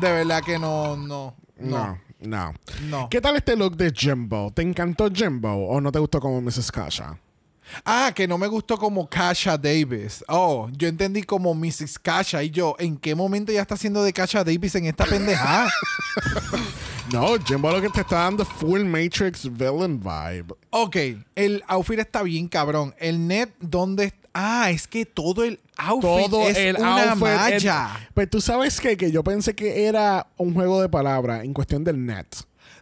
De 0.00 0.12
verdad 0.12 0.42
que 0.44 0.60
no, 0.60 0.96
no, 0.96 1.34
no, 1.58 1.98
no. 2.20 2.54
no. 2.88 3.08
¿Qué 3.10 3.20
tal 3.20 3.34
este 3.34 3.56
look 3.56 3.76
de 3.76 3.90
Jimbo? 3.90 4.52
¿Te 4.54 4.62
encantó 4.62 5.10
Jimbo 5.12 5.52
o 5.52 5.80
no 5.80 5.90
te 5.90 5.98
gustó 5.98 6.20
como 6.20 6.40
Mrs. 6.40 6.70
Kasha? 6.70 7.18
Ah, 7.84 8.12
que 8.14 8.28
no 8.28 8.38
me 8.38 8.46
gustó 8.46 8.76
como 8.76 9.08
Kasha 9.08 9.58
Davis. 9.58 10.24
Oh, 10.28 10.68
yo 10.72 10.86
entendí 10.86 11.22
como 11.22 11.52
Mrs. 11.52 11.98
Kasha 11.98 12.42
y 12.44 12.50
yo, 12.50 12.76
¿en 12.78 12.96
qué 12.96 13.16
momento 13.16 13.50
ya 13.50 13.62
está 13.62 13.74
haciendo 13.74 14.04
de 14.04 14.12
Kasha 14.12 14.44
Davis 14.44 14.76
en 14.76 14.86
esta 14.86 15.04
pendejada? 15.04 15.68
No, 17.12 17.34
Jimbo 17.44 17.70
lo 17.70 17.80
que 17.82 17.90
te 17.90 18.00
está 18.00 18.20
dando 18.20 18.44
full 18.44 18.84
Matrix 18.84 19.50
villain 19.52 20.00
vibe. 20.00 20.54
ok, 20.70 20.96
el 21.34 21.62
outfit 21.66 21.98
está 21.98 22.22
bien 22.22 22.48
cabrón. 22.48 22.94
El 22.98 23.26
net, 23.26 23.50
¿dónde? 23.60 24.14
Ah, 24.34 24.70
es 24.70 24.86
que 24.88 25.04
todo 25.04 25.44
el 25.44 25.60
outfit 25.76 26.30
Todo 26.30 26.48
es 26.48 26.56
el 26.56 26.76
una 26.76 27.10
outfit. 27.10 27.26
el- 27.26 27.34
malla. 27.36 28.08
pues 28.14 28.30
tú 28.30 28.40
sabes 28.40 28.80
qué? 28.80 28.96
que 28.96 29.10
yo 29.10 29.22
pensé 29.22 29.54
que 29.54 29.84
era 29.86 30.26
un 30.36 30.54
juego 30.54 30.80
de 30.80 30.88
palabras 30.88 31.44
en 31.44 31.52
cuestión 31.52 31.84
del 31.84 32.04
net. 32.04 32.26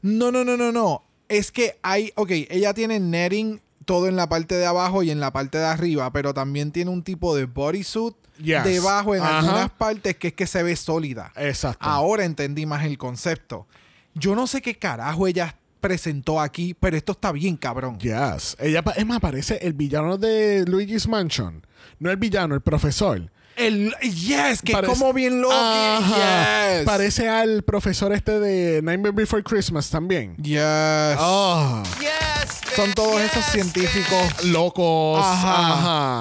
No, 0.03 0.30
no, 0.30 0.44
no, 0.44 0.57
no, 0.57 0.70
no. 0.72 1.03
Es 1.28 1.51
que 1.53 1.78
hay, 1.82 2.12
ok, 2.16 2.30
ella 2.51 2.72
tiene 2.74 2.98
netting 3.01 3.61
todo 3.84 4.07
en 4.07 4.16
la 4.16 4.28
parte 4.28 4.55
de 4.57 4.66
abajo 4.66 5.03
y 5.03 5.11
en 5.11 5.18
la 5.20 5.32
parte 5.32 5.59
de 5.59 5.64
arriba, 5.66 6.12
pero 6.12 6.32
también 6.34 6.70
tiene 6.72 6.90
un 6.90 7.03
tipo 7.03 7.34
de 7.34 7.46
bodysuit 7.46 8.14
Yes. 8.38 8.64
debajo 8.64 9.14
en 9.14 9.22
Ajá. 9.22 9.40
algunas 9.40 9.70
partes 9.70 10.16
que 10.16 10.28
es 10.28 10.34
que 10.34 10.46
se 10.46 10.62
ve 10.62 10.74
sólida. 10.76 11.30
Exacto. 11.36 11.84
Ahora 11.86 12.24
entendí 12.24 12.64
más 12.64 12.84
el 12.86 12.96
concepto. 12.96 13.66
Yo 14.14 14.34
no 14.34 14.46
sé 14.46 14.62
qué 14.62 14.76
carajo 14.76 15.26
ella 15.26 15.57
presentó 15.81 16.41
aquí, 16.41 16.74
pero 16.74 16.97
esto 16.97 17.12
está 17.12 17.33
bien 17.33 17.57
cabrón. 17.57 17.99
Yes. 17.99 18.57
Ella, 18.61 18.83
es 18.97 19.07
más, 19.07 19.20
parece 19.20 19.59
el 19.62 19.72
villano 19.72 20.16
de 20.18 20.64
Luigi's 20.66 21.09
Mansion. 21.09 21.66
No 21.99 22.11
el 22.11 22.16
villano, 22.16 22.55
el 22.55 22.61
profesor. 22.61 23.31
El 23.57 23.95
yes, 24.01 24.62
que 24.62 24.72
Parece- 24.72 24.93
como 24.93 25.12
bien 25.12 25.43
loco. 25.43 25.55
Yes. 25.55 26.85
Parece 26.87 27.28
al 27.28 27.62
profesor 27.62 28.12
este 28.12 28.39
de 28.41 28.81
Nightmare 28.83 29.12
Before 29.12 29.43
Christmas 29.43 29.91
también. 29.91 30.37
Yes. 30.37 30.61
Ah. 30.62 31.83
Yes, 32.01 32.61
Son 32.74 32.91
todos 32.95 33.20
yes, 33.20 33.33
esos 33.33 33.45
científicos. 33.47 34.45
Locos. 34.47 35.22
Ajá. 35.24 35.72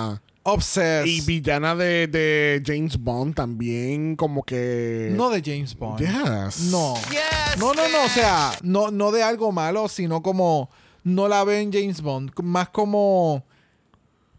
Ajá. 0.10 0.22
Obsessed. 0.44 1.08
Y 1.08 1.22
villana 1.22 1.76
de, 1.76 2.08
de 2.08 2.62
James 2.66 2.98
Bond 2.98 3.36
también, 3.36 4.16
como 4.16 4.44
que. 4.44 5.12
no 5.16 5.30
de 5.30 5.42
James 5.44 5.76
Bond. 5.76 6.00
Yes. 6.00 6.62
No. 6.72 6.96
Yes, 7.10 7.58
No, 7.58 7.74
no, 7.74 7.88
no, 7.88 8.06
o 8.06 8.10
sea, 8.10 8.52
no, 8.62 8.92
no 8.92 9.12
de 9.12 9.24
algo 9.24 9.52
malo, 9.52 9.88
sino 9.88 10.22
como 10.22 10.70
no 11.04 11.28
la 11.28 11.44
veo 11.44 11.60
en 11.60 11.72
James 11.72 12.02
Bond, 12.02 12.32
más 12.44 12.70
como 12.70 13.44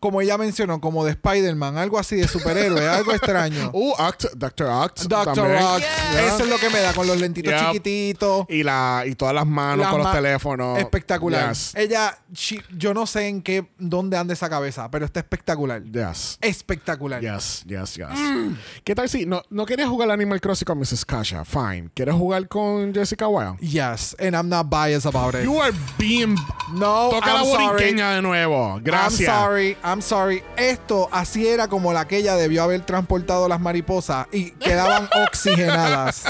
como 0.00 0.20
ella 0.20 0.36
mencionó, 0.38 0.80
como 0.80 1.04
de 1.04 1.10
Spider-Man, 1.12 1.76
algo 1.78 1.98
así 1.98 2.16
de 2.16 2.26
superhéroe, 2.26 2.88
algo 2.88 3.12
extraño. 3.12 3.70
Uh, 3.72 3.92
Oct, 3.98 4.24
Doctor 4.34 4.66
Oct. 4.68 5.02
Doctor 5.02 5.48
Yeah. 5.50 6.26
eso 6.26 6.44
es 6.44 6.48
lo 6.48 6.56
que 6.58 6.70
me 6.70 6.80
da 6.80 6.92
con 6.94 7.06
los 7.06 7.20
lentitos 7.20 7.52
Yep. 7.52 7.66
chiquititos. 7.66 8.46
Y, 8.48 8.62
la, 8.62 9.04
y 9.06 9.14
todas 9.14 9.34
las 9.34 9.46
manos 9.46 9.78
Las 9.84 9.90
con 9.90 10.02
los 10.02 10.12
teléfonos. 10.12 10.78
Espectacular. 10.78 11.48
Yes. 11.50 11.74
Ella, 11.74 12.18
she- 12.32 12.62
yo 12.76 12.94
no 12.94 13.06
sé 13.06 13.28
en 13.28 13.42
qué, 13.42 13.68
dónde 13.78 14.16
anda 14.16 14.32
esa 14.34 14.48
cabeza, 14.48 14.90
pero 14.90 15.04
está 15.04 15.20
espectacular. 15.20 15.82
Yes. 15.84 16.38
Espectacular. 16.40 17.20
Yes, 17.20 17.64
yes, 17.66 17.94
yes. 17.96 18.08
Mm. 18.18 18.54
¿Qué 18.84 18.94
tal 18.94 19.08
si 19.08 19.26
no, 19.26 19.42
no 19.50 19.66
querías 19.66 19.88
jugar 19.88 20.10
Animal 20.10 20.40
Crossing 20.40 20.64
con 20.66 20.78
Mrs. 20.78 21.04
Kasha? 21.04 21.44
Fine. 21.44 21.90
¿Quieres 21.94 22.14
jugar 22.14 22.48
con 22.48 22.94
Jessica 22.94 23.28
Wilde? 23.28 23.58
Yes, 23.60 24.16
and 24.18 24.34
I'm 24.34 24.48
not 24.48 24.66
biased 24.70 25.06
about 25.06 25.34
it. 25.34 25.44
You 25.44 25.60
are 25.60 25.72
being. 25.98 26.36
no, 26.72 27.10
Toca 27.10 27.34
la 27.34 27.44
sorry. 27.44 27.64
boriqueña 27.66 28.14
de 28.14 28.22
nuevo. 28.22 28.78
Gracias. 28.82 29.28
I'm 29.28 29.42
sorry, 29.42 29.76
I'm 29.84 29.89
sorry. 30.00 30.42
Esto 30.56 31.08
así 31.12 31.46
era 31.46 31.68
como 31.68 31.92
la 31.92 32.06
que 32.06 32.18
ella 32.18 32.36
debió 32.36 32.62
haber 32.62 32.82
transportado 32.86 33.48
las 33.48 33.60
mariposas 33.60 34.26
y 34.32 34.52
quedaban 34.52 35.08
oxigenadas. 35.26 36.24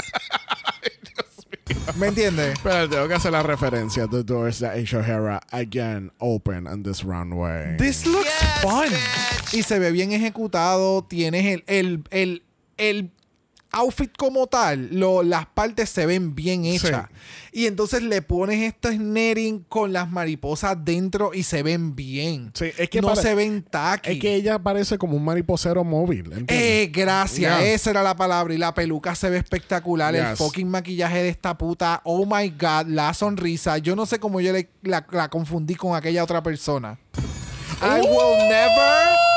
¿Me 1.95 2.07
entiendes? 2.07 2.57
Pero 2.63 2.89
tengo 2.89 3.07
que 3.07 3.13
hacer 3.13 3.31
la 3.31 3.43
referencia. 3.43 4.07
The 4.07 4.23
doors 4.23 4.59
that 4.59 4.75
Aisha 4.75 4.99
O'Hara 4.99 5.41
again 5.51 6.11
open 6.19 6.67
on 6.67 6.83
this 6.83 7.03
runway. 7.03 7.77
This 7.77 8.05
looks 8.05 8.25
Yes, 8.25 8.61
fun. 8.61 8.87
bitch. 8.89 9.53
Y 9.53 9.63
se 9.63 9.79
ve 9.79 9.91
bien 9.91 10.11
ejecutado. 10.11 11.03
Tienes 11.03 11.45
el, 11.45 11.63
el, 11.67 12.03
el, 12.11 12.43
el 12.77 13.11
outfit 13.71 14.11
como 14.17 14.47
tal. 14.47 14.89
Lo, 14.91 15.23
las 15.23 15.45
partes 15.47 15.89
se 15.89 16.05
ven 16.05 16.35
bien 16.35 16.65
hechas. 16.65 17.07
Y 17.53 17.65
entonces 17.65 18.01
le 18.01 18.21
pones 18.21 18.61
este 18.61 18.97
netting 18.97 19.65
con 19.67 19.91
las 19.91 20.09
mariposas 20.09 20.77
dentro 20.85 21.31
y 21.33 21.43
se 21.43 21.63
ven 21.63 21.95
bien. 21.95 22.51
Sí, 22.53 22.67
es 22.77 22.89
que 22.89 23.01
no 23.01 23.15
se 23.15 23.35
ven 23.35 23.61
tacky. 23.63 24.11
es 24.11 24.19
que 24.19 24.35
ella 24.35 24.57
parece 24.59 24.97
como 24.97 25.17
un 25.17 25.25
mariposero 25.25 25.83
móvil. 25.83 26.45
Eh, 26.47 26.89
gracias, 26.93 27.59
Yeah. 27.59 27.73
esa 27.73 27.89
era 27.89 28.03
la 28.03 28.15
palabra. 28.15 28.53
Y 28.53 28.57
la 28.57 28.73
peluca 28.73 29.15
se 29.15 29.29
ve 29.29 29.37
espectacular. 29.37 30.15
El 30.15 30.37
fucking 30.37 30.69
maquillaje 30.69 31.23
de 31.23 31.29
esta 31.29 31.57
puta. 31.57 32.01
Oh 32.05 32.25
my 32.25 32.49
god, 32.51 32.87
la 32.87 33.13
sonrisa. 33.13 33.77
Yo 33.79 33.95
no 33.95 34.05
sé 34.05 34.19
cómo 34.19 34.39
yo 34.41 34.53
le- 34.53 34.69
la, 34.83 35.05
la 35.11 35.29
confundí 35.29 35.75
con 35.75 35.95
aquella 35.95 36.23
otra 36.23 36.41
persona. 36.41 36.97
I 37.81 37.99
Uh. 38.01 38.05
will 38.05 38.47
never. 38.47 39.30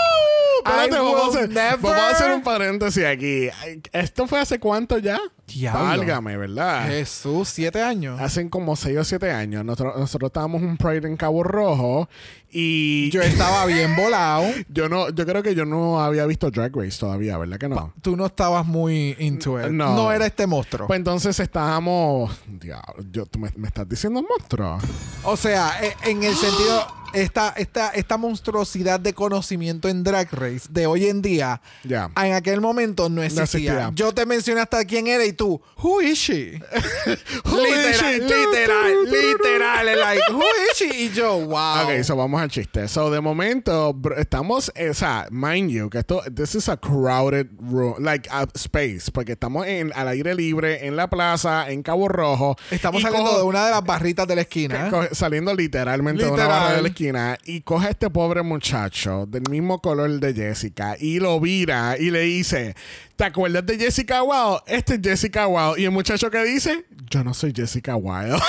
Espérate, 0.64 0.96
vamos, 0.96 1.22
a 1.36 1.38
hacer, 1.38 1.50
never- 1.50 1.78
vamos 1.80 1.98
a 1.98 2.10
hacer 2.10 2.32
un 2.32 2.42
paréntesis 2.42 3.04
aquí. 3.04 3.48
¿Esto 3.92 4.26
fue 4.26 4.40
hace 4.40 4.58
cuánto 4.58 4.98
ya? 4.98 5.18
Diablo. 5.46 5.84
Válgame, 5.84 6.36
¿verdad? 6.38 6.86
Jesús, 6.88 7.48
siete 7.50 7.82
años. 7.82 8.18
Hacen 8.18 8.48
como 8.48 8.76
6 8.76 8.96
o 8.98 9.04
7 9.04 9.30
años. 9.30 9.62
Nosotros, 9.64 9.98
nosotros 9.98 10.28
estábamos 10.30 10.62
un 10.62 10.78
Pride 10.78 11.06
en 11.06 11.18
Cabo 11.18 11.42
Rojo 11.42 12.08
y 12.50 13.10
Yo 13.10 13.20
estaba 13.20 13.66
bien 13.66 13.94
volado. 13.94 14.46
yo 14.70 14.88
no, 14.88 15.10
yo 15.10 15.26
creo 15.26 15.42
que 15.42 15.54
yo 15.54 15.66
no 15.66 16.00
había 16.00 16.24
visto 16.24 16.50
Drag 16.50 16.74
Race 16.74 16.98
todavía, 16.98 17.36
¿verdad 17.36 17.58
que 17.58 17.68
no? 17.68 17.92
Tú 18.00 18.16
no 18.16 18.24
estabas 18.26 18.64
muy 18.64 19.14
into 19.18 19.60
it. 19.60 19.66
No. 19.70 19.94
No, 19.94 20.12
era 20.12 20.24
este 20.24 20.46
monstruo. 20.46 20.86
Pues 20.86 20.96
entonces 20.96 21.38
estábamos. 21.38 22.34
Diablo, 22.46 23.04
yo, 23.12 23.26
¿tú 23.26 23.38
me, 23.38 23.50
me 23.56 23.68
estás 23.68 23.86
diciendo 23.86 24.22
monstruo? 24.26 24.78
O 25.24 25.36
sea, 25.36 25.72
e- 25.84 26.10
en 26.10 26.22
el 26.22 26.34
sentido, 26.34 26.86
esta, 27.14 27.50
esta, 27.56 27.90
esta 27.90 28.16
monstruosidad 28.16 29.00
de 29.00 29.12
conocimiento 29.14 29.88
en 29.88 30.02
Drag 30.04 30.28
Race 30.32 30.68
de 30.70 30.86
hoy 30.86 31.06
en 31.06 31.22
día, 31.22 31.60
Ya. 31.84 32.10
en 32.22 32.32
aquel 32.34 32.60
momento 32.60 33.08
no 33.08 33.22
existía. 33.22 33.44
existía. 33.44 33.90
Yo 33.94 34.12
te 34.12 34.26
mencioné 34.26 34.60
hasta 34.60 34.84
quién 34.84 35.06
era 35.06 35.24
y 35.24 35.32
tú, 35.32 35.60
who 35.82 36.00
is 36.00 36.18
she? 36.18 36.60
Who 37.44 37.60
is 37.66 38.02
literal, 38.02 38.14
she? 38.14 38.18
literal, 38.20 39.04
literal, 39.04 39.86
like, 40.00 40.22
who 40.32 40.42
is 40.70 40.76
she? 40.78 41.04
Y 41.04 41.10
yo, 41.12 41.38
wow. 41.46 41.84
Ok, 41.84 42.02
so 42.02 42.16
vamos 42.16 42.40
al 42.40 42.48
chiste. 42.48 42.88
So 42.88 43.10
de 43.10 43.20
momento, 43.20 43.96
estamos, 44.16 44.72
eh, 44.74 44.90
o 44.90 44.94
sea, 44.94 45.26
mind 45.30 45.70
you, 45.70 45.90
que 45.90 45.98
esto, 45.98 46.22
this 46.34 46.54
is 46.54 46.68
a 46.68 46.76
crowded 46.76 47.48
room, 47.60 47.94
like 48.02 48.28
a 48.30 48.46
space, 48.54 49.10
porque 49.12 49.32
estamos 49.32 49.66
en, 49.66 49.92
al 49.94 50.08
aire 50.08 50.34
libre, 50.34 50.86
en 50.86 50.96
la 50.96 51.08
plaza, 51.08 51.70
en 51.70 51.82
Cabo 51.82 52.08
Rojo. 52.08 52.56
Estamos 52.70 53.02
saliendo 53.02 53.28
cojo- 53.30 53.38
de 53.38 53.44
una 53.44 53.64
de 53.66 53.70
las 53.72 53.84
barritas 53.84 54.26
de 54.26 54.34
la 54.36 54.40
esquina. 54.42 54.88
¿eh? 54.88 55.08
saliendo 55.12 55.54
literalmente 55.54 56.24
de 56.24 56.30
Literal. 56.30 56.46
una 56.48 56.58
barra 56.58 56.76
de 56.76 56.82
la 56.82 56.88
esquina 56.88 57.03
y 57.44 57.60
coge 57.60 57.88
a 57.88 57.90
este 57.90 58.08
pobre 58.08 58.42
muchacho 58.42 59.26
del 59.26 59.42
mismo 59.50 59.82
color 59.82 60.08
de 60.20 60.32
Jessica 60.32 60.96
y 60.98 61.20
lo 61.20 61.38
vira 61.38 61.96
y 61.98 62.10
le 62.10 62.20
dice, 62.20 62.74
¿te 63.16 63.24
acuerdas 63.24 63.66
de 63.66 63.76
Jessica 63.76 64.22
Wilde? 64.22 64.62
Este 64.66 64.94
es 64.94 65.00
Jessica 65.02 65.46
Wilde. 65.46 65.82
Y 65.82 65.84
el 65.84 65.90
muchacho 65.90 66.30
que 66.30 66.42
dice, 66.44 66.86
yo 67.10 67.22
no 67.22 67.34
soy 67.34 67.52
Jessica 67.54 67.96
Wilde. 67.96 68.38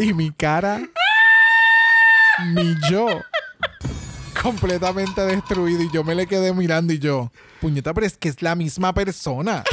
Y 0.00 0.14
mi 0.14 0.30
cara, 0.30 0.80
mi 2.54 2.76
yo, 2.88 3.08
completamente 4.40 5.20
destruido. 5.22 5.82
Y 5.82 5.90
yo 5.90 6.04
me 6.04 6.14
le 6.14 6.28
quedé 6.28 6.52
mirando 6.52 6.92
y 6.92 7.00
yo, 7.00 7.32
puñeta, 7.60 7.92
pero 7.92 8.06
es 8.06 8.16
que 8.16 8.28
es 8.28 8.40
la 8.40 8.54
misma 8.54 8.94
persona. 8.94 9.64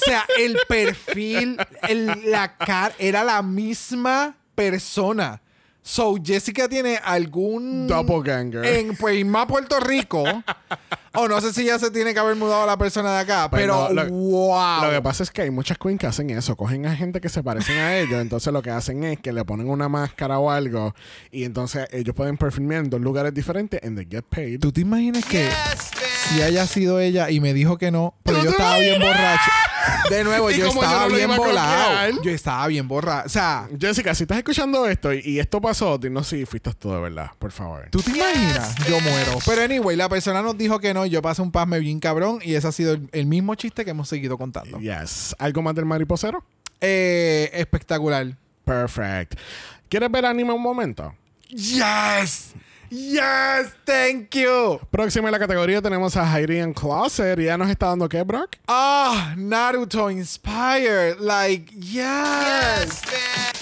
O 0.00 0.04
sea, 0.04 0.24
el 0.38 0.56
perfil, 0.68 1.56
el- 1.88 2.30
la 2.30 2.56
cara, 2.56 2.94
era 2.98 3.24
la 3.24 3.42
misma 3.42 4.36
persona. 4.54 5.40
So, 5.82 6.16
Jessica 6.22 6.68
tiene 6.68 6.98
algún... 7.02 7.86
Doppelganger. 7.88 8.64
En 8.66 8.96
pues, 8.96 9.24
más 9.24 9.46
Puerto 9.46 9.80
Rico. 9.80 10.22
o 11.14 11.26
no 11.26 11.40
sé 11.40 11.54
si 11.54 11.64
ya 11.64 11.78
se 11.78 11.90
tiene 11.90 12.12
que 12.12 12.20
haber 12.20 12.36
mudado 12.36 12.66
la 12.66 12.76
persona 12.76 13.14
de 13.14 13.20
acá. 13.20 13.48
Pues 13.50 13.62
pero, 13.62 13.88
no, 13.88 13.94
lo- 14.04 14.06
wow. 14.10 14.84
Lo 14.84 14.90
que 14.90 15.00
pasa 15.00 15.22
es 15.22 15.30
que 15.30 15.40
hay 15.42 15.50
muchas 15.50 15.78
queens 15.78 15.98
que 15.98 16.06
hacen 16.06 16.28
eso. 16.30 16.54
Cogen 16.54 16.84
a 16.84 16.94
gente 16.94 17.18
que 17.22 17.30
se 17.30 17.42
parecen 17.42 17.78
a 17.78 17.96
ellos. 17.96 18.20
Entonces 18.20 18.52
lo 18.52 18.60
que 18.60 18.70
hacen 18.70 19.02
es 19.04 19.18
que 19.20 19.32
le 19.32 19.42
ponen 19.46 19.70
una 19.70 19.88
máscara 19.88 20.38
o 20.38 20.50
algo. 20.50 20.94
Y 21.32 21.44
entonces 21.44 21.88
ellos 21.92 22.14
pueden 22.14 22.36
performar 22.36 22.76
en 22.84 22.90
dos 22.90 23.00
lugares 23.00 23.32
diferentes 23.32 23.80
and 23.82 23.96
they 23.96 24.06
get 24.08 24.24
paid. 24.28 24.60
¿Tú 24.60 24.70
te 24.70 24.82
imaginas 24.82 25.24
que 25.24 25.44
Yes, 25.44 25.90
si 26.28 26.42
haya 26.42 26.66
sido 26.66 27.00
ella 27.00 27.30
y 27.30 27.40
me 27.40 27.54
dijo 27.54 27.78
que 27.78 27.90
no, 27.90 28.14
pero 28.22 28.38
¿Tú 28.40 28.44
yo 28.44 28.50
estaba 28.50 28.78
bien 28.78 29.00
borracho? 29.00 29.49
De 30.10 30.24
nuevo, 30.24 30.50
yo 30.50 30.66
estaba 30.66 31.08
no 31.08 31.14
bien 31.14 31.36
volado. 31.36 32.22
Yo 32.22 32.30
estaba 32.30 32.66
bien 32.66 32.86
borracho. 32.88 33.26
O 33.26 33.28
sea, 33.28 33.68
Jessica, 33.78 34.14
si 34.14 34.24
estás 34.24 34.38
escuchando 34.38 34.86
esto 34.86 35.12
y, 35.12 35.20
y 35.24 35.38
esto 35.38 35.60
pasó, 35.60 35.98
dinos 35.98 36.26
si 36.28 36.44
fuiste 36.44 36.72
tú 36.74 36.92
de 36.92 37.00
verdad, 37.00 37.30
por 37.38 37.52
favor. 37.52 37.88
¿tú 37.90 38.00
te 38.02 38.10
imaginas? 38.10 38.74
Yo 38.88 39.00
muero. 39.00 39.38
Pero 39.46 39.62
anyway, 39.62 39.96
la 39.96 40.08
persona 40.08 40.42
nos 40.42 40.56
dijo 40.56 40.78
que 40.78 40.94
no 40.94 41.06
yo 41.06 41.22
pasé 41.22 41.42
un 41.42 41.52
pasme 41.52 41.78
bien 41.78 42.00
cabrón 42.00 42.40
y 42.42 42.54
ese 42.54 42.68
ha 42.68 42.72
sido 42.72 42.94
el, 42.94 43.08
el 43.12 43.26
mismo 43.26 43.54
chiste 43.54 43.84
que 43.84 43.90
hemos 43.90 44.08
seguido 44.08 44.36
contando. 44.38 44.78
Yes. 44.78 45.34
¿Algo 45.38 45.62
más 45.62 45.74
del 45.74 45.84
mariposero? 45.86 46.44
Eh, 46.80 47.50
espectacular. 47.52 48.26
Perfect. 48.64 49.34
¿Quieres 49.88 50.10
ver 50.10 50.24
anime 50.26 50.52
un 50.52 50.62
momento? 50.62 51.14
Yes. 51.48 52.52
Yes, 52.90 53.72
thank 53.84 54.34
you. 54.34 54.80
Próxima 54.90 55.28
en 55.28 55.32
la 55.32 55.38
categoría 55.38 55.80
tenemos 55.80 56.16
a 56.16 56.24
Heidi 56.36 56.58
en 56.58 56.74
Closet. 56.74 57.38
¿Y 57.38 57.44
ya 57.44 57.56
nos 57.56 57.70
está 57.70 57.86
dando 57.86 58.08
qué, 58.08 58.22
Brock? 58.24 58.56
Ah, 58.66 59.34
Naruto 59.36 60.10
inspired. 60.10 61.18
Like, 61.20 61.72
yes. 61.74 63.00
Yes. 63.00 63.02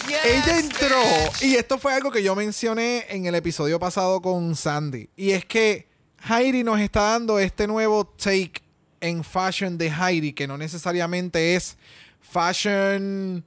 Yes, 0.09 0.24
Ella 0.24 0.59
entró, 0.61 1.03
bitch. 1.26 1.43
y 1.43 1.57
esto 1.57 1.76
fue 1.76 1.93
algo 1.93 2.11
que 2.11 2.22
yo 2.22 2.35
mencioné 2.35 3.05
en 3.11 3.26
el 3.26 3.35
episodio 3.35 3.79
pasado 3.79 4.22
con 4.22 4.57
Sandy, 4.57 5.11
y 5.16 5.33
es 5.33 5.45
que 5.45 5.87
Heidi 6.26 6.64
nos 6.64 6.81
está 6.81 7.03
dando 7.03 7.39
este 7.39 7.66
nuevo 7.66 8.07
take 8.07 8.62
en 9.03 9.22
fashion 9.22 9.76
de 9.76 9.91
Heidi, 9.91 10.33
que 10.33 10.47
no 10.47 10.57
necesariamente 10.57 11.55
es 11.57 11.76
fashion, 12.22 13.45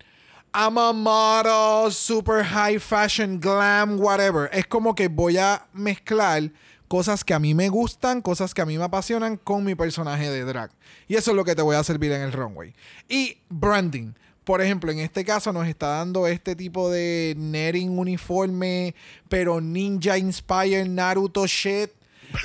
I'm 0.54 0.78
a 0.78 0.92
model, 0.92 1.92
super 1.92 2.44
high 2.44 2.78
fashion, 2.78 3.40
glam, 3.40 3.98
whatever. 3.98 4.50
Es 4.52 4.68
como 4.68 4.94
que 4.94 5.08
voy 5.08 5.38
a 5.38 5.66
mezclar 5.74 6.52
cosas 6.90 7.24
que 7.24 7.34
a 7.34 7.40
mí 7.40 7.54
me 7.54 7.70
gustan, 7.70 8.22
cosas 8.22 8.54
que 8.54 8.62
a 8.62 8.66
mí 8.66 8.78
me 8.78 8.84
apasionan 8.84 9.38
con 9.38 9.64
mi 9.64 9.76
personaje 9.76 10.30
de 10.30 10.44
drag. 10.44 10.70
Y 11.08 11.16
eso 11.16 11.32
es 11.32 11.38
lo 11.38 11.46
que 11.46 11.56
te 11.56 11.62
voy 11.62 11.78
a 11.78 11.84
servir 11.86 12.12
en 12.12 12.22
el 12.22 12.34
runway. 12.34 12.74
Y 13.08 13.38
branding. 13.48 14.12
Por 14.44 14.62
ejemplo, 14.62 14.92
en 14.92 15.00
este 15.00 15.24
caso 15.24 15.54
nos 15.54 15.70
está 15.70 15.88
dando 15.88 16.28
este 16.28 16.54
tipo 16.58 16.92
de 16.92 17.34
netting 17.38 17.98
uniforme, 17.98 18.94
pero 19.30 19.62
ninja 19.62 20.18
inspired 20.18 20.88
Naruto 20.88 21.48
shit. 21.48 21.92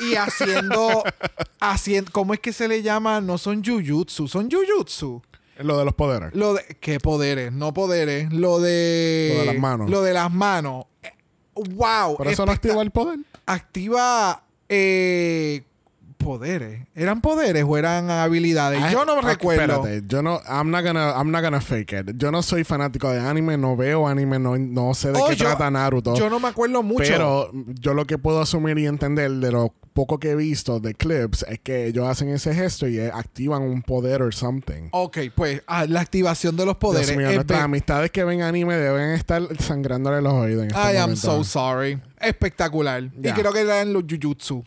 Y 0.01 0.15
haciendo, 0.15 1.03
haciendo, 1.61 2.13
¿cómo 2.13 2.35
es 2.35 2.41
que 2.41 2.53
se 2.53 2.69
le 2.69 2.83
llama? 2.83 3.21
No 3.21 3.37
son 3.37 3.65
jujutsu, 3.65 4.29
son 4.29 4.49
jujutsu. 4.49 5.23
Lo 5.59 5.79
de 5.79 5.85
los 5.85 5.95
poderes. 5.95 6.35
Lo 6.35 6.55
de, 6.55 6.63
¿qué 6.81 6.99
poderes? 7.01 7.53
No 7.53 7.73
poderes. 7.73 8.33
Lo 8.33 8.61
de. 8.61 9.33
Lo 9.35 9.41
de 9.41 9.47
las 9.47 9.59
manos. 9.59 9.91
Lo 9.91 10.03
de 10.03 10.13
las 10.13 10.33
manos. 10.33 10.85
Eh, 11.03 11.11
Wow. 11.75 12.19
Por 12.19 12.29
eso 12.29 12.45
no 12.45 12.53
activa 12.53 12.83
el 12.83 12.91
poder. 12.91 13.19
Activa 13.47 14.43
eh, 14.69 15.63
poderes. 16.19 16.87
¿Eran 16.95 17.21
poderes 17.23 17.65
o 17.67 17.77
eran 17.79 18.11
habilidades? 18.11 18.83
Ay, 18.83 18.93
Yo 18.93 19.05
no 19.07 19.17
me 19.17 19.23
recuerdo. 19.23 19.63
Espérate, 19.77 20.03
yo 20.07 20.23
no, 20.23 20.41
I'm 20.49 20.71
not 20.71 20.85
gonna, 20.85 21.13
I'm 21.17 21.31
not 21.31 21.43
gonna 21.43 21.61
fake 21.61 21.93
it. 21.93 22.11
Yo 22.17 22.31
no 22.31 22.43
soy 22.43 22.65
fanático 22.65 23.11
de 23.11 23.21
anime, 23.21 23.57
no 23.57 23.77
veo 23.77 24.07
anime, 24.07 24.39
no, 24.39 24.59
no 24.59 24.93
sé 24.93 25.13
de 25.13 25.19
Oh, 25.21 25.29
qué 25.29 25.37
yo- 25.37 25.47
trata 25.47 25.71
Naruto. 25.71 26.15
Yo 26.15 26.29
no 26.29 26.41
me 26.41 26.49
acuerdo 26.49 26.83
mucho. 26.83 27.05
Pero 27.07 27.51
yo 27.81 27.95
lo 27.95 28.05
que 28.07 28.19
puedo 28.19 28.41
asumir 28.41 28.77
y 28.79 28.87
entender 28.87 29.31
de 29.31 29.53
lo 29.53 29.73
poco 29.97 30.21
que 30.21 30.33
he 30.33 30.37
visto 30.37 30.79
de 30.79 30.95
clips 30.95 31.45
es 31.49 31.59
que 31.59 31.87
ellos 31.87 32.07
hacen 32.07 32.29
ese 32.29 32.55
gesto 32.55 32.87
y 32.87 32.99
eh, 32.99 33.11
activan 33.13 33.63
un 33.63 33.83
poder 33.83 34.21
o 34.21 34.31
something. 34.31 34.91
Ok, 34.93 35.19
pues 35.35 35.63
ah, 35.67 35.87
la 35.87 36.03
activación 36.03 36.55
de 36.55 36.67
los 36.67 36.77
poderes. 36.77 37.09
Dios 37.09 37.19
mío, 37.19 37.31
es 37.31 37.35
nuestras 37.35 37.63
amistades 37.63 38.11
que 38.11 38.23
ven 38.23 38.43
anime 38.43 38.77
deben 38.77 39.13
estar 39.13 39.43
sangrándole 39.59 40.21
los 40.21 40.35
oídos 40.35 40.65
en 40.65 40.71
este 40.71 40.93
I 40.93 40.97
am 40.99 41.17
so 41.17 41.43
sorry. 41.43 41.99
Espectacular. 42.21 43.03
Y 43.03 43.31
creo 43.33 43.53
que 43.53 43.61
eran 43.61 43.93
los 43.93 44.05
jujutsu. 44.09 44.65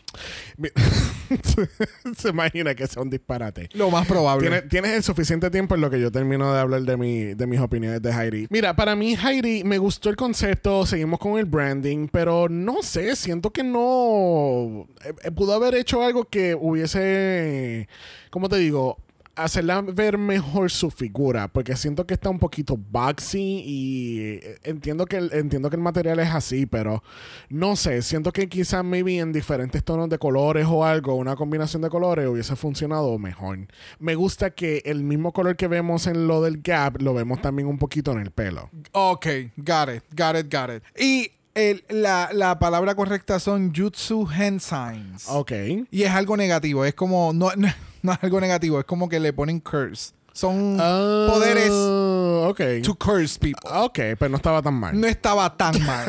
Se 2.16 2.28
imagina 2.28 2.74
que 2.74 2.86
sea 2.86 3.02
un 3.02 3.10
disparate. 3.10 3.68
Lo 3.72 3.90
más 3.90 4.06
probable. 4.06 4.48
Tienes, 4.48 4.68
tienes 4.68 4.92
el 4.92 5.02
suficiente 5.02 5.50
tiempo 5.50 5.74
en 5.74 5.80
lo 5.80 5.90
que 5.90 6.00
yo 6.00 6.10
termino 6.10 6.52
de 6.52 6.60
hablar 6.60 6.82
de, 6.82 6.96
mi, 6.96 7.34
de 7.34 7.46
mis 7.46 7.60
opiniones 7.60 8.02
de 8.02 8.10
Heidi. 8.12 8.46
Mira, 8.50 8.74
para 8.74 8.96
mí 8.96 9.16
Heidi 9.16 9.64
me 9.64 9.78
gustó 9.78 10.10
el 10.10 10.16
concepto, 10.16 10.86
seguimos 10.86 11.18
con 11.18 11.38
el 11.38 11.44
branding, 11.44 12.08
pero 12.08 12.48
no 12.48 12.82
sé, 12.82 13.14
siento 13.16 13.50
que 13.50 13.62
no... 13.62 14.86
eh, 15.22 15.30
pudo 15.30 15.54
haber 15.54 15.74
hecho 15.74 16.02
algo 16.02 16.24
que 16.24 16.54
hubiese, 16.54 17.88
¿cómo 18.30 18.48
te 18.48 18.56
digo? 18.56 18.98
Hacerla 19.36 19.80
ver 19.80 20.18
mejor 20.18 20.70
su 20.70 20.90
figura, 20.90 21.48
porque 21.48 21.74
siento 21.76 22.06
que 22.06 22.14
está 22.14 22.28
un 22.28 22.38
poquito 22.38 22.76
boxy 22.76 23.62
y 23.64 24.18
eh, 24.20 24.58
entiendo 24.64 25.06
que, 25.06 25.16
el, 25.16 25.32
entiendo 25.32 25.70
que 25.70 25.76
el 25.76 25.82
material 25.82 26.18
es 26.18 26.28
así, 26.28 26.66
pero 26.66 27.02
no 27.48 27.74
sé, 27.76 28.02
siento 28.02 28.32
que 28.32 28.48
quizás 28.48 28.84
maybe 28.84 29.18
en 29.18 29.32
diferentes 29.32 29.82
tonos 29.82 30.10
de 30.10 30.18
colores 30.18 30.66
o 30.68 30.84
algo, 30.84 31.14
una 31.14 31.36
combinación 31.36 31.80
de 31.80 31.88
colores 31.88 32.26
hubiese 32.28 32.54
funcionado 32.56 33.18
mejor. 33.18 33.60
Me 33.98 34.14
gusta 34.14 34.50
que 34.50 34.82
el 34.84 35.04
mismo 35.04 35.32
color 35.32 35.56
que 35.56 35.68
vemos 35.68 36.06
en 36.06 36.26
lo 36.26 36.42
del 36.42 36.60
gap 36.60 37.00
lo 37.00 37.14
vemos 37.14 37.40
también 37.40 37.68
un 37.68 37.78
poquito 37.78 38.12
en 38.12 38.18
el 38.18 38.32
pelo. 38.32 38.68
Ok, 38.92 39.26
got 39.56 39.88
it, 39.88 40.02
got 40.14 40.36
it, 40.36 40.52
got 40.52 40.70
it. 40.70 40.82
Y 41.00 41.30
el- 41.54 41.84
la, 41.88 42.30
la 42.32 42.58
palabra 42.58 42.94
correcta 42.94 43.38
son 43.40 43.72
jutsu 43.74 44.28
signs. 44.58 45.28
Ok. 45.28 45.52
Y 45.90 46.02
es 46.04 46.10
algo 46.10 46.36
negativo, 46.36 46.84
es 46.84 46.94
como, 46.94 47.32
no, 47.32 47.50
no, 47.56 47.68
no 48.02 48.12
es 48.12 48.18
algo 48.22 48.40
negativo, 48.40 48.78
es 48.78 48.84
como 48.84 49.08
que 49.08 49.20
le 49.20 49.32
ponen 49.32 49.60
curse. 49.60 50.12
Son 50.32 50.76
poderes 50.76 51.70
Ah, 51.72 52.46
Ok. 52.48 52.60
to 52.84 52.94
curse 52.94 53.38
people. 53.38 53.68
Ok, 53.72 53.98
pero 54.18 54.28
no 54.28 54.36
estaba 54.36 54.62
tan 54.62 54.74
mal. 54.74 54.98
No 54.98 55.06
estaba 55.06 55.56
tan 55.56 55.84
mal. 55.84 56.08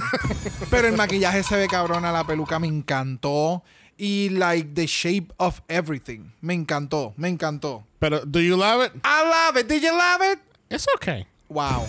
Pero 0.69 0.87
el 0.87 0.95
maquillaje 0.95 1.41
se 1.43 1.55
ve 1.57 1.67
cabrona, 1.67 2.11
la 2.11 2.23
peluca 2.25 2.59
me 2.59 2.67
encantó. 2.67 3.63
Y 3.97 4.29
like 4.29 4.69
the 4.73 4.85
shape 4.87 5.27
of 5.37 5.61
everything. 5.67 6.31
Me 6.41 6.53
encantó, 6.53 7.13
me 7.17 7.27
encantó. 7.29 7.83
Pero, 7.99 8.21
¿do 8.25 8.39
you 8.39 8.55
love 8.57 8.85
it? 8.85 8.93
I 9.03 9.23
love 9.23 9.57
it. 9.59 9.67
Did 9.67 9.81
you 9.83 9.91
love 9.91 10.21
it? 10.33 10.39
It's 10.69 10.87
okay. 10.95 11.25
Wow. 11.49 11.85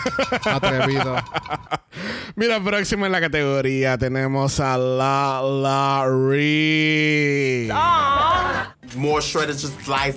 Atrevido. 0.44 1.16
Mira, 2.36 2.62
próximo 2.62 3.06
en 3.06 3.12
la 3.12 3.20
categoría 3.20 3.98
tenemos 3.98 4.60
a 4.60 4.78
La 4.78 5.42
Larry. 5.42 7.68
More 8.96 9.22
shredded, 9.22 9.56
just 9.56 9.86
lies, 9.88 10.16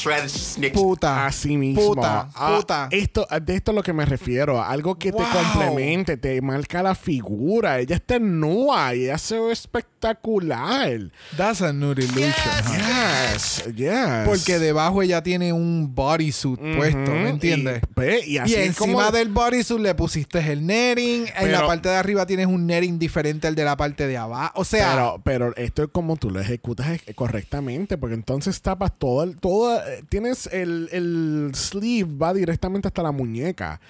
shredded. 0.00 0.72
Puta. 0.72 1.26
Así 1.26 1.56
mismo. 1.56 1.94
Puta, 1.94 2.28
Ah, 2.34 2.56
puta. 2.58 2.88
esto, 2.90 3.26
de 3.42 3.54
esto 3.56 3.70
es 3.70 3.74
lo 3.74 3.82
que 3.82 3.92
me 3.92 4.04
refiero. 4.04 4.62
Algo 4.62 4.98
que 4.98 5.10
te 5.12 5.22
complemente, 5.22 6.16
te 6.16 6.40
marca 6.42 6.82
la 6.82 6.94
figura. 6.94 7.78
Ella 7.80 7.96
está 7.96 8.18
nua 8.18 8.94
y 8.94 9.04
ella 9.04 9.18
se 9.18 9.38
ve 9.38 9.52
espectacular. 9.52 11.10
That's 11.36 11.62
a 11.62 11.72
nude 11.72 12.04
illusion. 12.04 12.32
huh? 12.66 13.32
Yes, 13.34 13.64
yes. 13.74 14.26
Porque 14.26 14.58
debajo 14.58 15.02
ella 15.02 15.22
tiene 15.22 15.52
un 15.52 15.94
bodysuit 15.94 16.60
puesto, 16.76 17.10
¿me 17.10 17.30
entiendes? 17.30 17.82
Y, 17.82 18.00
ve, 18.00 18.20
y 18.26 18.30
Y, 18.34 18.38
así 18.38 18.54
es 18.54 18.66
encima 18.68 19.04
como- 19.06 19.10
del 19.12 19.28
bodysuit 19.28 19.80
le 19.80 19.94
pusiste 19.94 20.38
el 20.52 20.66
netting. 20.66 21.26
en 21.36 21.52
la 21.52 21.66
parte 21.66 21.88
de 21.88 21.96
arriba 21.96 22.26
tienes 22.26 22.46
un 22.46 22.66
netting 22.66 22.98
diferente 22.98 23.46
al 23.46 23.54
de 23.54 23.64
la 23.64 23.76
parte 23.76 24.06
de 24.06 24.16
abajo. 24.16 24.52
O 24.60 24.64
sea, 24.64 24.90
Pero, 24.92 25.20
pero 25.24 25.56
esto 25.56 25.82
es 25.82 25.88
como 25.92 26.16
tú 26.16 26.30
lo 26.30 26.40
ejecutas 26.40 26.86
e- 27.06 27.14
correctamente, 27.14 27.96
porque 27.98 28.09
entonces 28.12 28.60
tapas 28.62 28.98
todo, 28.98 29.22
el, 29.22 29.36
todo 29.38 29.76
eh, 29.78 30.02
tienes 30.08 30.46
el, 30.52 30.88
el 30.92 31.50
sleeve 31.54 32.16
va 32.16 32.34
directamente 32.34 32.88
hasta 32.88 33.02
la 33.02 33.12
muñeca 33.12 33.80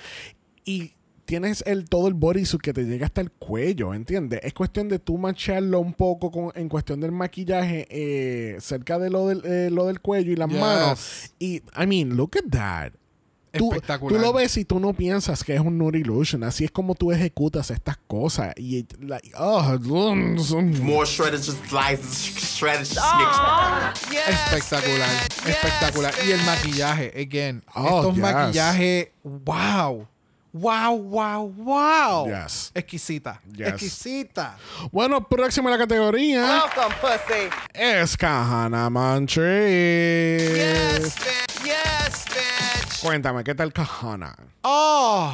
y 0.65 0.93
tienes 1.25 1.63
el 1.67 1.85
todo 1.89 2.09
el 2.09 2.15
bodysuit 2.15 2.61
que 2.61 2.73
te 2.73 2.85
llega 2.85 3.07
hasta 3.07 3.21
el 3.21 3.31
cuello, 3.31 3.95
¿entiendes? 3.95 4.41
Es 4.43 4.53
cuestión 4.53 4.89
de 4.89 4.99
tú 4.99 5.17
macharlo 5.17 5.79
un 5.79 5.95
poco 5.95 6.31
con, 6.33 6.51
en 6.57 6.69
cuestión 6.69 7.01
del 7.01 7.13
maquillaje 7.13 7.87
eh, 7.89 8.57
cerca 8.61 8.99
de 8.99 9.11
lo 9.11 9.29
del, 9.29 9.43
eh, 9.45 9.71
lo 9.71 9.87
del 9.87 10.01
cuello 10.01 10.33
y 10.33 10.37
las 10.37 10.49
Yes. 10.51 10.61
manos. 10.61 11.33
Y, 11.39 11.63
I 11.81 11.87
mean, 11.87 12.17
look 12.17 12.33
at 12.37 12.51
that. 12.51 13.00
Tú, 13.53 14.19
lo 14.19 14.33
ves 14.33 14.57
y 14.57 14.65
tú 14.65 14.79
no 14.79 14.93
piensas 14.93 15.43
que 15.43 15.55
es 15.55 15.61
un 15.61 15.77
nude 15.77 15.99
illusion. 15.99 16.45
Así 16.45 16.65
es 16.65 16.71
como 16.71 16.95
tú 16.95 17.11
ejecutas 17.11 17.71
estas 17.71 17.97
cosas. 18.07 18.55
Y, 18.57 18.87
like, 19.01 19.33
oh, 19.37 19.79
More 20.83 21.07
shredded, 21.07 21.41
just 21.41 21.59
shredded. 21.69 22.87
Yes, 24.11 24.29
espectacular. 24.29 25.09
Yes, 25.09 25.47
espectacular. 25.47 26.15
Y 26.27 26.33
el 26.33 26.43
maquillaje, 26.45 27.13
again. 27.21 27.63
Oh, 27.75 28.01
estos 28.01 28.15
yes. 28.15 28.23
maquillajes, 28.23 29.09
wow. 29.25 30.07
Wow, 30.53 30.97
wow, 30.97 31.47
wow. 31.57 32.27
Yes. 32.27 32.73
Exquisita. 32.75 33.41
Yes. 33.53 33.69
Exquisita. 33.69 34.57
Bueno, 34.91 35.27
próximo 35.29 35.69
en 35.69 35.73
la 35.73 35.79
categoría 35.79 36.65
Welcome, 36.65 36.97
pussy. 37.01 37.49
es 37.73 38.17
Kahana. 38.17 38.89
Yes, 39.29 41.15
bitch. 41.15 41.65
Yes, 41.65 42.25
bitch. 42.27 42.90
Cuéntame, 43.03 43.45
¿qué 43.45 43.55
tal 43.55 43.73
Kahana? 43.73 44.37
Oh, 44.63 45.33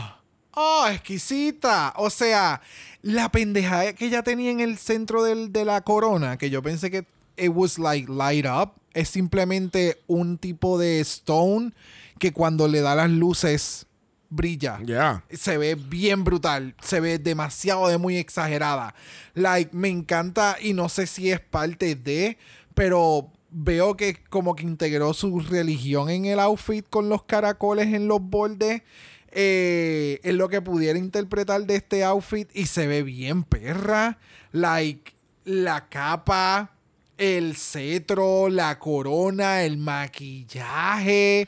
oh, 0.52 0.86
exquisita. 0.90 1.92
O 1.96 2.10
sea, 2.10 2.60
la 3.02 3.30
pendejada 3.30 3.92
que 3.92 4.06
ella 4.06 4.22
tenía 4.22 4.50
en 4.50 4.60
el 4.60 4.78
centro 4.78 5.24
del- 5.24 5.52
de 5.52 5.64
la 5.64 5.80
corona, 5.82 6.36
que 6.38 6.50
yo 6.50 6.62
pensé 6.62 6.90
que 6.90 7.06
it 7.36 7.50
was 7.52 7.78
like 7.78 8.10
light 8.10 8.46
up, 8.46 8.72
es 8.94 9.08
simplemente 9.08 10.00
un 10.06 10.38
tipo 10.38 10.78
de 10.78 11.00
stone 11.00 11.72
que 12.18 12.32
cuando 12.32 12.66
le 12.68 12.80
da 12.80 12.94
las 12.94 13.10
luces 13.10 13.86
brilla. 14.30 14.78
Yeah. 14.84 15.24
Se 15.30 15.58
ve 15.58 15.74
bien 15.74 16.24
brutal. 16.24 16.74
Se 16.82 17.00
ve 17.00 17.18
demasiado 17.18 17.88
de 17.88 17.98
muy 17.98 18.16
exagerada. 18.16 18.94
Like, 19.34 19.70
me 19.76 19.88
encanta 19.88 20.56
y 20.60 20.72
no 20.72 20.88
sé 20.88 21.06
si 21.06 21.30
es 21.30 21.40
parte 21.40 21.94
de, 21.94 22.38
pero 22.74 23.30
veo 23.50 23.96
que 23.96 24.22
como 24.28 24.54
que 24.54 24.64
integró 24.64 25.14
su 25.14 25.40
religión 25.40 26.10
en 26.10 26.26
el 26.26 26.40
outfit 26.40 26.86
con 26.88 27.08
los 27.08 27.24
caracoles 27.24 27.94
en 27.94 28.08
los 28.08 28.20
bordes. 28.20 28.82
Eh, 29.30 30.20
es 30.22 30.34
lo 30.34 30.48
que 30.48 30.62
pudiera 30.62 30.98
interpretar 30.98 31.66
de 31.66 31.76
este 31.76 32.04
outfit 32.04 32.48
y 32.54 32.66
se 32.66 32.86
ve 32.86 33.02
bien 33.02 33.44
perra. 33.44 34.18
Like, 34.52 35.12
la 35.44 35.88
capa, 35.88 36.76
el 37.18 37.56
cetro, 37.56 38.48
la 38.48 38.78
corona, 38.78 39.62
el 39.62 39.76
maquillaje. 39.76 41.46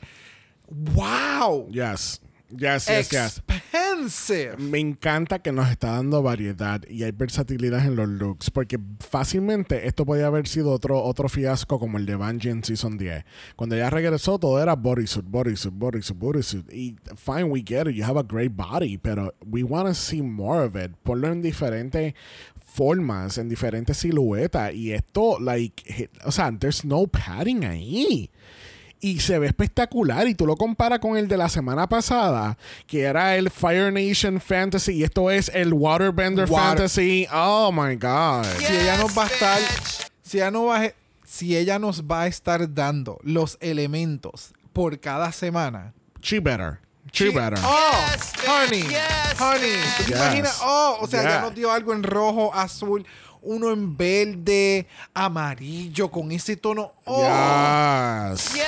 ¡Wow! 0.67 1.69
Yes. 1.71 2.21
Yes, 2.57 2.87
yes, 2.87 3.09
yes. 3.11 3.41
expensive. 3.47 4.57
Me 4.57 4.79
encanta 4.79 5.39
que 5.39 5.51
nos 5.51 5.69
está 5.69 5.91
dando 5.91 6.23
variedad 6.23 6.81
y 6.87 7.03
hay 7.03 7.11
versatilidad 7.11 7.85
en 7.85 7.95
los 7.95 8.07
looks, 8.07 8.49
porque 8.49 8.79
fácilmente 8.99 9.87
esto 9.87 10.05
podía 10.05 10.27
haber 10.27 10.47
sido 10.47 10.71
otro, 10.71 11.03
otro 11.03 11.29
fiasco 11.29 11.79
como 11.79 11.97
el 11.97 12.05
de 12.05 12.15
Bungie 12.15 12.49
en 12.49 12.63
Season 12.63 12.97
10. 12.97 13.23
Cuando 13.55 13.75
ella 13.75 13.89
regresó, 13.89 14.39
todo 14.39 14.61
era 14.61 14.75
bodysuit, 14.75 15.25
bodysuit, 15.25 15.73
bodysuit, 15.73 16.17
bodysuit. 16.17 16.73
Y 16.73 16.95
fine, 17.15 17.43
we 17.43 17.61
get 17.63 17.87
it, 17.87 17.95
you 17.95 18.03
have 18.03 18.19
a 18.19 18.23
great 18.23 18.51
body, 18.55 18.97
pero 18.97 19.33
we 19.45 19.63
want 19.63 19.87
to 19.87 19.93
see 19.93 20.21
more 20.21 20.65
of 20.65 20.75
it. 20.75 20.91
Ponlo 21.03 21.31
en 21.31 21.41
diferentes 21.41 22.15
formas, 22.65 23.37
en 23.37 23.47
diferentes 23.47 23.97
siluetas. 23.97 24.73
Y 24.73 24.91
esto, 24.91 25.39
like, 25.39 26.09
o 26.25 26.31
sea, 26.31 26.51
there's 26.57 26.83
no 26.83 27.05
padding 27.05 27.63
ahí 27.63 28.29
y 29.01 29.19
se 29.19 29.39
ve 29.39 29.47
espectacular. 29.47 30.27
Y 30.27 30.35
tú 30.35 30.45
lo 30.45 30.55
comparas 30.55 30.99
con 30.99 31.15
el 31.17 31.27
de 31.27 31.37
la 31.37 31.49
semana 31.49 31.87
pasada, 31.87 32.57
que 32.87 33.01
era 33.01 33.35
el 33.35 33.49
Fire 33.49 33.91
Nation 33.93 34.41
Fantasy, 34.41 34.93
y 34.97 35.03
esto 35.03 35.31
es 35.31 35.49
el 35.53 35.73
Waterbender 35.73 36.49
Water- 36.49 36.67
Fantasy. 36.77 37.27
Oh 37.31 37.71
my 37.71 37.95
God. 37.95 38.45
Si 38.57 38.75
ella 38.75 38.97
nos 38.97 39.17
va 39.17 39.23
a 39.23 39.27
estar, 39.27 39.59
si 40.21 40.37
ella 40.37 40.51
no 40.51 40.65
va 40.65 40.83
a- 40.85 40.93
si 41.25 41.55
ella 41.55 41.77
nos 41.79 42.03
va 42.03 42.21
a 42.23 42.27
estar 42.27 42.73
dando 42.73 43.19
los 43.23 43.57
elementos 43.61 44.53
por 44.73 44.99
cada 44.99 45.31
semana. 45.31 45.93
She 46.21 46.39
better. 46.39 46.79
She 47.11 47.29
better. 47.29 47.57
Oh, 47.63 47.91
Yes, 48.11 48.33
honey, 48.47 48.81
yes, 48.83 49.39
honey. 49.39 50.41
Oh, 50.61 50.97
o 51.01 51.07
sea, 51.07 51.21
Yeah. 51.23 51.31
ya 51.35 51.41
nos 51.41 51.55
dio 51.55 51.71
algo 51.71 51.93
en 51.93 52.03
rojo, 52.03 52.51
azul, 52.53 53.05
uno 53.41 53.71
en 53.71 53.95
verde, 53.97 54.87
amarillo, 55.13 56.09
con 56.11 56.31
ese 56.31 56.57
tono. 56.57 56.93
Oh, 57.05 57.21
Yes. 58.31 58.53
Yes. 58.53 58.65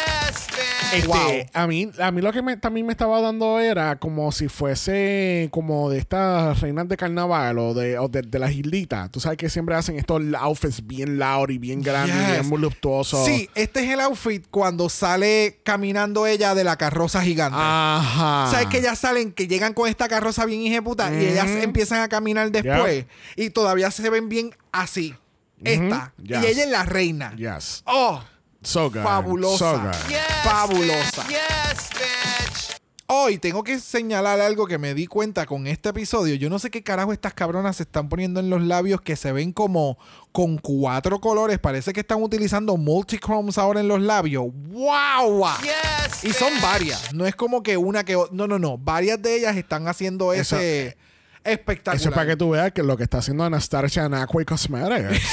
Este, 0.93 1.07
Wow. 1.07 1.17
a 1.53 1.67
mí, 1.67 1.89
a 2.01 2.11
mí 2.11 2.21
lo 2.21 2.33
que 2.33 2.41
me- 2.41 2.57
también 2.57 2.85
me 2.85 2.91
estaba 2.91 3.21
dando 3.21 3.59
era 3.61 3.95
como 3.97 4.29
si 4.33 4.49
fuese 4.49 5.47
como 5.51 5.89
de 5.89 5.99
estas 5.99 6.59
reinas 6.59 6.89
de 6.89 6.97
carnaval 6.97 7.59
o 7.59 7.73
de, 7.73 7.97
o 7.97 8.09
de, 8.09 8.23
de 8.23 8.39
las 8.39 8.51
islitas. 8.51 9.09
Tú 9.09 9.21
sabes 9.21 9.37
que 9.37 9.49
siempre 9.49 9.73
hacen 9.75 9.97
estos 9.97 10.21
outfits 10.37 10.85
bien 10.85 11.17
loud 11.17 11.49
y 11.49 11.57
bien 11.59 11.81
grandes 11.81 12.15
y 12.27 12.31
bien 12.31 12.49
voluptuosos. 12.49 13.25
Sí, 13.25 13.49
este 13.55 13.85
es 13.85 13.89
el 13.91 14.01
outfit 14.01 14.45
cuando 14.51 14.89
sale 14.89 15.61
caminando 15.63 16.27
ella 16.27 16.55
de 16.55 16.65
la 16.65 16.75
carroza 16.75 17.21
gigante. 17.23 17.57
Ajá. 17.59 18.49
¿Sabes 18.51 18.67
que 18.67 18.79
ellas 18.79 18.99
salen, 18.99 19.31
que 19.31 19.47
llegan 19.47 19.73
con 19.73 19.87
esta 19.87 20.09
carroza 20.09 20.45
bien 20.45 20.61
hijeputa 20.61 21.09
y 21.13 21.25
ellas 21.25 21.47
empiezan 21.51 22.01
a 22.01 22.09
caminar 22.09 22.51
después 22.51 23.05
y 23.37 23.49
todavía 23.51 23.91
se 23.91 24.09
ven 24.09 24.27
bien 24.27 24.51
así? 24.71 25.15
Esta. 25.63 26.13
Yes. 26.21 26.43
Y 26.43 26.47
ella 26.47 26.63
es 26.63 26.69
la 26.69 26.83
reina. 26.83 27.35
Yes. 27.35 27.83
Oh, 27.85 28.23
So 28.63 28.89
good. 28.89 29.03
fabulosa. 29.03 29.57
So 29.57 29.79
good. 29.79 30.09
Yes, 30.09 30.21
fabulosa. 30.43 31.23
bitch. 31.23 31.29
Yes, 31.29 31.89
bitch. 31.93 32.81
Hoy 33.13 33.37
tengo 33.39 33.61
que 33.63 33.77
señalar 33.79 34.39
algo 34.39 34.65
que 34.67 34.77
me 34.77 34.93
di 34.93 35.05
cuenta 35.05 35.45
con 35.45 35.67
este 35.67 35.89
episodio. 35.89 36.33
Yo 36.35 36.49
no 36.49 36.59
sé 36.59 36.71
qué 36.71 36.81
carajo 36.81 37.11
estas 37.11 37.33
cabronas 37.33 37.75
se 37.75 37.83
están 37.83 38.07
poniendo 38.07 38.39
en 38.39 38.49
los 38.49 38.61
labios 38.61 39.01
que 39.01 39.17
se 39.17 39.33
ven 39.33 39.51
como 39.51 39.97
con 40.31 40.57
cuatro 40.57 41.19
colores. 41.19 41.59
Parece 41.59 41.91
que 41.91 41.99
están 41.99 42.23
utilizando 42.23 42.77
multichromes 42.77 43.57
ahora 43.57 43.81
en 43.81 43.89
los 43.89 43.99
labios. 44.01 44.45
¡Wow! 44.53 45.45
Yes, 45.61 46.23
Y 46.23 46.31
son 46.31 46.53
bitch. 46.53 46.61
varias. 46.63 47.13
No 47.13 47.25
es 47.27 47.35
como 47.35 47.61
que 47.63 47.75
una 47.75 48.05
que... 48.05 48.17
No, 48.31 48.47
no, 48.47 48.57
no. 48.57 48.77
Varias 48.77 49.21
de 49.21 49.35
ellas 49.35 49.57
están 49.57 49.87
haciendo 49.89 50.31
Eso- 50.33 50.55
ese 50.57 50.97
espectacular. 51.43 51.95
Eso 51.99 52.09
es 52.09 52.15
para 52.15 52.27
que 52.27 52.35
tú 52.37 52.49
veas 52.51 52.71
que 52.71 52.83
lo 52.83 52.95
que 52.97 53.03
está 53.03 53.17
haciendo 53.19 53.43
Anastasia 53.43 54.05
en 54.05 54.13
Aqua 54.13 54.43
Cosmetics. 54.45 55.21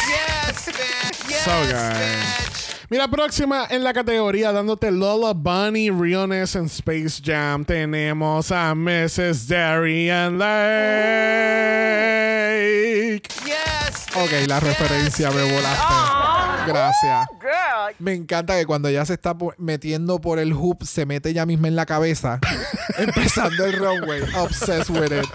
Yes, 0.48 0.66
bitch. 0.66 1.28
Yes, 1.28 1.42
So 1.44 1.50
good. 1.50 1.98
bitch. 1.98 2.88
Mira, 2.90 3.06
próxima 3.08 3.66
en 3.68 3.84
la 3.84 3.92
categoría 3.92 4.50
dándote 4.50 4.90
Lola 4.90 5.34
Bunny 5.34 5.90
Realness 5.90 6.54
en 6.56 6.64
Space 6.66 7.20
Jam 7.22 7.62
tenemos 7.66 8.50
a 8.50 8.74
Mrs. 8.74 9.46
Darian 9.46 10.38
Lake. 11.98 13.22
Yes, 13.44 14.06
Ok, 14.16 14.30
la 14.48 14.58
referencia 14.60 15.30
me 15.30 15.42
volaste. 15.52 15.94
Gracias. 16.66 17.28
Me 17.98 18.14
encanta 18.14 18.56
que 18.58 18.66
cuando 18.66 18.88
ella 18.88 19.04
se 19.04 19.14
está 19.14 19.36
metiendo 19.56 20.20
por 20.20 20.38
el 20.38 20.52
hoop, 20.52 20.84
se 20.84 21.06
mete 21.06 21.30
ella 21.30 21.46
misma 21.46 21.68
en 21.68 21.76
la 21.76 21.86
cabeza. 21.86 22.40
empezando 22.98 23.64
el 23.64 23.72
runway. 23.74 24.22
Obsessed 24.36 24.90
with 24.90 25.12
it. 25.12 25.26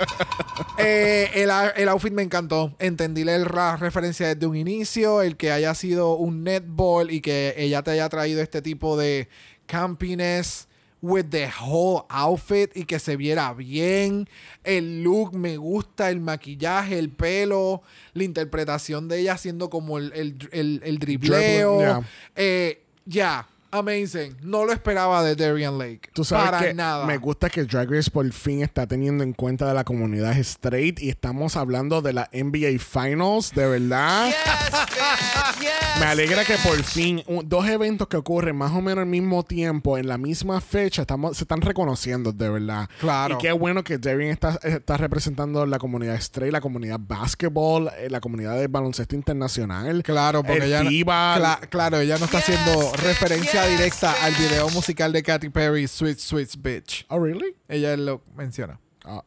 Eh, 0.78 1.30
el, 1.36 1.50
el 1.76 1.90
outfit 1.90 2.14
me 2.14 2.24
encantó. 2.24 2.76
Entendí 2.80 3.24
la 3.24 3.78
referencia 3.78 4.28
desde 4.28 4.46
un 4.46 4.56
inicio. 4.56 5.22
El 5.22 5.38
que 5.38 5.52
haya 5.52 5.74
sido 5.76 6.16
un 6.16 6.44
netball 6.44 7.12
y 7.12 7.22
que 7.22 7.54
ella 7.58 7.84
te 7.84 7.92
haya 7.92 8.10
traído 8.10 8.42
este 8.42 8.62
tipo 8.62 8.98
de 8.98 9.30
campiness 9.66 10.68
with 11.04 11.32
the 11.32 11.50
whole 11.62 12.06
outfit 12.10 12.72
y 12.76 12.86
que 12.86 12.98
se 12.98 13.18
viera 13.18 13.54
bien. 13.54 14.28
El 14.64 15.04
look 15.04 15.34
me 15.34 15.58
gusta, 15.58 16.10
el 16.10 16.22
maquillaje, 16.22 16.98
el 16.98 17.10
pelo, 17.10 17.84
la 18.14 18.24
interpretación 18.24 19.10
de 19.10 19.20
ella 19.20 19.34
haciendo 19.34 19.70
como 19.70 19.98
el, 19.98 20.14
el, 20.14 20.38
el, 20.54 20.82
el 20.84 21.00
dribleo. 21.00 21.76
Dribble, 21.76 21.86
yeah. 21.86 22.10
Eh, 22.38 22.84
ya, 23.06 23.48
amazing. 23.74 24.38
No 24.42 24.66
lo 24.66 24.72
esperaba 24.74 25.24
de 25.24 25.36
Darian 25.36 25.78
Lake. 25.78 26.10
Tú 26.14 26.24
sabes 26.24 26.46
Para 26.52 26.60
que 26.68 26.74
nada. 26.74 27.06
me 27.06 27.18
gusta 27.18 27.50
que 27.50 27.64
Drag 27.66 27.90
Race 27.92 28.10
por 28.12 28.32
fin 28.32 28.62
está 28.64 28.88
teniendo 28.88 29.24
en 29.24 29.34
cuenta 29.34 29.68
de 29.68 29.74
la 29.74 29.84
comunidad 29.84 30.38
straight 30.40 31.00
y 31.02 31.10
estamos 31.10 31.56
hablando 31.58 32.02
de 32.02 32.14
la 32.14 32.30
NBA 32.32 32.80
Finals, 32.80 33.52
de 33.54 33.68
verdad. 33.68 34.32
Yes. 34.74 35.60
Yes, 35.62 36.00
Me 36.00 36.06
alegra 36.08 36.44
que 36.44 36.56
por 36.58 36.82
fin 36.84 37.22
un- 37.28 37.48
dos 37.48 37.68
eventos 37.68 38.08
que 38.08 38.18
ocurren 38.18 38.56
más 38.56 38.72
o 38.72 38.82
menos 38.82 39.04
al 39.04 39.06
mismo 39.10 39.44
tiempo, 39.44 39.98
en 39.98 40.08
la 40.08 40.18
misma 40.18 40.60
fecha, 40.62 41.02
estamos, 41.04 41.38
se 41.38 41.44
están 41.44 41.62
reconociendo 41.62 42.32
de 42.32 42.50
verdad. 42.50 42.90
Claro. 43.00 43.36
Y 43.36 43.38
qué 43.42 43.52
bueno 43.52 43.84
que 43.84 43.98
Darian 43.98 44.32
está, 44.32 44.60
está 44.64 44.98
representando 44.98 45.66
la 45.66 45.80
comunidad 45.80 46.16
straight, 46.16 46.52
la 46.52 46.60
comunidad 46.62 47.00
basketball, 47.00 47.90
eh, 47.98 48.10
la 48.10 48.20
comunidad 48.20 48.58
del 48.58 48.68
baloncesto 48.68 49.16
internacional. 49.16 50.02
Claro, 50.04 50.44
porque 50.44 50.58
el 50.64 50.64
ella, 50.74 50.82
FIBA. 50.82 51.38
Cla- 51.38 51.70
claro, 51.70 52.00
ella 52.00 52.18
no 52.18 52.26
está 52.26 52.40
Yes, 52.40 52.50
haciendo 52.50 52.92
referencia 52.98 53.63
directa 53.68 54.14
al 54.24 54.34
video 54.34 54.70
musical 54.70 55.12
de 55.12 55.24
Katy 55.24 55.50
Perry, 55.50 55.88
Sweet 55.88 56.20
Sweet 56.20 56.50
Bitch. 56.60 57.06
Oh, 57.10 57.20
really? 57.20 57.56
Ella 57.68 57.96
lo 57.98 58.22
menciona. 58.36 58.80
Ah. 59.06 59.22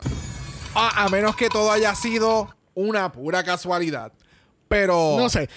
Ah, 0.74 1.04
a 1.04 1.08
menos 1.08 1.36
que 1.36 1.48
todo 1.48 1.70
haya 1.70 1.94
sido 1.94 2.54
una 2.74 3.10
pura 3.12 3.42
casualidad. 3.42 4.12
Pero. 4.68 5.16
No 5.16 5.28
sé, 5.28 5.48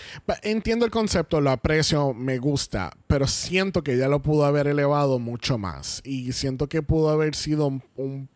entiendo 0.44 0.86
el 0.86 0.92
concepto, 0.92 1.42
lo 1.42 1.50
aprecio, 1.50 2.14
me 2.14 2.38
gusta, 2.38 2.92
pero 3.08 3.28
siento 3.28 3.84
que 3.84 3.98
ya 3.98 4.08
lo 4.08 4.22
pudo 4.22 4.46
haber 4.46 4.68
elevado 4.68 5.18
mucho 5.18 5.58
más 5.58 6.02
y 6.06 6.32
siento 6.34 6.70
que 6.70 6.84
pudo 6.84 7.10
haber 7.10 7.34
sido 7.36 7.68
un, 7.68 7.84
un- 7.96 8.30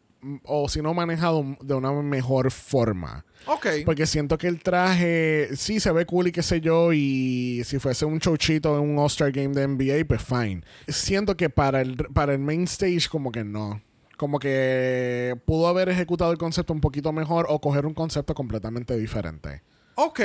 o 0.44 0.70
si 0.70 0.82
no 0.82 0.94
manejado 0.94 1.58
de 1.62 1.74
una 1.74 1.92
mejor 1.92 2.52
forma. 2.52 3.26
Ok. 3.46 3.68
Porque 3.86 4.06
siento 4.06 4.38
que 4.38 4.48
el 4.48 4.62
traje 4.62 5.50
sí 5.56 5.80
se 5.80 5.92
ve 5.92 6.06
cool 6.06 6.28
y 6.28 6.32
qué 6.32 6.44
sé 6.44 6.62
yo. 6.62 6.94
Y 6.94 7.64
si 7.66 7.80
fuese 7.80 8.06
un 8.06 8.20
showchito 8.20 8.78
en 8.78 8.90
un 8.90 9.00
All-Star 9.00 9.32
Game 9.32 9.54
de 9.54 9.68
NBA, 9.68 10.06
pues 10.08 10.22
fine. 10.24 10.64
Siento 10.88 11.36
que 11.36 11.50
para 11.50 11.82
el, 11.82 11.98
para 12.14 12.34
el 12.34 12.40
main 12.40 12.64
stage, 12.64 13.10
como 13.10 13.32
que 13.32 13.44
no. 13.44 13.82
Como 14.18 14.40
que 14.40 15.36
pudo 15.46 15.68
haber 15.68 15.90
ejecutado 15.90 16.32
el 16.32 16.38
concepto 16.38 16.74
un 16.74 16.82
poquito 16.82 17.12
mejor 17.12 17.46
o 17.50 17.60
coger 17.60 17.86
un 17.86 17.94
concepto 17.94 18.34
completamente 18.34 18.96
diferente. 18.98 19.64
Ok. 19.96 20.22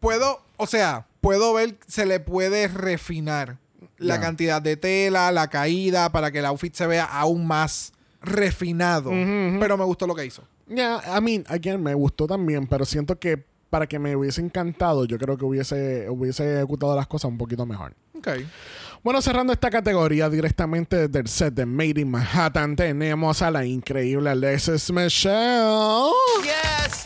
Puedo, 0.00 0.42
o 0.56 0.66
sea, 0.66 1.06
puedo 1.20 1.54
ver, 1.54 1.78
se 1.86 2.06
le 2.06 2.20
puede 2.20 2.68
refinar 2.68 3.58
la 3.96 4.20
cantidad 4.20 4.60
de 4.60 4.76
tela, 4.76 5.32
la 5.32 5.48
caída, 5.48 6.12
para 6.12 6.30
que 6.30 6.40
el 6.40 6.46
outfit 6.46 6.74
se 6.74 6.86
vea 6.86 7.04
aún 7.04 7.46
más 7.46 7.93
refinado. 8.24 9.10
Pero 9.10 9.76
me 9.76 9.84
gustó 9.84 10.06
lo 10.06 10.14
que 10.14 10.26
hizo. 10.26 10.42
Ya, 10.66 11.00
I 11.16 11.20
mean, 11.20 11.44
again, 11.48 11.82
me 11.82 11.94
gustó 11.94 12.26
también, 12.26 12.66
pero 12.66 12.84
siento 12.84 13.18
que 13.18 13.44
para 13.70 13.86
que 13.86 13.98
me 13.98 14.14
hubiese 14.14 14.40
encantado, 14.40 15.04
yo 15.04 15.18
creo 15.18 15.36
que 15.36 15.44
hubiese, 15.44 16.08
hubiese 16.08 16.58
ejecutado 16.58 16.94
las 16.94 17.06
cosas 17.06 17.30
un 17.30 17.38
poquito 17.38 17.66
mejor. 17.66 17.94
Ok. 18.16 18.28
Bueno, 19.02 19.20
cerrando 19.20 19.52
esta 19.52 19.68
categoría 19.68 20.30
directamente 20.30 21.08
desde 21.08 21.18
el 21.18 21.28
set 21.28 21.54
de 21.54 21.66
Made 21.66 22.00
in 22.00 22.10
Manhattan, 22.10 22.74
tenemos 22.76 23.42
a 23.42 23.50
la 23.50 23.66
increíble 23.66 24.30
Alexis 24.30 24.90
Michelle. 24.90 26.10
Yes. 26.42 27.03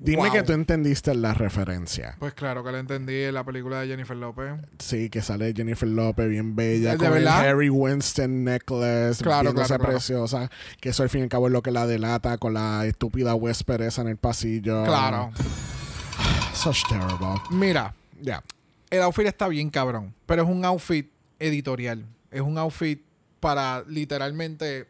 Dime 0.00 0.22
Wow. 0.22 0.32
que 0.32 0.42
tú 0.44 0.52
entendiste 0.52 1.12
la 1.14 1.34
referencia. 1.34 2.14
Pues 2.20 2.32
claro 2.34 2.62
que 2.62 2.70
la 2.70 2.78
entendí 2.78 3.22
en 3.24 3.34
la 3.34 3.42
película 3.44 3.80
de 3.80 3.88
Jennifer 3.88 4.16
López. 4.16 4.52
Sí, 4.78 5.10
que 5.10 5.22
sale 5.22 5.52
Jennifer 5.56 5.88
López 5.88 6.28
bien 6.28 6.54
bella, 6.54 6.92
¿De 6.92 6.98
con 6.98 7.06
el 7.08 7.12
verdad? 7.14 7.40
Harry 7.48 7.68
Winston 7.68 8.44
necklace, 8.44 9.24
Claro, 9.24 9.52
claro, 9.52 9.66
claro. 9.66 9.84
preciosa, 9.84 10.50
que 10.80 10.90
eso 10.90 11.02
al 11.02 11.08
fin 11.10 11.20
y 11.20 11.24
al 11.24 11.28
cabo 11.28 11.48
es 11.48 11.52
lo 11.52 11.62
que 11.62 11.72
la 11.72 11.86
delata 11.86 12.38
con 12.38 12.54
la 12.54 12.86
estúpida 12.86 13.34
Wesper 13.34 13.82
esa 13.82 14.02
en 14.02 14.08
el 14.08 14.16
pasillo. 14.16 14.84
Claro. 14.84 15.30
Such 16.54 16.82
terrible. 16.88 17.40
Mira, 17.50 17.94
Ya. 18.20 18.42
el 18.90 19.02
outfit 19.02 19.26
está 19.26 19.48
bien 19.48 19.68
cabrón, 19.70 20.14
pero 20.26 20.42
es 20.42 20.48
un 20.48 20.64
outfit 20.64 21.10
editorial. 21.38 22.04
Es 22.30 22.40
un 22.40 22.56
outfit 22.58 23.00
para 23.40 23.82
literalmente 23.88 24.86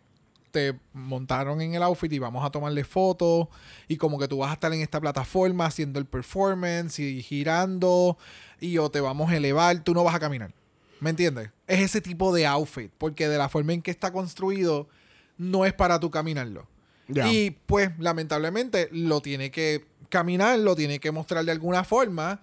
te 0.58 0.78
montaron 0.92 1.60
en 1.60 1.74
el 1.74 1.82
outfit 1.84 2.12
y 2.12 2.18
vamos 2.18 2.44
a 2.44 2.50
tomarle 2.50 2.82
fotos 2.82 3.46
y 3.86 3.96
como 3.96 4.18
que 4.18 4.26
tú 4.26 4.38
vas 4.38 4.50
a 4.50 4.54
estar 4.54 4.72
en 4.72 4.80
esta 4.80 5.00
plataforma 5.00 5.66
haciendo 5.66 6.00
el 6.00 6.06
performance 6.06 6.98
y 6.98 7.22
girando 7.22 8.18
y 8.60 8.78
o 8.78 8.90
te 8.90 9.00
vamos 9.00 9.30
a 9.30 9.36
elevar, 9.36 9.84
tú 9.84 9.94
no 9.94 10.02
vas 10.02 10.16
a 10.16 10.20
caminar. 10.20 10.52
¿Me 11.00 11.10
entiendes? 11.10 11.50
Es 11.68 11.80
ese 11.80 12.00
tipo 12.00 12.34
de 12.34 12.44
outfit, 12.46 12.90
porque 12.98 13.28
de 13.28 13.38
la 13.38 13.48
forma 13.48 13.72
en 13.72 13.82
que 13.82 13.92
está 13.92 14.12
construido 14.12 14.88
no 15.36 15.64
es 15.64 15.72
para 15.72 16.00
tú 16.00 16.10
caminarlo. 16.10 16.66
Y 17.08 17.52
pues, 17.52 17.90
lamentablemente, 17.98 18.88
lo 18.92 19.22
tiene 19.22 19.50
que 19.50 19.86
caminar, 20.10 20.58
lo 20.58 20.74
tiene 20.74 20.98
que 20.98 21.12
mostrar 21.12 21.44
de 21.44 21.52
alguna 21.52 21.84
forma. 21.84 22.42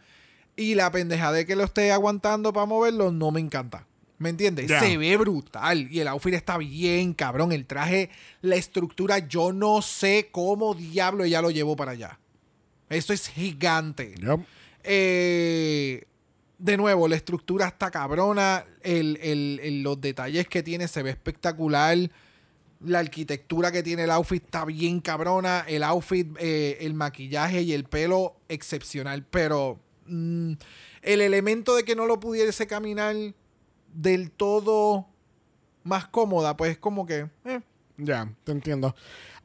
Y 0.56 0.76
la 0.76 0.90
pendeja 0.90 1.32
de 1.34 1.46
que 1.46 1.56
lo 1.56 1.66
esté 1.66 1.92
aguantando 1.92 2.54
para 2.54 2.66
moverlo 2.66 3.12
no 3.12 3.30
me 3.32 3.42
encanta. 3.42 3.86
¿Me 4.18 4.30
entiendes? 4.30 4.72
Se 4.80 4.98
ve 4.98 5.18
brutal. 5.18 5.92
Y 5.92 6.00
el 6.00 6.08
outfit 6.08 6.34
está 6.36 6.58
bien, 6.58 7.14
cabrón. 7.14 7.52
El 7.52 7.66
traje, 7.66 8.10
la 8.42 8.56
estructura, 8.56 9.20
yo 9.20 9.52
no 9.52 9.82
sé 9.82 10.30
cómo 10.32 10.74
diablo 10.74 11.24
ella 11.26 11.42
lo 11.42 11.52
llevó 11.52 11.76
para 11.76 11.92
allá. 11.92 12.18
Esto 12.90 13.12
es 13.14 13.28
gigante. 13.28 14.16
Yep. 14.22 14.40
Eh, 14.84 16.04
de 16.58 16.78
nuevo, 16.78 17.08
la 17.08 17.16
estructura 17.18 17.68
está 17.68 17.92
cabrona. 17.92 18.66
El, 18.82 19.18
el- 19.22 19.60
el- 19.62 19.84
los 19.84 20.00
detalles 20.00 20.48
que 20.48 20.64
tiene 20.64 20.88
se 20.88 21.04
ve 21.04 21.10
espectacular. 21.10 21.98
La 22.82 23.00
arquitectura 23.00 23.72
que 23.72 23.84
tiene 23.84 24.04
el 24.04 24.12
outfit 24.12 24.44
está 24.44 24.64
bien 24.64 25.02
cabrona. 25.02 25.66
El 25.68 25.84
outfit, 25.84 26.28
eh, 26.40 26.78
el 26.82 26.94
maquillaje 26.94 27.64
y 27.64 27.74
el 27.74 27.84
pelo 27.84 28.36
excepcional. 28.48 29.26
Pero 29.30 29.80
mm, 30.06 30.54
el 31.02 31.22
elemento 31.22 31.76
de 31.76 31.84
que 31.84 31.96
no 31.96 32.06
lo 32.06 32.20
pudiese 32.20 32.68
caminar 32.68 33.16
del 33.96 34.32
todo 34.32 35.08
más 35.84 36.08
cómoda, 36.08 36.56
pues 36.58 36.78
como 36.78 37.06
que... 37.06 37.30
eh, 37.46 37.62
Ya, 37.98 38.30
te 38.44 38.52
entiendo. 38.52 38.94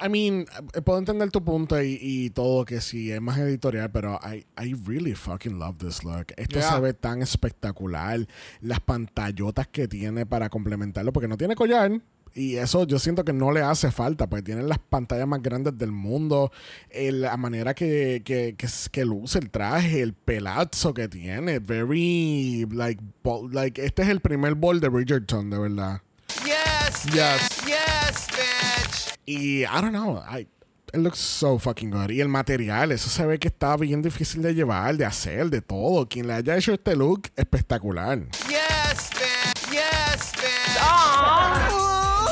I 0.04 0.08
mean, 0.08 0.46
eh, 0.74 0.80
puedo 0.82 0.98
entender 0.98 1.30
tu 1.30 1.44
punto 1.44 1.80
y, 1.82 1.98
y 2.00 2.30
todo 2.30 2.64
que 2.64 2.80
sí 2.80 3.12
es 3.12 3.20
más 3.20 3.38
editorial, 3.38 3.90
pero 3.92 4.18
I, 4.24 4.46
I 4.60 4.74
really 4.86 5.14
fucking 5.14 5.58
love 5.58 5.76
this 5.76 6.02
look. 6.04 6.28
Esto 6.36 6.58
Yeah. 6.58 6.72
se 6.74 6.80
ve 6.80 6.94
tan 6.94 7.20
espectacular. 7.22 8.26
Las 8.62 8.80
pantallotas 8.80 9.68
que 9.68 9.86
tiene 9.88 10.24
para 10.26 10.48
complementarlo, 10.48 11.12
porque 11.12 11.28
no 11.28 11.36
tiene 11.36 11.54
collar. 11.54 12.00
Y 12.34 12.56
eso 12.56 12.86
yo 12.86 12.98
siento 12.98 13.24
que 13.24 13.32
no 13.32 13.50
le 13.52 13.60
hace 13.62 13.90
falta, 13.90 14.28
porque 14.28 14.42
tiene 14.42 14.62
las 14.62 14.78
pantallas 14.78 15.26
más 15.26 15.42
grandes 15.42 15.76
del 15.76 15.92
mundo. 15.92 16.52
eh, 16.90 17.10
la 17.12 17.36
manera 17.36 17.74
que, 17.74 18.22
que, 18.24 18.54
que, 18.56 18.68
que 18.90 19.04
luce 19.04 19.38
el 19.38 19.50
traje, 19.50 20.00
el 20.00 20.14
pelazo 20.14 20.94
que 20.94 21.08
tiene. 21.08 21.58
Very, 21.58 22.66
like, 22.70 23.02
like, 23.50 23.84
este 23.84 24.02
es 24.02 24.08
el 24.08 24.20
primer 24.20 24.54
ball 24.54 24.80
de 24.80 24.88
Bridgerton, 24.88 25.50
de 25.50 25.58
verdad. 25.58 26.00
Yes, 26.44 27.04
Yes. 27.12 27.66
Yes, 27.66 28.26
bitch. 28.30 29.18
Y 29.26 29.62
I 29.62 29.80
don't 29.80 29.90
know, 29.92 30.18
I, 30.18 30.46
it 30.92 30.96
looks 31.00 31.18
so 31.18 31.58
fucking 31.58 31.90
good. 31.90 32.10
Y 32.10 32.20
el 32.20 32.28
material, 32.28 32.92
eso 32.92 33.08
se 33.08 33.24
ve 33.26 33.38
que 33.38 33.48
está 33.48 33.76
bien 33.76 34.02
difícil 34.02 34.42
de 34.42 34.54
llevar, 34.54 34.96
de 34.96 35.04
hacer, 35.04 35.50
de 35.50 35.60
todo. 35.62 36.08
Quien 36.08 36.26
le 36.26 36.34
haya 36.34 36.56
hecho 36.56 36.72
este 36.74 36.94
look, 36.96 37.28
espectacular. 37.36 38.18
Yes, 38.48 39.10
bitch. 39.10 39.70
Yes, 39.72 40.32
bitch. 40.32 40.99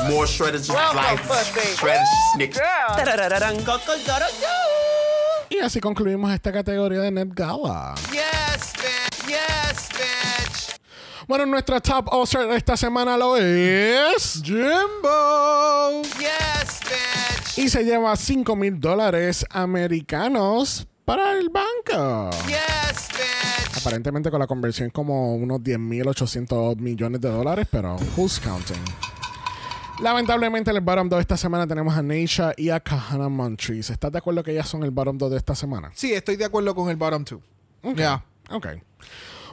More 0.09 0.27
shredded 0.27 0.61
just 0.61 0.69
like. 0.95 1.21
Y 5.49 5.59
así 5.59 5.79
concluimos 5.79 6.31
esta 6.33 6.51
categoría 6.51 7.01
de 7.01 7.11
Net 7.11 7.29
Gala. 7.33 7.95
Yes, 8.11 8.73
bitch. 8.73 9.27
Yes, 9.27 9.89
bitch. 9.89 10.79
Bueno, 11.27 11.45
nuestra 11.45 11.79
top 11.79 12.07
All-Star 12.11 12.47
de 12.47 12.55
esta 12.55 12.75
semana 12.75 13.17
lo 13.17 13.37
es 13.37 14.41
Jimbo. 14.43 16.01
Yes, 16.17 16.79
bitch. 16.81 17.57
Y 17.57 17.69
se 17.69 17.83
lleva 17.83 18.15
5 18.15 18.55
mil 18.55 18.79
dólares 18.79 19.45
americanos 19.49 20.87
para 21.05 21.33
el 21.33 21.49
banco. 21.49 22.29
Yes, 22.47 23.09
bitch. 23.09 23.77
Aparentemente 23.81 24.29
con 24.31 24.39
la 24.39 24.47
conversión 24.47 24.89
como 24.89 25.35
unos 25.35 25.59
10.800 25.59 26.77
millones 26.77 27.21
de 27.21 27.29
dólares, 27.29 27.67
pero 27.71 27.95
who's 28.15 28.39
counting? 28.39 28.83
Lamentablemente 30.01 30.69
en 30.71 30.77
el 30.77 30.81
bottom 30.81 31.09
2 31.09 31.17
de 31.17 31.21
esta 31.21 31.35
semana 31.37 31.67
tenemos 31.67 31.93
a 31.95 32.01
Neisha 32.01 32.53
y 32.55 32.69
a 32.69 32.79
Kahana 32.79 33.27
Montrese. 33.27 33.91
¿Estás 33.91 34.11
de 34.11 34.17
acuerdo 34.17 34.43
que 34.43 34.51
ellas 34.51 34.67
son 34.67 34.83
el 34.83 34.91
bottom 34.91 35.17
2 35.17 35.31
de 35.31 35.37
esta 35.37 35.55
semana? 35.55 35.91
sí, 35.93 36.13
estoy 36.13 36.37
de 36.37 36.45
acuerdo 36.45 36.73
con 36.73 36.89
el 36.89 36.95
bottom 36.95 37.25
two. 37.25 37.41
Ya. 37.95 38.23
Ok. 38.49 38.67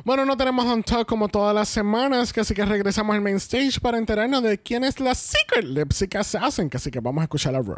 Bueno, 0.04 0.24
no 0.24 0.36
tenemos 0.36 0.64
on 0.66 0.82
top 0.84 1.06
como 1.06 1.26
todas 1.28 1.54
las 1.54 1.68
semanas, 1.68 2.32
así 2.36 2.54
que 2.54 2.64
regresamos 2.64 3.14
al 3.16 3.22
main 3.22 3.36
stage 3.36 3.80
para 3.80 3.98
enterarnos 3.98 4.42
de 4.42 4.58
quién 4.58 4.84
es 4.84 5.00
la 5.00 5.14
Secret 5.14 5.64
Lip 5.64 5.92
Sync 5.92 6.14
Assassin, 6.16 6.70
así 6.72 6.90
que 6.90 7.00
vamos 7.00 7.22
a 7.22 7.24
escuchar 7.24 7.54
a 7.56 7.62
Raw. 7.62 7.76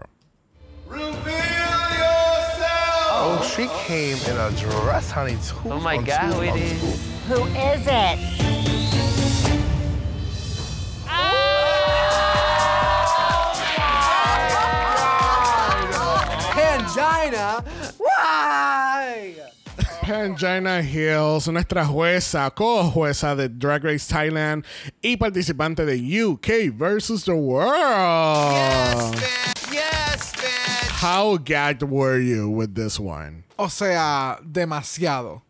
Oh, 3.20 3.42
she 3.56 3.66
came 3.86 4.16
in 4.30 4.36
a 4.38 4.50
dress, 4.50 5.10
honey. 5.10 5.36
Too, 5.36 5.70
Oh 5.70 5.80
my 5.80 5.96
God, 5.98 6.32
who 6.34 6.42
it 6.42 6.56
is? 6.56 6.82
Who 7.28 7.44
is 7.46 7.86
it? 7.86 8.47
Pangina. 17.18 17.64
Why? 17.98 19.34
Pangina 20.02 20.82
Hills, 20.82 21.48
nuestra 21.48 21.84
jueza, 21.84 22.50
co-jueza 22.54 23.36
de 23.36 23.48
Drag 23.48 23.84
Race 23.84 24.06
Thailand 24.06 24.64
y 25.02 25.16
participante 25.16 25.84
de 25.84 25.96
UK 25.98 26.72
versus 26.72 27.24
the 27.24 27.32
World. 27.32 29.14
Yes, 29.16 29.20
bitch. 29.20 29.72
Yes, 29.72 30.32
bitch. 30.32 30.90
How 31.00 31.36
gagged 31.38 31.82
were 31.82 32.20
you 32.20 32.48
with 32.48 32.74
this 32.74 32.98
one? 32.98 33.44
O 33.58 33.68
sea, 33.68 34.38
demasiado. 34.42 35.42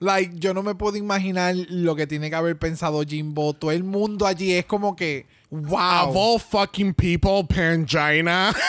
Like, 0.00 0.32
yo 0.40 0.52
no 0.52 0.62
me 0.62 0.74
puedo 0.74 0.96
imaginar 0.96 1.54
lo 1.70 1.94
que 1.94 2.08
tiene 2.08 2.28
que 2.28 2.34
haber 2.34 2.58
pensado 2.58 3.04
Jimbo. 3.08 3.52
Todo 3.54 3.70
el 3.70 3.84
mundo 3.84 4.26
allí 4.26 4.52
es 4.52 4.64
como 4.64 4.96
que, 4.96 5.26
Of 5.52 5.68
wow. 5.68 6.12
all 6.14 6.38
fucking 6.38 6.94
people, 6.94 7.44
Pangina. 7.44 8.54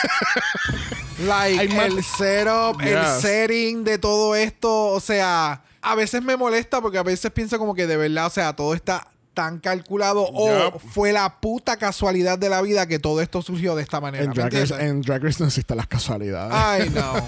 Like, 1.26 1.72
el 1.72 2.02
setup, 2.02 2.80
el 2.82 2.88
Yes. 3.00 3.20
setting 3.22 3.84
de 3.84 3.98
todo 3.98 4.34
esto. 4.34 4.86
O 4.88 5.00
sea, 5.00 5.62
a 5.80 5.94
veces 5.94 6.22
me 6.22 6.36
molesta 6.36 6.80
porque 6.80 6.98
a 6.98 7.02
veces 7.04 7.30
pienso 7.30 7.56
como 7.58 7.72
que 7.74 7.86
de 7.86 7.96
verdad, 7.96 8.26
o 8.26 8.30
sea, 8.30 8.54
todo 8.54 8.74
está 8.74 9.06
tan 9.32 9.60
calculado 9.60 10.26
o 10.32 10.78
fue 10.78 11.12
la 11.12 11.40
puta 11.40 11.76
casualidad 11.76 12.36
de 12.38 12.48
la 12.48 12.60
vida 12.62 12.86
que 12.86 12.98
todo 12.98 13.20
esto 13.20 13.42
surgió 13.42 13.74
de 13.76 13.82
esta 13.82 14.00
manera. 14.00 14.24
en, 14.24 14.30
¿me 14.30 14.34
Drag 14.34 14.52
Race, 14.52 14.74
en 14.74 15.02
Drag 15.02 15.22
Race 15.22 15.36
no 15.40 15.46
existen 15.46 15.76
las 15.76 15.86
casualidades. 15.86 16.52
Ay, 16.54 16.90
no. 16.90 17.14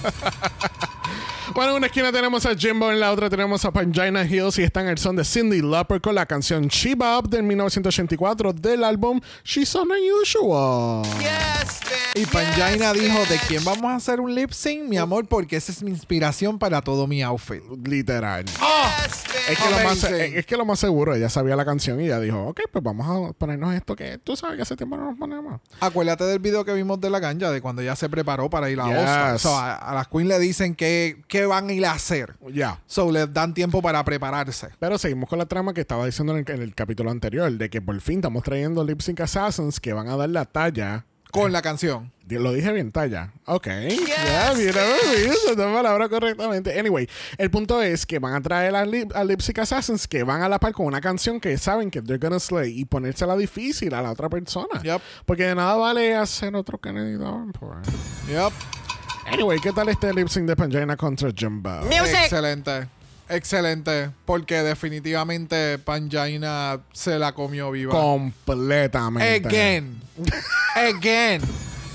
Bueno, 1.54 1.70
en 1.70 1.76
una 1.78 1.86
esquina 1.86 2.12
tenemos 2.12 2.44
a 2.44 2.54
Jimbo, 2.54 2.90
en 2.90 3.00
la 3.00 3.12
otra 3.12 3.30
tenemos 3.30 3.64
a 3.64 3.70
Pangina 3.70 4.24
Hills 4.24 4.58
y 4.58 4.62
está 4.62 4.80
en 4.82 4.88
el 4.88 4.98
son 4.98 5.16
de 5.16 5.24
Cindy 5.24 5.62
Lauper 5.62 6.00
con 6.00 6.14
la 6.14 6.26
canción 6.26 6.66
She 6.68 6.94
Bob 6.94 7.28
del 7.28 7.44
1984 7.44 8.52
del 8.52 8.84
álbum 8.84 9.20
She's 9.44 9.74
Unusual. 9.74 11.04
Yes, 11.18 11.80
bitch. 11.80 12.22
Y 12.22 12.26
Pangina 12.26 12.92
Yes, 12.92 13.02
dijo, 13.02 13.18
¿de 13.26 13.38
quién 13.46 13.64
vamos 13.64 13.90
a 13.90 13.94
hacer 13.94 14.20
un 14.20 14.34
lip 14.34 14.50
sync, 14.50 14.88
mi 14.88 14.98
amor? 14.98 15.26
Porque 15.28 15.56
esa 15.56 15.72
es 15.72 15.82
mi 15.82 15.90
inspiración 15.90 16.58
para 16.58 16.82
todo 16.82 17.06
mi 17.06 17.22
outfit. 17.22 17.62
Literal. 17.84 18.44
Yes. 18.44 19.24
Es 19.48 19.58
que, 19.58 19.70
lo 19.70 19.76
más, 19.76 20.04
Amazing. 20.04 20.36
es 20.36 20.46
que 20.46 20.56
lo 20.56 20.64
más 20.64 20.78
seguro, 20.80 21.14
ella 21.14 21.28
sabía 21.30 21.54
la 21.54 21.64
canción 21.64 22.00
y 22.00 22.06
ella 22.06 22.18
dijo, 22.18 22.48
ok, 22.48 22.62
pues 22.72 22.82
vamos 22.82 23.30
a 23.30 23.32
ponernos 23.32 23.72
esto 23.74 23.94
que 23.94 24.18
tú 24.18 24.34
sabes 24.36 24.56
que 24.56 24.62
hace 24.62 24.74
tiempo 24.76 24.96
no 24.96 25.06
nos 25.06 25.18
ponemos. 25.18 25.60
Acuérdate 25.78 26.24
del 26.24 26.40
video 26.40 26.64
que 26.64 26.72
vimos 26.72 27.00
de 27.00 27.10
la 27.10 27.20
ganja, 27.20 27.50
de 27.50 27.60
cuando 27.60 27.80
ella 27.80 27.94
se 27.94 28.08
preparó 28.08 28.50
para 28.50 28.68
ir 28.70 28.80
a. 28.80 29.38
So, 29.38 29.56
a, 29.56 29.74
a 29.76 29.94
las 29.94 30.08
Queen 30.08 30.26
le 30.26 30.38
dicen 30.40 30.74
que, 30.74 31.22
que 31.28 31.35
van 31.44 31.68
a 31.68 31.72
ir 31.72 31.84
a 31.84 31.92
hacer. 31.92 32.36
Ya. 32.50 32.80
So, 32.86 33.12
les 33.12 33.30
dan 33.32 33.52
tiempo 33.52 33.82
para 33.82 34.02
prepararse. 34.04 34.68
Pero 34.78 34.96
seguimos 34.96 35.28
con 35.28 35.38
la 35.38 35.46
trama 35.46 35.74
que 35.74 35.82
estaba 35.82 36.06
diciendo 36.06 36.34
en 36.34 36.44
el, 36.46 36.54
en 36.54 36.62
el 36.62 36.74
capítulo 36.74 37.10
anterior, 37.10 37.52
de 37.52 37.68
que 37.68 37.82
por 37.82 38.00
fin 38.00 38.20
estamos 38.20 38.42
trayendo 38.44 38.84
Lip 38.84 39.00
Sync 39.02 39.20
Assassins 39.20 39.80
que 39.80 39.92
van 39.92 40.08
a 40.08 40.16
dar 40.16 40.30
la 40.30 40.44
talla. 40.46 41.04
Con 41.32 41.52
la 41.52 41.60
canción. 41.60 42.12
Lo 42.28 42.52
dije 42.52 42.72
bien, 42.72 42.92
talla. 42.92 43.32
Ok. 43.44 43.66
Ya, 43.66 44.54
mira, 44.56 44.82
me 44.82 45.24
hizo 45.24 45.52
esa 45.52 45.72
palabra 45.72 46.08
correctamente. 46.08 46.78
Anyway, 46.78 47.08
el 47.36 47.50
punto 47.50 47.82
es 47.82 48.06
que 48.06 48.18
van 48.18 48.34
a 48.34 48.40
traer 48.40 48.74
a, 48.74 48.86
Lip, 48.86 49.12
a 49.14 49.22
Lip 49.22 49.40
Sync 49.40 49.58
Assassins 49.58 50.08
que 50.08 50.22
van 50.22 50.40
a 50.42 50.48
la 50.48 50.58
par 50.58 50.72
con 50.72 50.86
una 50.86 51.00
canción 51.00 51.38
que 51.38 51.58
saben 51.58 51.90
que 51.90 52.00
they're 52.00 52.18
gonna 52.18 52.40
slay 52.40 52.80
y 52.80 52.84
ponérsela 52.86 53.36
difícil 53.36 53.92
a 53.92 54.00
la 54.00 54.12
otra 54.12 54.28
persona. 54.30 54.80
Yep. 54.82 55.02
Porque 55.26 55.44
de 55.44 55.54
nada 55.54 55.76
vale 55.76 56.14
hacer 56.14 56.56
otro 56.56 56.78
Kennedy 56.78 57.16
Davenport. 57.18 57.84
Yep. 58.28 58.85
Anyway, 59.30 59.58
¿qué 59.60 59.72
tal 59.72 59.88
este 59.88 60.12
lip 60.14 60.28
sync 60.28 60.46
de 60.46 60.56
Pangina 60.56 60.96
contra 60.96 61.30
Jumbo? 61.38 61.70
Excelente. 61.90 62.88
Excelente. 63.28 64.10
Porque 64.24 64.62
definitivamente 64.62 65.78
Pangina 65.78 66.78
se 66.92 67.18
la 67.18 67.32
comió 67.32 67.70
viva. 67.72 67.92
Completamente. 67.92 69.46
Again. 69.48 70.00
Again. 70.74 71.42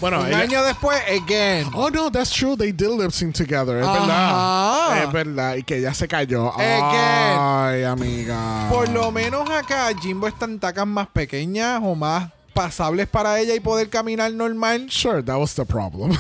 Bueno, 0.02 0.22
Un 0.22 0.28
ella- 0.28 0.40
año 0.40 0.64
después, 0.64 1.00
again. 1.08 1.68
Oh, 1.76 1.90
no, 1.90 2.12
that's 2.12 2.32
true. 2.32 2.58
They 2.58 2.72
did 2.72 2.90
lip 3.00 3.12
sync 3.12 3.36
together. 3.36 3.78
Es 3.78 3.88
Ajá. 3.88 4.00
verdad. 4.00 5.04
Es 5.04 5.14
verdad. 5.14 5.56
Y 5.58 5.64
que 5.64 5.78
ella 5.78 5.94
se 5.94 6.08
cayó. 6.08 6.52
Again. 6.54 7.38
Ay, 7.40 7.84
amiga. 7.84 8.68
Por 8.70 8.90
lo 8.90 9.12
menos 9.12 9.48
acá 9.50 9.90
Jimbo 10.02 10.28
está 10.28 10.46
en 10.46 10.60
tacas 10.60 10.88
más 10.88 11.08
pequeñas 11.08 11.80
o 11.84 11.94
más 11.94 12.30
pasables 12.54 13.08
para 13.08 13.40
ella 13.40 13.56
y 13.56 13.60
poder 13.60 13.90
caminar 13.90 14.32
normal. 14.34 14.88
Sure, 14.90 15.22
that 15.24 15.38
was 15.38 15.54
the 15.56 15.66
problem. 15.66 16.12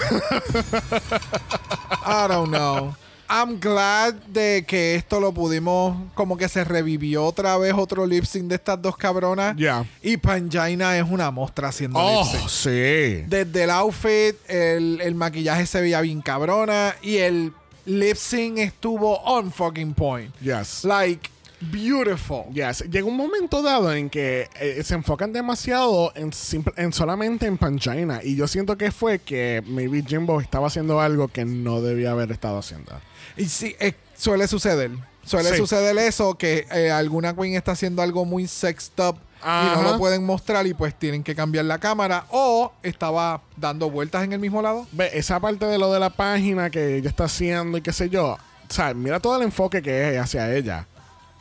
I 2.05 2.27
don't 2.27 2.49
know. 2.51 2.95
I'm 3.29 3.59
glad 3.61 4.15
de 4.27 4.65
que 4.67 4.95
esto 4.95 5.21
lo 5.21 5.31
pudimos, 5.31 5.95
como 6.15 6.35
que 6.35 6.49
se 6.49 6.65
revivió 6.65 7.23
otra 7.25 7.57
vez 7.57 7.73
otro 7.73 8.05
lip 8.05 8.25
sync 8.25 8.47
de 8.47 8.55
estas 8.55 8.81
dos 8.81 8.97
cabronas. 8.97 9.55
Ya. 9.55 9.85
Y 10.03 10.17
Panjaina 10.17 10.97
es 10.97 11.05
una 11.09 11.31
mostra 11.31 11.69
haciendo 11.69 11.97
Oh, 11.97 12.23
lip 12.25 12.41
sync. 12.41 12.49
sí. 12.49 13.23
Desde 13.27 13.63
el 13.63 13.69
outfit, 13.69 14.35
el, 14.49 14.99
el 15.01 15.15
maquillaje 15.15 15.65
se 15.65 15.79
veía 15.79 16.01
bien 16.01 16.21
cabrona 16.21 16.93
y 17.01 17.17
el 17.17 17.53
lip 17.85 18.17
sync 18.17 18.57
estuvo 18.57 19.17
on 19.21 19.49
fucking 19.49 19.93
point. 19.93 20.35
Yes. 20.41 20.83
Like, 20.83 21.29
beautiful. 21.61 22.45
Yes. 22.53 22.79
Llega 22.89 23.05
un 23.05 23.15
momento 23.17 23.61
dado 23.61 23.93
en 23.93 24.09
que 24.09 24.49
eh, 24.59 24.81
se 24.83 24.95
enfocan 24.95 25.31
demasiado 25.33 26.11
en, 26.15 26.31
en 26.77 26.93
solamente 26.93 27.45
en 27.45 27.57
Pangina. 27.57 28.21
Y 28.23 28.35
yo 28.35 28.47
siento 28.47 28.77
que 28.77 28.91
fue 28.91 29.19
que 29.19 29.63
maybe 29.67 30.03
Jimbo 30.05 30.41
estaba 30.41 30.67
haciendo 30.67 30.99
algo 31.01 31.27
que 31.27 31.45
no 31.45 31.81
debía 31.81 32.11
haber 32.11 32.31
estado 32.31 32.57
haciendo. 32.57 32.91
Y 33.37 33.45
sí, 33.45 33.75
eh, 33.79 33.93
suele 34.17 34.47
suceder. 34.47 34.91
Suele 35.23 35.51
Sí. 35.51 35.57
suceder 35.57 35.95
eso, 35.99 36.35
que 36.35 36.65
eh, 36.71 36.89
alguna 36.89 37.35
queen 37.35 37.55
está 37.55 37.73
haciendo 37.73 38.01
algo 38.01 38.25
muy 38.25 38.47
sexed 38.47 38.93
up 38.99 39.17
y 39.43 39.45
no 39.45 39.51
Ajá. 39.51 39.91
lo 39.91 39.97
pueden 39.99 40.23
mostrar 40.23 40.65
y 40.67 40.73
pues 40.73 40.97
tienen 40.97 41.23
que 41.23 41.35
cambiar 41.35 41.65
la 41.65 41.77
cámara. 41.79 42.25
O 42.31 42.71
estaba 42.83 43.41
dando 43.55 43.89
vueltas 43.91 44.23
en 44.23 44.33
el 44.33 44.39
mismo 44.39 44.61
lado. 44.63 44.87
Ve, 44.91 45.11
esa 45.13 45.39
parte 45.39 45.65
de 45.65 45.77
lo 45.77 45.93
de 45.93 45.99
la 45.99 46.09
página 46.09 46.69
que 46.71 46.97
ella 46.97 47.09
está 47.09 47.25
haciendo 47.25 47.77
y 47.77 47.81
qué 47.81 47.93
sé 47.93 48.09
yo. 48.09 48.37
O 48.69 48.73
sea, 48.73 48.93
mira 48.95 49.19
todo 49.19 49.35
el 49.37 49.43
enfoque 49.43 49.81
que 49.81 50.15
es 50.15 50.19
hacia 50.19 50.51
ella. 50.55 50.87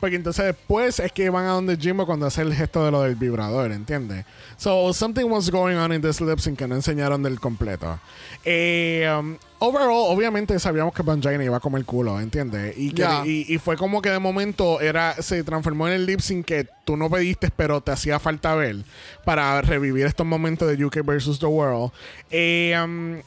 Porque 0.01 0.17
entonces 0.17 0.43
después 0.45 0.99
es 0.99 1.11
que 1.13 1.29
van 1.29 1.45
a 1.45 1.51
donde 1.51 1.77
Jimbo 1.77 2.05
cuando 2.05 2.25
hace 2.25 2.41
el 2.41 2.53
gesto 2.53 2.83
de 2.83 2.91
lo 2.91 3.03
del 3.03 3.15
vibrador, 3.15 3.71
¿entiendes? 3.71 4.25
So, 4.57 4.91
something 4.93 5.25
was 5.25 5.49
going 5.49 5.75
on 5.77 5.93
in 5.93 6.01
this 6.01 6.19
lip 6.19 6.39
sync 6.39 6.57
que 6.59 6.67
no 6.67 6.75
enseñaron 6.75 7.21
del 7.23 7.39
completo. 7.39 7.99
Eh, 8.43 9.07
um, 9.17 9.37
overall, 9.59 10.05
obviamente 10.13 10.57
sabíamos 10.59 10.93
que 10.93 11.03
Pangina 11.03 11.43
iba 11.43 11.57
a 11.57 11.59
comer 11.59 11.85
culo, 11.85 12.19
¿entiendes? 12.19 12.73
Y, 12.77 12.89
que- 12.91 13.01
Ya. 13.03 13.23
y, 13.25 13.45
y 13.47 13.57
fue 13.59 13.77
como 13.77 14.01
que 14.01 14.09
de 14.09 14.17
momento 14.19 14.81
era 14.81 15.13
se 15.21 15.43
transformó 15.43 15.87
en 15.87 15.93
el 15.93 16.05
lip 16.07 16.19
sync 16.19 16.45
que 16.47 16.67
tú 16.83 16.97
no 16.97 17.09
pediste, 17.09 17.51
pero 17.55 17.79
te 17.81 17.91
hacía 17.91 18.19
falta 18.19 18.55
ver 18.55 18.77
para 19.23 19.61
revivir 19.61 20.07
estos 20.07 20.25
momentos 20.25 20.67
de 20.75 20.83
UK 20.83 21.05
versus 21.05 21.37
the 21.39 21.45
World. 21.45 21.91
Eh, 22.31 22.75
um, 22.83 23.21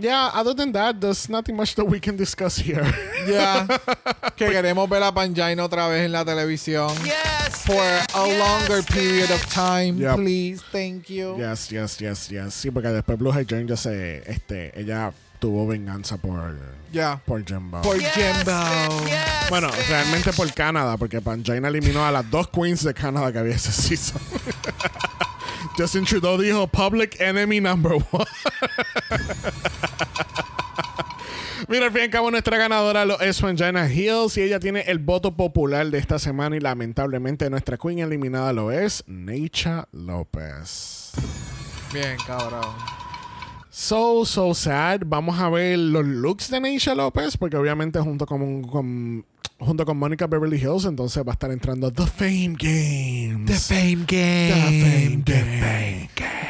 yeah, 0.00 0.30
other 0.34 0.54
than 0.54 0.72
that, 0.72 1.00
there's 1.00 1.28
nothing 1.28 1.56
much 1.56 1.74
that 1.74 1.84
we 1.84 1.98
can 2.00 2.16
discuss 2.16 2.56
here. 2.58 2.84
Ya. 3.28 3.66
que 4.36 4.46
queremos 4.48 4.88
ver 4.88 5.02
a 5.02 5.12
Panjaina 5.12 5.62
otra 5.64 5.86
vez 5.88 6.04
en 6.06 6.12
la 6.12 6.24
televisión. 6.24 6.88
Yes, 7.04 7.64
For 7.66 7.74
a 7.82 8.24
bitch, 8.24 8.38
longer 8.38 8.76
yes, 8.78 8.86
period 8.86 9.30
of 9.30 9.44
time, 9.52 9.98
Yep. 9.98 10.16
please, 10.16 10.62
thank 10.72 11.10
you. 11.10 11.36
yes, 11.36 11.70
yes, 11.70 11.98
yes, 12.00 12.28
yes. 12.30 12.54
Sí, 12.54 12.70
porque 12.70 12.88
después 12.88 13.18
Blue 13.18 13.32
Journey 13.32 13.66
ya 13.66 13.76
se, 13.76 14.22
este, 14.30 14.72
ella 14.80 15.12
tuvo 15.40 15.66
venganza 15.66 16.16
por, 16.16 16.56
Ya. 16.90 17.20
por 17.26 17.44
Jimbo. 17.44 17.82
Por 17.82 17.98
Yes, 17.98 18.12
Jimbo. 18.14 19.04
yes, 19.06 19.50
Bueno, 19.50 19.68
bitch. 19.68 19.88
realmente 19.88 20.32
por 20.32 20.50
Canadá, 20.54 20.96
porque 20.96 21.20
Pangina 21.20 21.68
eliminó 21.68 22.06
a 22.06 22.10
las 22.10 22.30
dos 22.30 22.48
queens 22.48 22.82
de 22.84 22.94
Canadá 22.94 23.30
que 23.30 23.38
había 23.40 23.56
ese 23.56 23.72
season. 23.72 24.20
Justin 25.76 26.04
Trudeau 26.04 26.38
dijo 26.38 26.66
Public 26.66 27.20
Enemy 27.20 27.60
Number 27.60 27.92
One. 27.92 28.24
Mira, 31.68 31.86
al 31.86 31.92
fin 31.92 32.00
y 32.02 32.04
al 32.04 32.10
cabo, 32.10 32.30
nuestra 32.30 32.56
ganadora 32.56 33.04
lo 33.04 33.20
es 33.20 33.40
Pangina 33.40 33.92
Hills 33.92 34.36
y 34.38 34.42
ella 34.42 34.58
tiene 34.58 34.80
el 34.82 34.98
voto 35.00 35.36
popular 35.36 35.86
de 35.90 35.98
esta 35.98 36.18
semana 36.18 36.56
y 36.56 36.60
lamentablemente 36.60 37.50
nuestra 37.50 37.76
queen 37.76 37.98
eliminada 37.98 38.52
lo 38.54 38.70
es 38.72 39.04
Necha 39.06 39.86
López. 39.92 41.12
Bien, 41.92 42.16
cabrón. 42.26 42.64
So, 43.70 44.24
so 44.24 44.54
sad. 44.54 45.02
Vamos 45.04 45.38
a 45.38 45.50
ver 45.50 45.78
los 45.78 46.04
looks 46.06 46.50
de 46.50 46.60
Neisha 46.60 46.94
López, 46.94 47.36
porque 47.36 47.56
obviamente 47.56 48.00
junto 48.00 48.24
con, 48.24 48.62
con- 48.62 49.26
junto 49.58 49.84
con 49.84 49.98
Mónica 49.98 50.26
Beverly 50.26 50.58
Hills, 50.58 50.84
entonces 50.84 51.22
va 51.24 51.32
a 51.32 51.34
estar 51.34 51.50
entrando 51.50 51.92
The 51.92 52.06
Fame 52.06 52.54
Games. 52.58 53.66
Fame 53.66 54.04
The 54.06 54.50
Game. 54.50 55.24
Fame 55.24 55.24
Game. 55.24 56.08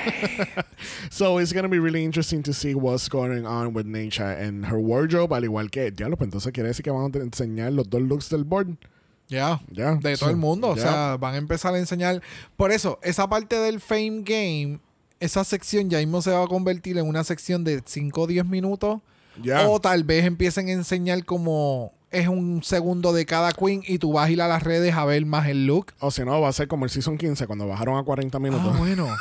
so 1.11 1.41
it's 1.41 1.53
gonna 1.53 1.69
be 1.69 1.79
really 1.79 2.05
interesting 2.05 2.43
to 2.43 2.53
see 2.53 2.75
what's 2.75 3.09
going 3.09 3.47
on 3.47 3.75
with 3.75 3.87
Neisha 3.87 4.39
and 4.41 4.67
her 4.67 4.79
wardrobe, 4.79 5.33
al 5.33 5.45
igual 5.45 5.71
que, 5.71 5.91
diablo, 5.91 6.17
pues 6.17 6.29
entonces 6.29 6.53
quiere 6.53 6.69
decir 6.69 6.85
que 6.85 6.91
vamos 6.91 7.13
a 7.15 7.19
enseñar 7.19 7.73
los 7.73 7.89
dos 7.89 8.03
looks 8.03 8.29
del 8.29 8.45
board. 8.45 8.77
Ya. 9.29 9.61
Ya. 9.71 9.95
De 9.97 10.17
So, 10.17 10.21
todo 10.21 10.31
el 10.31 10.37
mundo. 10.37 10.69
O 10.69 10.77
sea, 10.77 11.17
van 11.19 11.35
a 11.35 11.37
empezar 11.37 11.75
a 11.75 11.79
enseñar. 11.79 12.23
Por 12.57 12.73
eso, 12.73 12.99
esa 13.03 13.29
parte 13.29 13.57
del 13.57 13.81
Fame 13.81 14.23
Game, 14.25 14.81
esa 15.21 15.45
sección 15.45 15.91
ya 15.91 15.99
mismo 15.99 16.23
se 16.23 16.31
va 16.31 16.43
a 16.43 16.47
convertir 16.47 16.97
en 16.97 17.07
una 17.07 17.25
sección 17.25 17.63
de 17.63 17.83
5 17.85 18.23
o 18.23 18.27
10 18.27 18.47
minutos. 18.47 19.01
O 19.67 19.81
tal 19.81 20.03
vez 20.03 20.25
empiecen 20.25 20.69
a 20.69 20.73
enseñar 20.73 21.25
como 21.25 21.93
es 22.11 22.27
un 22.29 22.63
segundo 22.63 23.13
de 23.13 23.27
cada 23.27 23.53
queen 23.53 23.83
y 23.87 23.99
tú 23.99 24.13
vas 24.15 24.29
a 24.29 24.31
ir 24.31 24.41
a 24.43 24.49
las 24.49 24.63
redes 24.63 24.95
a 24.95 25.05
ver 25.05 25.25
más 25.27 25.47
el 25.49 25.67
look. 25.67 25.93
O 26.01 26.11
si 26.11 26.25
no, 26.25 26.41
va 26.41 26.49
a 26.49 26.53
ser 26.53 26.67
como 26.69 26.85
el 26.85 26.91
Season 26.91 27.19
15 27.19 27.47
cuando 27.47 27.67
bajaron 27.67 27.99
a 27.99 28.03
40 28.03 28.39
minutos. 28.39 28.73
Ah, 28.75 28.79
bueno. 28.79 29.07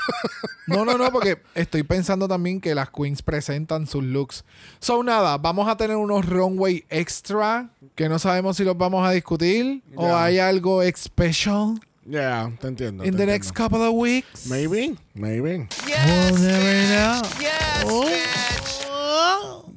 No, 0.69 0.83
no, 0.83 0.97
no, 0.97 1.09
porque 1.13 1.41
estoy 1.55 1.83
pensando 1.83 2.27
también 2.27 2.59
que 2.59 2.75
las 2.75 2.89
queens 2.89 3.21
presentan 3.21 3.87
sus 3.87 4.03
looks. 4.03 4.43
So, 4.79 5.01
nada, 5.01 5.37
vamos 5.37 5.65
a 5.69 5.77
tener 5.77 5.95
unos 5.95 6.25
runway 6.25 6.83
extra 6.89 7.69
que 7.95 8.09
no 8.09 8.19
sabemos 8.19 8.57
si 8.57 8.65
los 8.65 8.77
vamos 8.77 9.07
a 9.07 9.11
discutir 9.11 9.81
o 9.95 10.07
Ya. 10.09 10.23
hay 10.25 10.39
algo 10.39 10.81
special 10.93 11.79
Yeah, 12.05 12.51
te 12.59 12.67
entiendo. 12.67 13.05
in 13.05 13.11
te 13.11 13.17
the 13.17 13.23
entiendo. 13.23 13.31
next 13.31 13.51
couple 13.55 13.79
of 13.81 13.93
weeks. 13.93 14.47
Maybe, 14.47 14.95
maybe. 15.13 15.69
Yes, 15.87 16.31
We'll 16.31 16.41
never 16.41 16.87
know. 16.87 17.21
yes, 17.39 17.85
Oh. 17.85 18.66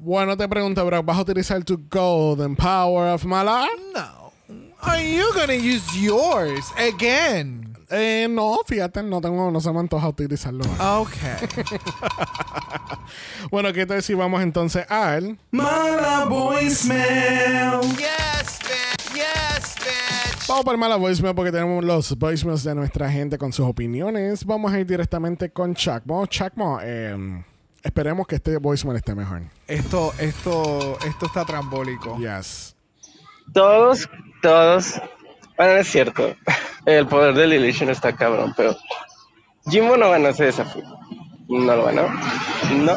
Bueno, 0.02 0.34
te 0.34 0.48
pregunto, 0.48 0.84
bro, 0.86 1.02
¿vas 1.02 1.18
a 1.18 1.20
utilizar 1.20 1.62
tu 1.62 1.78
Golden 1.90 2.56
Power 2.56 3.12
of 3.12 3.24
Mala? 3.26 3.66
No. 3.94 4.32
Are 4.80 4.98
you 4.98 5.26
gonna 5.34 5.52
use 5.52 5.84
yours 5.94 6.72
again? 6.78 7.76
Eh, 7.90 8.26
no, 8.30 8.60
fíjate, 8.66 9.02
no 9.02 9.20
tengo, 9.20 9.50
no 9.50 9.60
se 9.60 9.70
me 9.70 9.80
antoja 9.80 10.08
utilizarlo. 10.08 10.64
Okay. 10.80 11.36
Bueno, 13.50 13.72
¿qué 13.72 13.84
tal 13.84 14.02
si 14.02 14.14
vamos 14.14 14.42
entonces 14.42 14.86
al 14.88 15.36
Mala 15.50 16.24
voicemail. 16.26 17.80
Yes, 17.98 18.58
bitch, 18.60 19.14
yes, 19.14 19.74
bitch. 19.80 20.46
Vamos 20.48 20.64
por 20.64 20.76
mala 20.78 20.96
voicemail 20.96 21.34
porque 21.34 21.50
tenemos 21.52 21.84
los 21.84 22.16
voicemails 22.16 22.62
de 22.64 22.74
nuestra 22.74 23.10
gente 23.10 23.36
con 23.36 23.52
sus 23.52 23.66
opiniones. 23.66 24.44
Vamos 24.44 24.72
a 24.72 24.78
ir 24.78 24.86
directamente 24.86 25.50
con 25.50 25.74
Chacmo. 25.74 26.24
Chacmo, 26.26 26.78
eh, 26.82 27.42
esperemos 27.82 28.26
que 28.26 28.36
este 28.36 28.56
voicemail 28.58 28.96
esté 28.96 29.14
mejor. 29.14 29.42
Esto, 29.66 30.12
esto, 30.18 30.98
esto 31.06 31.26
está 31.26 31.44
trambólico. 31.44 32.18
Yes. 32.18 32.76
Todos, 33.52 34.08
todos. 34.42 35.00
Bueno, 35.56 35.74
no 35.74 35.80
es 35.80 35.88
cierto. 35.88 36.34
El 36.86 37.06
poder 37.06 37.34
del 37.34 37.52
Illusion 37.52 37.90
está 37.90 38.14
cabrón, 38.14 38.54
pero 38.56 38.76
Jimbo 39.68 39.96
no 39.96 40.10
ganó 40.10 40.28
ese 40.28 40.44
desafío. 40.44 40.84
No 41.48 41.76
lo 41.76 41.84
ganó. 41.84 42.08
No. 42.76 42.96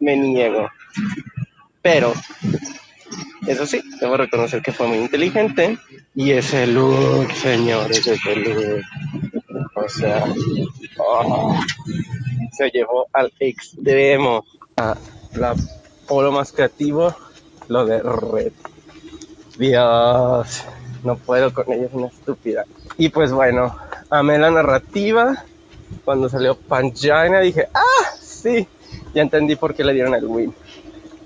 Me 0.00 0.16
niego. 0.16 0.68
Pero, 1.82 2.12
eso 3.46 3.66
sí, 3.66 3.82
debo 4.00 4.16
reconocer 4.16 4.62
que 4.62 4.72
fue 4.72 4.86
muy 4.86 4.98
inteligente. 4.98 5.78
Y 6.14 6.32
ese 6.32 6.66
look, 6.66 7.30
señores, 7.32 8.06
ese 8.06 8.36
look. 8.36 8.82
O 9.74 9.88
sea, 9.88 10.24
oh, 10.98 11.60
se 12.52 12.70
llevó 12.70 13.06
al 13.12 13.32
extremo. 13.38 14.44
A 14.76 14.96
la 15.34 15.54
polo 16.06 16.32
más 16.32 16.52
creativo, 16.52 17.14
lo 17.68 17.86
de 17.86 18.02
Red. 18.02 18.52
Dios, 19.58 20.64
no 21.04 21.16
puedo 21.16 21.52
con 21.52 21.72
ella, 21.72 21.86
es 21.86 21.92
una 21.92 22.08
estúpida. 22.08 22.64
Y 22.98 23.08
pues 23.08 23.32
bueno, 23.32 23.76
amé 24.10 24.38
la 24.38 24.50
narrativa. 24.50 25.44
Cuando 26.04 26.28
salió 26.28 26.56
Pangina 26.56 27.40
dije, 27.40 27.68
ah, 27.72 28.16
sí, 28.20 28.66
ya 29.14 29.22
entendí 29.22 29.56
por 29.56 29.74
qué 29.74 29.84
le 29.84 29.92
dieron 29.92 30.14
el 30.14 30.26
win. 30.26 30.54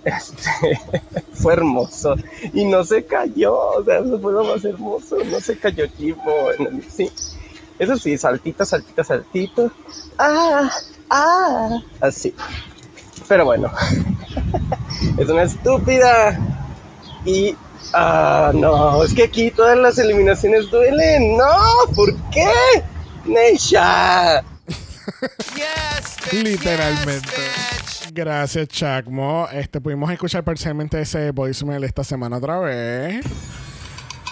Este, 0.05 0.81
fue 1.33 1.55
hermoso. 1.55 2.17
Y 2.53 2.65
no 2.65 2.85
se 2.85 3.05
cayó, 3.05 3.57
o 3.57 3.85
sea, 3.85 3.99
eso 3.99 4.19
fue 4.19 4.33
lo 4.33 4.45
más 4.45 4.65
hermoso. 4.65 5.17
No 5.25 5.41
se 5.41 5.59
cayó 5.59 5.85
el 5.85 6.83
sí. 6.91 7.11
Eso 7.79 7.97
sí, 7.97 8.19
saltito, 8.19 8.65
saltito, 8.65 9.05
saltito. 9.05 9.71
Ah, 10.19 10.69
ah, 11.11 11.79
así. 12.01 12.35
Pero 13.29 13.45
bueno, 13.45 13.71
es 15.19 15.29
una 15.29 15.43
estúpida. 15.43 16.39
Y, 17.25 17.55
ah, 17.95 18.53
no, 18.55 19.05
es 19.05 19.15
que 19.15 19.25
aquí 19.25 19.51
todas 19.51 19.79
las 19.79 19.99
eliminaciones 19.99 20.71
duelen. 20.71 21.37
No, 21.37 21.55
¿por 21.95 22.15
qué? 22.31 22.51
Neisha. 23.27 24.43
Yes, 25.55 26.33
Literalmente. 26.33 27.29
yes. 27.29 28.13
Gracias, 28.13 28.69
Chacmo. 28.69 29.49
Este, 29.53 29.81
pudimos 29.81 30.11
escuchar 30.11 30.43
parcialmente 30.43 31.01
ese 31.01 31.31
voicemail 31.31 31.85
esta 31.85 32.03
semana 32.03 32.39
otra 32.39 32.59
vez. 32.59 33.25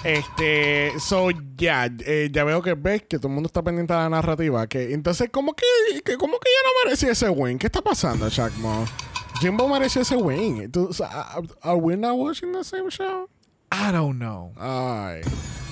Este, 0.05 0.93
so 1.01 1.29
ya, 1.57 1.91
eh, 2.01 2.29
ya 2.33 2.45
veo 2.45 2.63
que 2.63 2.75
ves 2.75 3.03
que 3.03 3.19
todo 3.19 3.29
el 3.29 3.35
mundo 3.35 3.49
está 3.49 3.63
pendiente 3.63 3.93
de 3.93 3.99
la 3.99 4.09
narrativa. 4.09 4.67
Que 4.67 4.93
entonces, 4.93 5.31
¿cómo 5.33 5.55
que, 5.55 5.65
que 6.05 6.17
cómo 6.17 6.39
que 6.39 6.49
ya 6.49 6.69
no 6.69 6.85
merecía 6.85 7.13
ese 7.13 7.29
win? 7.29 7.59
¿Qué 7.59 7.67
está 7.67 7.83
pasando, 7.83 8.29
Chacmo? 8.31 8.85
Jimbo 9.41 9.69
mereció 9.69 10.03
ese 10.03 10.17
win. 10.17 10.71
Sea, 10.93 11.37
¿Are 11.63 11.77
we 11.77 11.97
not 11.97 12.17
watching 12.17 12.53
the 12.53 12.65
same 12.65 12.91
show? 12.91 13.29
I 13.71 13.93
don't 13.93 14.19
know. 14.19 14.53
Ay. 14.57 15.21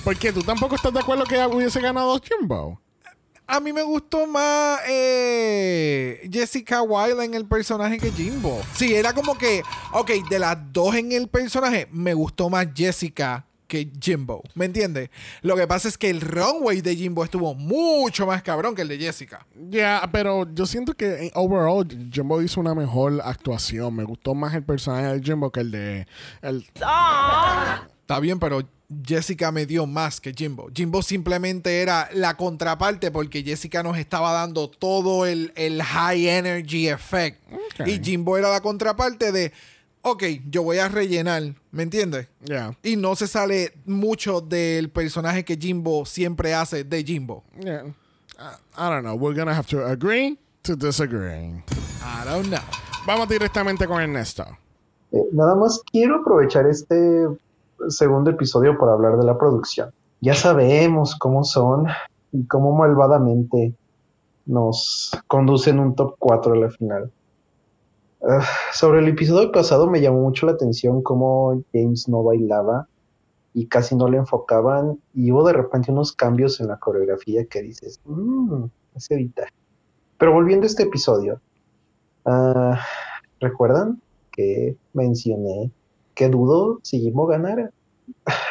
¿Por 0.03 0.17
qué? 0.17 0.31
¿Tú 0.31 0.43
tampoco 0.43 0.75
estás 0.75 0.93
de 0.93 0.99
acuerdo 0.99 1.23
que 1.23 1.43
hubiese 1.47 1.81
ganado 1.81 2.21
Jimbo? 2.21 2.79
A 3.47 3.59
mí 3.59 3.73
me 3.73 3.83
gustó 3.83 4.25
más 4.25 4.79
eh, 4.87 6.27
Jessica 6.31 6.81
Wilde 6.81 7.23
en 7.23 7.35
el 7.35 7.45
personaje 7.47 7.99
que 7.99 8.11
Jimbo. 8.11 8.61
Sí, 8.75 8.93
era 8.93 9.13
como 9.13 9.37
que, 9.37 9.61
ok, 9.93 10.11
de 10.29 10.39
las 10.39 10.57
dos 10.73 10.95
en 10.95 11.11
el 11.11 11.27
personaje, 11.27 11.87
me 11.91 12.13
gustó 12.13 12.49
más 12.49 12.67
Jessica 12.75 13.45
que 13.75 13.91
Jimbo. 13.99 14.41
¿Me 14.53 14.65
entiendes? 14.65 15.09
Lo 15.41 15.55
que 15.55 15.67
pasa 15.67 15.87
es 15.87 15.97
que 15.97 16.09
el 16.09 16.21
runway 16.21 16.81
de 16.81 16.95
Jimbo 16.95 17.23
estuvo 17.23 17.53
mucho 17.53 18.25
más 18.25 18.41
cabrón 18.41 18.73
que 18.73 18.83
el 18.83 18.87
de 18.87 18.97
Jessica. 18.97 19.45
Ya, 19.69 20.07
pero 20.11 20.47
yo 20.53 20.65
siento 20.65 20.93
que 20.93 21.25
eh, 21.25 21.31
overall 21.35 21.85
Jimbo 22.11 22.41
hizo 22.41 22.61
una 22.61 22.73
mejor 22.73 23.21
actuación. 23.23 23.95
Me 23.95 24.05
gustó 24.05 24.33
más 24.33 24.53
el 24.53 24.63
personaje 24.63 25.07
de 25.07 25.21
Jimbo 25.21 25.51
que 25.51 25.59
el 25.59 25.71
de... 25.71 26.07
El, 26.41 26.65
Está 28.05 28.19
bien, 28.19 28.39
pero 28.39 28.61
Jessica 29.03 29.51
me 29.51 29.65
dio 29.65 29.85
más 29.87 30.21
que 30.21 30.31
Jimbo. 30.31 30.69
Jimbo 30.73 31.01
simplemente 31.01 31.81
era 31.81 32.07
la 32.13 32.37
contraparte 32.37 33.11
porque 33.11 33.43
Jessica 33.43 33.83
nos 33.83 33.97
estaba 33.97 34.31
dando 34.31 34.69
todo 34.69 35.25
el, 35.25 35.51
el 35.55 35.81
high 35.81 36.27
energy 36.29 36.87
effect. 36.87 37.41
Y 37.85 37.99
Jimbo 38.01 38.37
era 38.37 38.49
la 38.49 38.61
contraparte 38.61 39.31
de, 39.31 39.51
ok, 40.05 40.23
yo 40.49 40.61
voy 40.63 40.77
a 40.77 40.87
rellenar, 40.87 41.41
¿me 41.71 41.83
entiendes? 41.83 42.27
yeah, 42.43 42.77
Y 42.83 42.95
no 42.95 43.15
se 43.15 43.27
sale 43.27 43.73
mucho 43.85 44.39
del 44.39 44.89
personaje 44.91 45.43
que 45.43 45.57
Jimbo 45.57 46.05
siempre 46.05 46.53
hace 46.53 46.83
de 46.83 47.03
Jimbo. 47.03 47.43
yeah. 47.59 47.83
I, 48.37 48.55
I 48.77 48.89
don't 48.89 49.03
know. 49.03 49.15
We're 49.15 49.35
gonna 49.35 49.53
have 49.55 49.67
to 49.69 49.85
agree 49.85 50.37
to 50.63 50.75
disagree. 50.75 51.63
I 52.03 52.25
don't 52.25 52.49
know. 52.49 52.59
Vamos 53.07 53.29
directamente 53.29 53.87
con 53.87 54.01
Ernesto. 54.01 54.45
Eh, 55.11 55.17
nada 55.31 55.55
más 55.55 55.81
quiero 55.91 56.17
aprovechar 56.17 56.67
este 56.67 57.27
segundo 57.87 58.31
episodio 58.31 58.77
para 58.77 58.93
hablar 58.93 59.17
de 59.17 59.23
la 59.25 59.37
producción. 59.37 59.91
Ya 60.21 60.33
sabemos 60.35 61.15
cómo 61.17 61.43
son 61.43 61.87
y 62.31 62.45
cómo 62.45 62.75
malvadamente 62.75 63.73
nos 64.45 65.11
conducen 65.27 65.79
un 65.79 65.95
top 65.95 66.15
4 66.19 66.53
a 66.53 66.57
la 66.57 66.69
final. 66.69 67.11
Sobre 68.73 68.99
el 68.99 69.07
episodio 69.07 69.51
pasado 69.51 69.89
me 69.89 70.01
llamó 70.01 70.21
mucho 70.21 70.45
la 70.45 70.53
atención 70.53 71.01
cómo 71.01 71.61
James 71.73 72.07
no 72.07 72.23
bailaba 72.23 72.87
y 73.53 73.67
casi 73.67 73.95
no 73.95 74.09
le 74.09 74.17
enfocaban 74.17 74.99
y 75.13 75.31
hubo 75.31 75.45
de 75.45 75.53
repente 75.53 75.91
unos 75.91 76.11
cambios 76.13 76.59
en 76.59 76.67
la 76.67 76.77
coreografía 76.77 77.45
que 77.45 77.61
dices, 77.61 78.01
mmm, 78.05 78.65
es 78.95 79.11
evitar. 79.11 79.49
Pero 80.17 80.33
volviendo 80.33 80.65
a 80.65 80.67
este 80.67 80.83
episodio, 80.83 81.39
ah, 82.25 82.79
¿recuerdan 83.39 84.01
que 84.31 84.75
mencioné 84.93 85.71
que 86.15 86.29
dudo 86.29 86.79
si 86.83 86.99
Jimbo 86.99 87.27
ganara? 87.27 87.71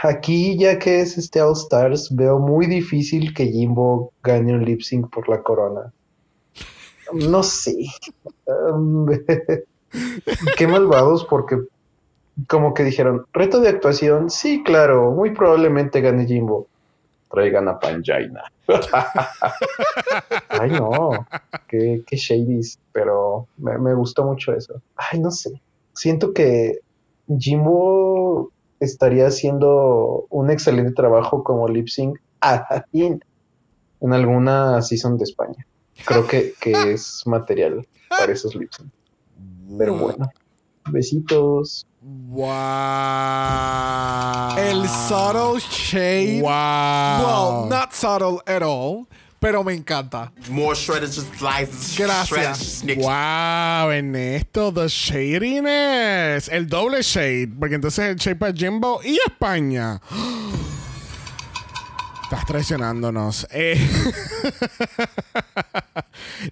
Aquí, 0.02 0.56
ya 0.58 0.78
que 0.78 1.00
es 1.00 1.18
este 1.18 1.42
All 1.42 1.52
Stars, 1.52 2.14
veo 2.14 2.38
muy 2.38 2.66
difícil 2.66 3.34
que 3.34 3.46
Jimbo 3.46 4.12
gane 4.22 4.54
un 4.54 4.64
lip 4.64 4.82
sync 4.82 5.10
por 5.10 5.28
la 5.28 5.42
corona. 5.42 5.92
No 7.12 7.42
sé. 7.42 7.76
Qué 10.56 10.66
malvados, 10.66 11.24
porque 11.24 11.58
como 12.48 12.74
que 12.74 12.82
dijeron, 12.84 13.26
reto 13.32 13.60
de 13.60 13.68
actuación, 13.68 14.30
sí, 14.30 14.62
claro, 14.64 15.12
muy 15.12 15.32
probablemente 15.32 16.00
gane 16.00 16.26
Jimbo. 16.26 16.66
Traigan 17.30 17.68
a 17.68 17.78
Panjaina. 17.78 18.44
Ay, 20.48 20.70
no, 20.70 21.26
qué, 21.68 22.02
qué 22.06 22.16
shadies, 22.16 22.78
pero 22.92 23.48
me, 23.56 23.76
me 23.78 23.94
gustó 23.94 24.24
mucho 24.24 24.54
eso. 24.54 24.80
Ay, 24.96 25.18
no 25.20 25.30
sé. 25.30 25.60
Siento 25.92 26.32
que 26.32 26.78
Jimbo 27.38 28.50
estaría 28.80 29.26
haciendo 29.26 30.26
un 30.30 30.50
excelente 30.50 30.92
trabajo 30.92 31.42
como 31.42 31.68
lip 31.68 31.88
sync 31.88 32.18
en 34.00 34.12
alguna 34.12 34.82
season 34.82 35.16
de 35.18 35.24
España. 35.24 35.66
Creo 36.04 36.26
que, 36.26 36.54
que 36.60 36.92
es 36.92 37.26
material 37.26 37.86
para 38.08 38.32
esos 38.32 38.54
lip 38.54 38.70
sync. 38.72 38.90
Pero 39.78 39.96
bueno, 39.96 40.30
besitos. 40.90 41.86
Wow. 42.00 42.44
El 44.58 44.86
subtle 44.88 45.58
shade. 45.58 46.42
Wow. 46.42 46.50
Well, 46.50 47.66
not 47.68 47.94
subtle 47.94 48.42
at 48.46 48.62
all. 48.62 49.06
Pero 49.40 49.62
me 49.62 49.74
encanta. 49.74 50.32
More 50.48 50.74
shredded 50.74 51.10
just 51.12 51.34
slices. 51.34 51.96
Gracias. 51.98 52.82
Shredded. 52.82 53.04
Wow, 53.04 53.90
Ernesto, 53.90 54.70
the 54.70 54.88
shadiness. 54.88 56.48
El 56.48 56.66
doble 56.66 57.02
shade. 57.02 57.58
Porque 57.58 57.74
entonces 57.74 58.08
el 58.08 58.16
shade 58.16 58.36
para 58.36 58.54
Jimbo 58.54 59.00
y 59.04 59.18
España. 59.26 60.00
Estás 62.24 62.46
traicionándonos. 62.46 63.46
Eh, 63.50 63.76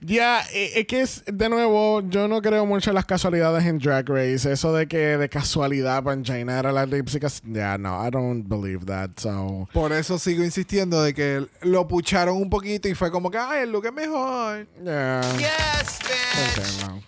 ya, 0.03 0.43
eh, 0.53 0.73
es 0.77 0.87
que 0.87 1.01
es, 1.01 1.25
de 1.27 1.49
nuevo, 1.49 2.03
yo 2.09 2.29
no 2.29 2.43
creo 2.43 2.67
mucho 2.67 2.91
en 2.91 2.95
las 2.95 3.07
casualidades 3.07 3.65
en 3.65 3.79
Drag 3.79 4.09
Race. 4.09 4.51
Eso 4.51 4.73
de 4.75 4.87
que 4.87 5.17
de 5.17 5.29
casualidad 5.29 6.03
Panjaina 6.05 6.59
era 6.59 6.73
la 6.73 6.85
lipsica. 6.85 7.29
Ya, 7.45 7.79
no, 7.79 8.07
I 8.07 8.11
don't 8.11 8.47
believe 8.47 8.85
that. 8.87 9.11
So, 9.17 9.69
Por 9.73 9.93
eso 9.93 10.19
sigo 10.19 10.45
insistiendo 10.45 11.03
de 11.03 11.15
que 11.15 11.47
lo 11.63 11.89
pucharon 11.89 12.37
un 12.37 12.51
poquito 12.51 12.89
y 12.89 12.95
fue 12.95 13.11
como 13.11 13.31
que, 13.31 13.39
ay, 13.39 13.63
el 13.63 13.73
look 13.73 13.87
es 13.87 13.93
mejor. 13.93 14.67
yeah. 14.85 15.23
Yes, 15.39 15.99
bitch. 16.01 16.59
Ok, 16.59 16.91
no. 16.91 17.03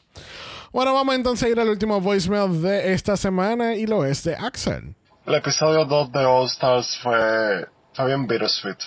Bueno, 0.72 0.94
vamos 0.94 1.14
entonces 1.14 1.46
a 1.46 1.50
ir 1.50 1.60
al 1.60 1.68
último 1.68 2.00
voicemail 2.00 2.60
de 2.62 2.94
esta 2.94 3.16
semana 3.16 3.74
y 3.74 3.86
lo 3.86 4.04
es 4.04 4.24
de 4.24 4.34
Axel. 4.34 4.94
El 5.26 5.34
episodio 5.36 5.84
2 5.84 6.12
de 6.12 6.24
All 6.24 6.46
Stars 6.46 6.98
fue, 7.02 7.66
fue 7.94 8.06
bien 8.06 8.26
bittersweet. 8.26 8.78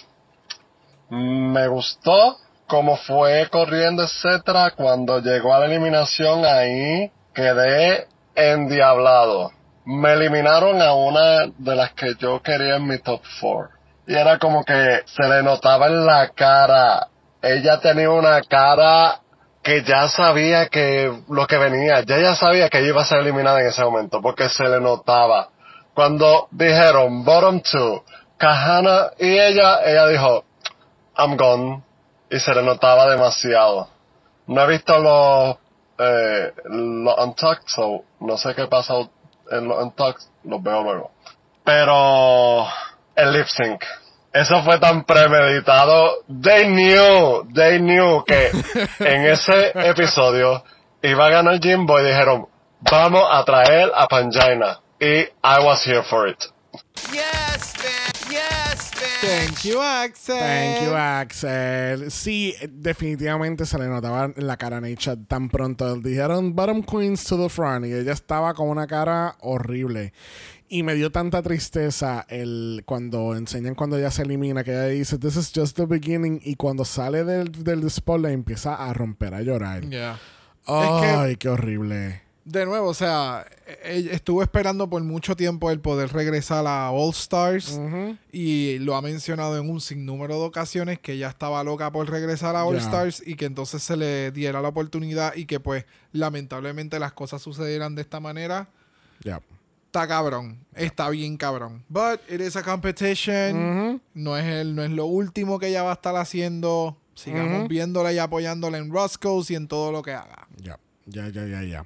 Me 1.10 1.68
gustó 1.68 2.38
cómo 2.68 2.98
fue 2.98 3.48
corriendo, 3.50 4.04
etcétera. 4.04 4.72
Cuando 4.72 5.20
llegó 5.20 5.54
a 5.54 5.60
la 5.60 5.66
eliminación 5.66 6.46
ahí, 6.46 7.12
quedé 7.34 8.08
endiablado. 8.36 9.52
Me 9.86 10.14
eliminaron 10.14 10.82
a 10.82 10.94
una 10.94 11.48
de 11.58 11.76
las 11.76 11.94
que 11.94 12.16
yo 12.20 12.42
quería 12.42 12.76
en 12.76 12.88
mi 12.88 13.00
top 13.00 13.22
4. 13.40 13.70
Y 14.08 14.16
era 14.16 14.38
como 14.38 14.64
que 14.64 15.02
se 15.06 15.28
le 15.28 15.44
notaba 15.44 15.88
en 15.88 16.06
la 16.06 16.30
cara. 16.30 17.08
Ella 17.42 17.80
tenía 17.80 18.10
una 18.10 18.42
cara 18.42 19.22
que 19.64 19.84
ya 19.84 20.08
sabía 20.08 20.68
que 20.68 21.12
lo 21.30 21.46
que 21.46 21.58
venía, 21.58 22.02
ya 22.02 22.18
ya 22.20 22.36
sabía 22.36 22.70
que 22.70 22.80
ella 22.80 22.88
iba 22.90 23.02
a 23.02 23.06
ser 23.06 23.20
eliminada 23.20 23.60
en 23.60 23.68
ese 23.68 23.84
momento, 23.84 24.22
porque 24.22 24.48
se 24.48 24.64
le 24.64 24.80
notaba. 24.80 25.50
Cuando 25.94 26.48
dijeron 26.52 27.26
bottom 27.26 27.62
two, 27.62 28.04
Kahana 28.38 29.12
y 29.18 29.38
ella, 29.38 29.82
ella 29.84 30.08
dijo, 30.08 30.46
I'm 31.18 31.36
gone, 31.38 31.84
y 32.30 32.40
se 32.40 32.54
le 32.54 32.64
notaba 32.64 33.10
demasiado. 33.10 33.90
No 34.48 34.62
he 34.62 34.68
visto 34.68 34.98
los, 35.00 35.58
eh, 35.98 36.54
los 36.66 37.18
Untucked, 37.18 37.68
so 37.68 38.04
no 38.20 38.38
sé 38.38 38.54
qué 38.56 38.68
pasa 38.68 38.94
en 39.52 39.68
los 39.68 39.84
Untucked, 39.84 40.24
los 40.44 40.62
veo 40.62 40.84
luego. 40.84 41.12
Pero 41.64 42.68
el 43.16 43.34
lip 43.34 43.48
sync. 43.48 43.84
Eso 44.32 44.62
fue 44.62 44.80
tan 44.80 45.04
premeditado. 45.04 46.24
They 46.28 46.68
knew, 46.68 47.48
they 47.54 47.80
knew 47.80 48.24
que 48.24 48.52
en 49.00 49.26
ese 49.26 49.72
episodio 49.74 50.64
iba 51.02 51.26
a 51.26 51.30
ganar 51.30 51.60
Jimbo 51.60 52.00
y 52.00 52.06
dijeron, 52.06 52.48
vamos 52.82 53.24
a 53.32 53.44
traer 53.44 53.92
a 53.96 54.08
Panjaina. 54.08 54.80
Y 55.00 55.22
I 55.44 55.64
was 55.64 55.84
here 55.86 56.04
for 56.04 56.28
it. 56.28 56.38
Yes, 57.12 57.74
bitch. 57.78 58.07
Thank 59.22 59.64
you, 59.64 59.82
Axel. 59.82 60.38
Thank 60.38 60.86
you, 60.86 60.96
Axel. 60.96 62.12
Sí, 62.12 62.54
definitivamente 62.70 63.66
se 63.66 63.78
le 63.80 63.88
notaba 63.88 64.32
la 64.36 64.58
cara 64.58 64.78
a 64.78 64.82
Nature 64.82 65.18
tan 65.28 65.50
pronto. 65.50 65.96
Dijeron 65.96 66.56
Bottom 66.56 66.84
Queens 66.84 67.24
to 67.26 67.38
the 67.38 67.50
front 67.50 67.86
y 67.86 67.94
ella 67.94 68.14
estaba 68.14 68.54
con 68.54 68.70
una 68.70 68.86
cara 68.88 69.36
horrible. 69.42 70.14
Y 70.70 70.84
me 70.84 70.96
dio 70.96 71.12
tanta 71.12 71.42
tristeza 71.42 72.26
el 72.28 72.84
cuando 72.86 73.36
enseñan 73.36 73.74
cuando 73.74 73.98
ella 73.98 74.12
se 74.12 74.24
elimina, 74.24 74.64
que 74.64 74.72
ella 74.72 74.88
dice, 74.88 75.18
This 75.18 75.38
is 75.38 75.52
just 75.56 75.78
the 75.78 75.86
beginning. 75.86 76.42
Y 76.44 76.56
cuando 76.56 76.86
sale 76.86 77.24
del, 77.24 77.52
del 77.64 77.90
spotlight 77.90 78.34
empieza 78.34 78.76
a 78.76 78.94
romper, 78.94 79.34
a 79.34 79.42
llorar. 79.42 79.90
Yeah. 79.90 80.20
Ay, 80.66 81.38
qué 81.38 81.50
horrible. 81.50 82.27
De 82.50 82.66
nuevo, 82.66 82.88
o 82.88 82.94
sea, 82.94 83.46
e- 83.84 84.08
estuvo 84.14 84.42
esperando 84.42 84.90
por 84.90 85.04
mucho 85.04 85.36
tiempo 85.36 85.70
el 85.70 85.82
poder 85.82 86.14
regresar 86.14 86.66
a 86.66 86.90
All 86.92 87.10
Stars 87.10 87.78
y 88.32 88.80
lo 88.80 88.96
ha 88.96 89.02
mencionado 89.02 89.58
en 89.58 89.70
un 89.70 89.82
sinnúmero 89.82 90.36
de 90.40 90.46
ocasiones 90.46 90.98
que 91.00 91.12
ella 91.12 91.28
estaba 91.28 91.62
loca 91.66 91.92
por 91.92 92.10
regresar 92.10 92.56
a 92.56 92.64
All 92.64 92.78
Ya. 92.78 92.84
Stars 92.84 93.22
y 93.26 93.36
que 93.36 93.44
entonces 93.44 93.84
se 93.84 93.98
le 93.98 94.32
diera 94.32 94.62
la 94.62 94.70
oportunidad 94.70 95.36
y 95.36 95.46
que 95.46 95.60
pues 95.60 95.84
lamentablemente 96.14 97.00
las 97.00 97.12
cosas 97.12 97.42
sucedieran 97.42 97.96
de 97.96 98.04
esta 98.04 98.22
manera. 98.22 98.70
Ya. 99.26 99.42
Está 99.88 100.08
cabrón, 100.08 100.66
está 100.74 101.10
bien 101.10 101.36
cabrón. 101.36 101.84
But 101.90 102.22
it 102.30 102.40
is 102.40 102.56
a 102.56 102.64
competition. 102.64 104.02
No 104.14 104.38
es 104.38 104.46
el, 104.46 104.74
no 104.74 104.84
es 104.86 104.92
lo 104.92 105.06
último 105.06 105.60
que 105.60 105.68
ella 105.68 105.84
va 105.84 105.90
a 105.90 105.96
estar 105.96 106.16
haciendo. 106.16 106.96
Sigamos 107.14 107.68
viéndola 107.68 108.14
y 108.14 108.20
apoyándola 108.20 108.78
en 108.78 108.90
Roscoe's 108.90 109.52
y 109.52 109.56
en 109.56 109.68
todo 109.68 109.92
lo 109.92 110.02
que 110.02 110.14
haga. 110.14 110.48
Ya, 110.62 110.80
ya, 111.08 111.28
ya, 111.28 111.46
ya, 111.46 111.64
ya. 111.64 111.86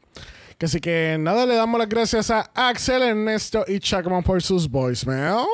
Que 0.61 0.67
Así 0.67 0.79
que 0.79 1.17
nada, 1.19 1.47
le 1.47 1.55
damos 1.55 1.79
las 1.79 1.89
gracias 1.89 2.29
a 2.29 2.51
Axel, 2.53 3.01
Ernesto 3.01 3.65
y 3.67 3.79
Chacman 3.79 4.21
por 4.21 4.43
sus 4.43 4.69
voicemails. 4.69 5.47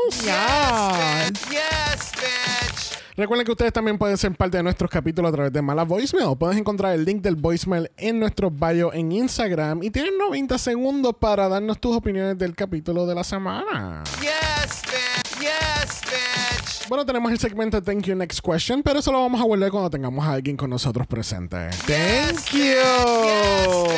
Yes, 1.49 2.12
bitch. 2.20 2.99
Recuerden 3.16 3.45
que 3.45 3.53
ustedes 3.53 3.72
también 3.72 3.97
pueden 3.97 4.18
ser 4.18 4.36
parte 4.36 4.58
de 4.58 4.64
nuestros 4.64 4.91
capítulos 4.91 5.30
a 5.30 5.32
través 5.34 5.53
de 5.53 5.62
Mala 5.62 5.84
Voicemail. 5.84 6.38
Puedes 6.38 6.58
encontrar 6.58 6.93
el 6.93 7.05
link 7.05 7.22
del 7.22 7.38
voicemail 7.38 7.89
en 7.95 8.20
nuestro 8.20 8.51
bio 8.51 8.91
en 8.91 9.14
Instagram 9.14 9.82
y 9.82 9.91
tienen 9.91 10.18
90 10.18 10.58
segundos 10.58 11.16
para 11.18 11.47
darnos 11.47 11.80
tus 11.80 11.95
opiniones 11.95 12.38
del 12.38 12.53
capítulo 12.53 13.05
de 13.05 13.16
la 13.16 13.24
semana. 13.24 14.03
Yes, 14.20 14.82
bitch. 14.91 15.26
Bueno, 16.89 17.05
tenemos 17.05 17.29
el 17.33 17.38
segmento 17.39 17.81
Thank 17.83 18.05
You 18.05 18.15
Next 18.15 18.39
Question, 18.39 18.81
pero 18.81 18.99
eso 18.99 19.11
lo 19.11 19.19
vamos 19.19 19.41
a 19.41 19.43
volver 19.43 19.69
cuando 19.71 19.89
tengamos 19.89 20.25
a 20.25 20.31
alguien 20.33 20.55
con 20.55 20.69
nosotros 20.69 21.05
presente. 21.05 21.57
Thank 21.85 22.51
you. 22.53 23.89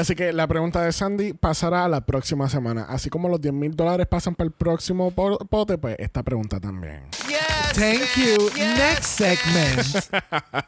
Así 0.00 0.16
que 0.16 0.32
la 0.32 0.48
pregunta 0.48 0.82
de 0.82 0.90
Sandy 0.92 1.32
pasará 1.34 1.84
a 1.84 1.88
la 1.88 2.00
próxima 2.04 2.48
semana. 2.48 2.86
Así 2.88 3.08
como 3.08 3.28
los 3.28 3.40
10 3.40 3.54
mil 3.54 3.76
dólares 3.76 4.06
pasan 4.08 4.34
para 4.34 4.46
el 4.46 4.52
próximo 4.52 5.12
po- 5.12 5.38
pote, 5.38 5.78
pues 5.78 5.94
esta 6.00 6.24
pregunta 6.24 6.58
también. 6.58 7.02
Yes, 7.28 7.72
Thank 7.74 8.16
you. 8.16 8.50
Next 8.76 9.04
segment. 9.04 9.86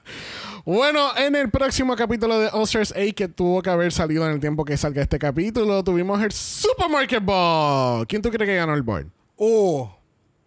Bueno, 0.62 1.16
en 1.16 1.34
el 1.36 1.50
próximo 1.50 1.96
capítulo 1.96 2.38
de 2.38 2.48
All-Stars 2.52 2.92
8, 2.94 3.14
que 3.16 3.28
tuvo 3.28 3.62
que 3.62 3.70
haber 3.70 3.92
salido 3.92 4.26
en 4.26 4.32
el 4.32 4.40
tiempo 4.40 4.62
que 4.66 4.76
salga 4.76 5.00
este 5.00 5.18
capítulo, 5.18 5.82
tuvimos 5.82 6.22
el 6.22 6.30
Supermarket 6.32 7.24
Ball. 7.24 8.06
¿Quién 8.06 8.20
tú 8.20 8.28
crees 8.30 8.46
que 8.46 8.56
ganó 8.56 8.74
el 8.74 8.82
board? 8.82 9.06
Oh. 9.36 9.96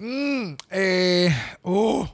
Mm, 0.04 0.56
eh, 0.70 1.34
oh. 1.62 2.06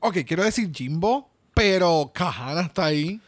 Ok, 0.00 0.18
quiero 0.26 0.44
decir 0.44 0.70
Jimbo, 0.70 1.30
pero 1.54 2.10
Kahana 2.14 2.60
está 2.60 2.84
ahí. 2.84 3.20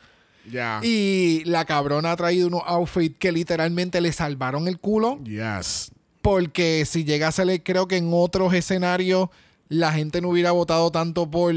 Ya. 0.51 0.81
Y 0.83 1.43
la 1.47 1.65
cabrona 1.65 2.13
ha 2.13 2.17
traído 2.17 2.49
unos 2.49 2.63
outfits 2.67 3.17
que 3.19 3.33
literalmente 3.33 4.01
le 4.03 4.13
salvaron 4.13 4.69
el 4.69 4.79
culo. 4.79 5.19
Yes. 5.25 5.91
Porque 6.21 6.85
si 6.85 7.05
leer, 7.05 7.63
creo 7.63 7.89
que 7.89 7.97
en 7.97 8.11
otros 8.13 8.53
escenarios 8.53 9.31
la 9.69 9.93
gente 9.93 10.21
no 10.21 10.29
hubiera 10.29 10.51
votado 10.51 10.91
tanto 10.93 11.31
por 11.31 11.55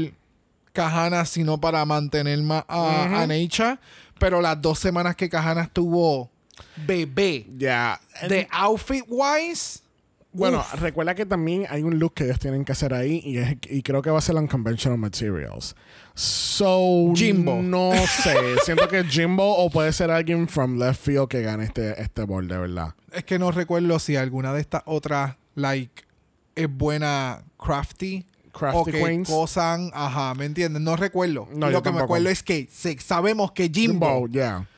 Kahana, 0.72 1.26
sino 1.26 1.60
para 1.60 1.84
mantener 1.84 2.42
más 2.42 2.64
a, 2.66 3.22
a 3.22 3.26
Neisha. 3.26 3.78
Pero 4.18 4.40
las 4.40 4.60
dos 4.62 4.78
semanas 4.78 5.16
que 5.16 5.28
Kahana 5.28 5.64
estuvo 5.64 6.30
bebé, 6.86 7.46
de 7.48 8.48
outfit 8.50 9.04
wise, 9.06 9.80
Bueno, 10.34 10.58
uf, 10.58 10.80
recuerda 10.80 11.14
que 11.14 11.24
también 11.24 11.64
hay 11.70 11.82
un 11.82 11.98
look 11.98 12.14
que 12.14 12.24
ellos 12.24 12.38
tienen 12.40 12.64
que 12.64 12.72
hacer 12.72 12.92
ahí 12.92 13.20
y, 13.24 13.38
es- 13.38 13.56
y 13.70 13.82
creo 13.82 14.02
que 14.02 14.10
va 14.10 14.18
a 14.18 14.20
ser 14.20 14.34
unconventional 14.34 14.98
materials. 14.98 15.74
So, 16.14 17.12
Jimbo. 17.14 17.62
no 17.62 17.92
sé. 18.22 18.34
Siento 18.64 18.88
que 18.88 19.04
Jimbo 19.04 19.56
o 19.58 19.70
puede 19.70 19.92
ser 19.92 20.10
alguien 20.10 20.48
from 20.48 20.78
left 20.78 21.00
field 21.04 21.28
que 21.28 21.42
gane 21.42 21.64
este, 21.64 22.00
este 22.02 22.22
board, 22.24 22.46
de 22.48 22.58
verdad. 22.58 22.94
es 23.12 23.24
que 23.24 23.38
no 23.38 23.50
recuerdo 23.52 23.98
si 23.98 24.16
alguna 24.16 24.52
de 24.52 24.60
estas 24.60 24.82
otras, 24.86 25.36
like, 25.54 26.02
es 26.54 26.68
buena 26.68 27.42
crafty. 27.56 28.26
Crafty 28.52 28.78
o 28.78 28.84
que 28.84 28.92
queens. 28.92 29.28
cosan, 29.28 29.90
ajá, 29.92 30.32
¿me 30.34 30.44
entiendes? 30.44 30.80
No 30.80 30.94
recuerdo. 30.96 31.48
No, 31.52 31.70
Lo 31.70 31.82
que 31.82 31.90
me 31.90 32.00
acuerdo 32.00 32.28
es 32.28 32.42
que 32.44 32.68
sabemos 33.00 33.50
que 33.52 33.68
Jimbo, 33.68 34.06
Jimbo, 34.22 34.28
yeah. 34.28 34.68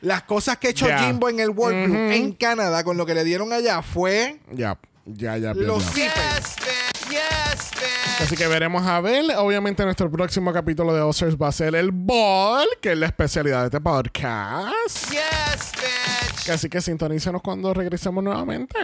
las 0.00 0.22
cosas 0.22 0.56
que 0.56 0.68
ha 0.68 0.70
hecho. 0.70 0.86
Jimbo 0.98 1.28
en 1.28 1.40
el 1.40 1.50
World 1.50 1.84
Group 1.84 1.96
Ujú. 1.96 2.12
en 2.12 2.32
Canadá 2.32 2.82
con 2.84 2.96
lo 2.96 3.04
que 3.04 3.12
le 3.14 3.22
dieron 3.24 3.52
allá 3.52 3.82
fue 3.82 4.40
Ya, 4.52 4.78
ya, 5.06 5.36
ya. 5.36 5.54
zippers. 5.54 5.94
Yes, 5.94 6.56
bitch. 6.56 7.10
Yes. 7.10 8.20
Así 8.20 8.36
que 8.36 8.46
veremos 8.46 8.86
a 8.86 9.00
ver. 9.00 9.24
Obviamente, 9.38 9.84
nuestro 9.84 10.10
próximo 10.10 10.52
capítulo 10.52 10.94
de 10.94 11.00
Oscars 11.00 11.36
va 11.36 11.48
a 11.48 11.52
ser 11.52 11.74
el 11.74 11.90
Ball, 11.92 12.68
que 12.80 12.92
es 12.92 12.98
la 12.98 13.06
especialidad 13.06 13.60
de 13.60 13.66
este 13.66 13.80
podcast. 13.80 15.10
Yes, 15.10 15.72
bitch. 15.72 16.50
Así 16.50 16.68
que 16.68 16.80
sintonícenos 16.80 17.42
cuando 17.42 17.72
regresemos 17.72 18.22
nuevamente. 18.22 18.78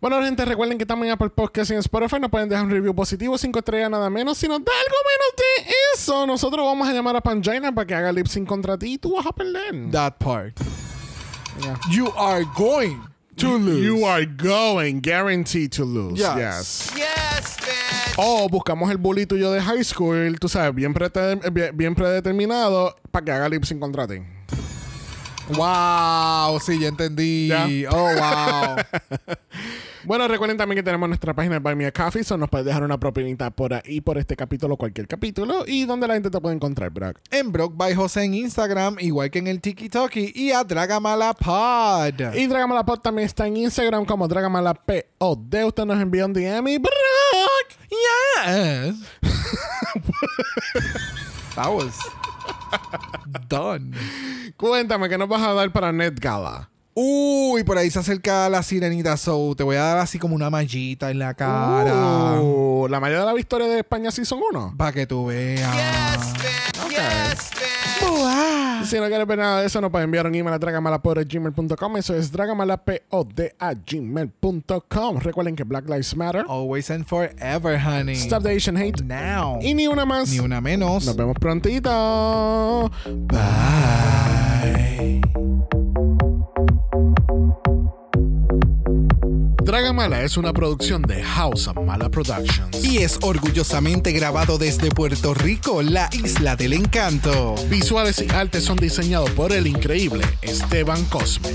Bueno, 0.00 0.20
gente, 0.22 0.44
recuerden 0.44 0.76
que 0.76 0.84
también 0.84 1.12
Apple 1.12 1.30
Podcast 1.30 1.70
y 1.70 1.74
en 1.74 1.78
Spotify 1.80 2.20
nos 2.20 2.30
pueden 2.30 2.48
dejar 2.48 2.64
un 2.64 2.70
review 2.70 2.94
positivo, 2.94 3.38
5 3.38 3.58
estrellas 3.58 3.90
nada 3.90 4.10
menos. 4.10 4.36
Si 4.36 4.48
nos 4.48 4.58
da 4.58 4.72
algo 4.72 4.96
menos 5.08 5.36
de 5.36 5.74
eso, 5.94 6.26
nosotros 6.26 6.64
vamos 6.64 6.88
a 6.88 6.92
llamar 6.92 7.16
a 7.16 7.20
Pangina 7.20 7.72
para 7.72 7.86
que 7.86 7.94
haga 7.94 8.12
lip 8.12 8.26
sync 8.26 8.46
contra 8.46 8.76
ti 8.76 8.94
y 8.94 8.98
tú 8.98 9.16
vas 9.16 9.26
a 9.26 9.32
perder. 9.32 9.90
That 9.90 10.14
part. 10.18 10.58
Yeah. 11.60 11.78
You 11.90 12.12
are 12.16 12.44
going 12.56 13.13
to 13.36 13.58
lose. 13.58 13.84
You 13.84 14.04
are 14.06 14.24
going 14.26 15.00
guaranteed 15.00 15.72
to 15.72 15.84
lose. 15.84 16.18
Yes. 16.18 16.36
Yes. 16.36 16.90
Yes, 16.96 17.56
bitch. 17.58 18.14
O 18.18 18.48
buscamos 18.48 18.90
el 18.90 18.98
bully 18.98 19.26
tuyo 19.26 19.50
de 19.52 19.60
high 19.60 19.82
school, 19.84 20.38
tú 20.38 20.48
sabes, 20.48 20.74
bien, 20.74 20.94
prete- 20.94 21.40
bien, 21.52 21.76
bien 21.76 21.94
predeterminado 21.94 22.94
para 23.10 23.24
que 23.24 23.32
haga 23.32 23.48
lip 23.48 23.64
sync 23.64 23.80
contra 23.80 24.06
ti. 24.06 24.20
Wow, 25.48 26.58
sí, 26.60 26.78
ya 26.80 26.88
entendí. 26.88 27.48
Ya. 27.48 27.66
Oh, 27.90 28.14
wow. 28.14 28.76
Bueno, 30.06 30.28
recuerden 30.28 30.58
también 30.58 30.76
que 30.76 30.82
tenemos 30.82 31.08
nuestra 31.08 31.32
página 31.34 31.54
de 31.54 31.60
Buy 31.60 31.76
Me 31.76 31.86
a 31.86 31.92
Coffee, 31.92 32.24
so 32.24 32.36
nos 32.36 32.50
puedes 32.50 32.66
dejar 32.66 32.82
una 32.82 32.98
propinita 32.98 33.50
por 33.50 33.72
ahí, 33.72 34.00
por 34.02 34.18
este 34.18 34.36
capítulo, 34.36 34.76
cualquier 34.76 35.08
capítulo, 35.08 35.64
y 35.66 35.86
donde 35.86 36.06
la 36.06 36.14
gente 36.14 36.30
te 36.30 36.40
puede 36.40 36.54
encontrar, 36.54 36.90
Brock. 36.90 37.18
en 37.30 37.50
Brock 37.52 37.72
by 37.76 37.94
José 37.94 38.24
en 38.24 38.34
Instagram, 38.34 38.96
igual 39.00 39.30
que 39.30 39.38
en 39.38 39.46
el 39.46 39.60
Tiki 39.60 39.88
Toki 39.88 40.32
y 40.34 40.52
a 40.52 40.62
Dragamala 40.62 41.32
Pod. 41.32 42.34
Y 42.34 42.46
Dragamalapod 42.46 42.98
también 43.00 43.26
está 43.26 43.46
en 43.46 43.56
Instagram 43.56 44.04
como 44.04 44.28
Dragamalapod. 44.28 45.04
Usted 45.18 45.84
nos 45.86 46.00
envía 46.00 46.26
un 46.26 46.32
DM 46.34 46.68
y 46.68 46.78
Brock. 46.78 46.92
Yes. 47.88 48.96
That 51.54 51.72
was 51.72 51.96
done. 53.48 53.92
Cuéntame, 54.56 55.08
¿qué 55.08 55.16
nos 55.16 55.28
vas 55.28 55.42
a 55.42 55.54
dar 55.54 55.72
para 55.72 55.92
Net 55.92 56.14
Gala? 56.20 56.68
Uy, 56.96 57.64
por 57.64 57.76
ahí 57.76 57.90
se 57.90 57.98
acerca 57.98 58.48
la 58.48 58.62
sirenita, 58.62 59.16
so 59.16 59.54
te 59.56 59.64
voy 59.64 59.74
a 59.76 59.82
dar 59.82 59.98
así 59.98 60.16
como 60.18 60.34
una 60.36 60.48
mallita 60.48 61.10
en 61.10 61.18
la 61.18 61.34
cara. 61.34 62.40
Uh, 62.40 62.86
la 62.88 63.00
mayoría 63.00 63.18
de 63.20 63.26
la 63.26 63.32
victoria 63.34 63.66
de 63.66 63.80
España 63.80 64.10
Season 64.12 64.38
1. 64.52 64.74
Para 64.76 64.92
que 64.92 65.04
tú 65.06 65.26
veas. 65.26 65.74
Yes, 65.74 66.32
bitch. 66.34 66.90
Yes, 66.90 67.50
bitch. 67.50 68.10
Uah. 68.10 68.84
Si 68.84 68.96
no 69.00 69.06
quieres 69.08 69.26
ver 69.26 69.38
nada 69.38 69.60
de 69.62 69.66
eso, 69.66 69.80
nos 69.80 69.90
pueden 69.90 70.04
enviar 70.04 70.26
un 70.26 70.34
email 70.36 70.54
a 70.54 70.58
dragamalapod.gmail.com. 70.58 71.96
Eso 71.96 72.14
es 72.14 72.30
dragamalapod.gmail.com. 72.30 75.18
Recuerden 75.20 75.56
que 75.56 75.64
Black 75.64 75.88
Lives 75.88 76.14
Matter. 76.16 76.44
Always 76.48 76.90
and 76.90 77.04
forever, 77.06 77.76
honey. 77.76 78.14
Stop 78.14 78.44
the 78.44 78.54
Asian 78.54 78.76
Hate. 78.76 79.02
now. 79.02 79.58
Y 79.60 79.74
ni 79.74 79.88
una 79.88 80.04
más. 80.04 80.30
Ni 80.30 80.38
una 80.38 80.60
menos. 80.60 81.06
Nos 81.06 81.16
vemos 81.16 81.34
prontito. 81.40 82.88
Bye. 83.26 85.20
Dragamala 89.64 90.20
es 90.20 90.36
una 90.36 90.52
producción 90.52 91.00
de 91.00 91.22
House 91.22 91.68
of 91.68 91.78
Mala 91.78 92.10
Productions. 92.10 92.84
Y 92.84 92.98
es 92.98 93.18
orgullosamente 93.22 94.12
grabado 94.12 94.58
desde 94.58 94.90
Puerto 94.90 95.32
Rico, 95.32 95.80
la 95.80 96.10
isla 96.12 96.54
del 96.54 96.74
encanto. 96.74 97.54
Visuales 97.70 98.20
y 98.20 98.30
artes 98.30 98.64
son 98.64 98.76
diseñados 98.76 99.30
por 99.30 99.54
el 99.54 99.66
increíble 99.66 100.22
Esteban 100.42 101.02
Cosme. 101.06 101.48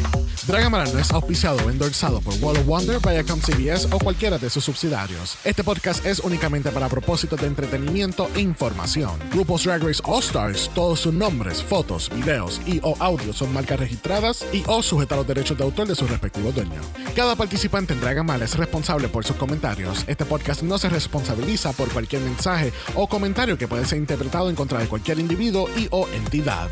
Dragamala 0.47 0.91
no 0.91 0.97
es 0.97 1.11
auspiciado 1.11 1.59
o 1.63 1.69
endorsado 1.69 2.21
por 2.21 2.33
Wall 2.41 2.57
of 2.57 2.65
Wonder, 2.65 2.99
Viacom 2.99 3.39
CBS 3.39 3.87
o 3.91 3.99
cualquiera 3.99 4.39
de 4.39 4.49
sus 4.49 4.63
subsidiarios. 4.63 5.37
Este 5.43 5.63
podcast 5.63 6.03
es 6.03 6.19
únicamente 6.21 6.71
para 6.71 6.89
propósitos 6.89 7.39
de 7.39 7.45
entretenimiento 7.45 8.27
e 8.35 8.39
información. 8.39 9.19
Grupos 9.31 9.65
Drag 9.65 9.83
Race 9.83 10.01
All 10.05 10.23
Stars, 10.23 10.71
todos 10.73 11.01
sus 11.01 11.13
nombres, 11.13 11.61
fotos, 11.61 12.09
videos 12.15 12.59
y 12.65 12.79
o 12.81 12.95
audios 12.99 13.37
son 13.37 13.53
marcas 13.53 13.79
registradas 13.79 14.43
y 14.51 14.63
o 14.65 14.81
sujetas 14.81 15.13
a 15.13 15.17
los 15.17 15.27
derechos 15.27 15.55
de 15.55 15.63
autor 15.63 15.87
de 15.87 15.93
sus 15.93 16.09
respectivos 16.09 16.55
dueños. 16.55 16.83
Cada 17.15 17.35
participante 17.35 17.93
en 17.93 17.99
Dragamala 18.09 18.45
es 18.45 18.57
responsable 18.57 19.07
por 19.07 19.23
sus 19.23 19.35
comentarios. 19.35 20.03
Este 20.07 20.25
podcast 20.25 20.63
no 20.63 20.79
se 20.79 20.89
responsabiliza 20.89 21.73
por 21.73 21.91
cualquier 21.93 22.23
mensaje 22.23 22.73
o 22.95 23.05
comentario 23.07 23.55
que 23.55 23.67
puede 23.67 23.85
ser 23.85 23.99
interpretado 23.99 24.49
en 24.49 24.55
contra 24.55 24.79
de 24.79 24.87
cualquier 24.87 25.19
individuo 25.19 25.69
y 25.77 25.87
o 25.91 26.07
entidad. 26.07 26.71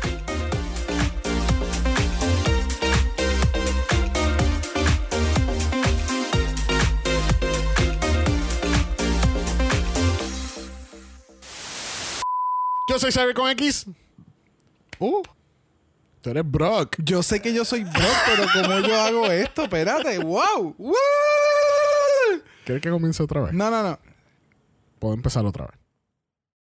Yo 12.88 12.98
soy 12.98 13.12
Xavier 13.12 13.34
con 13.36 13.48
X. 13.50 13.86
Uh, 14.98 15.22
tú 16.20 16.30
eres 16.30 16.50
Brock. 16.50 16.96
Yo 16.98 17.22
sé 17.22 17.40
que 17.40 17.52
yo 17.52 17.64
soy 17.64 17.84
Brock, 17.84 18.16
pero 18.26 18.46
¿cómo 18.54 18.80
yo 18.80 19.00
hago 19.00 19.26
esto? 19.26 19.62
Espérate. 19.62 20.18
¡Wow! 20.18 20.74
¡Wow! 20.78 20.94
¿Quieres 22.64 22.82
que 22.82 22.90
comience 22.90 23.22
otra 23.22 23.42
vez? 23.42 23.52
No, 23.52 23.70
no, 23.70 23.82
no. 23.82 23.98
Puedo 24.98 25.14
empezar 25.14 25.46
otra 25.46 25.66
vez. 25.66 25.77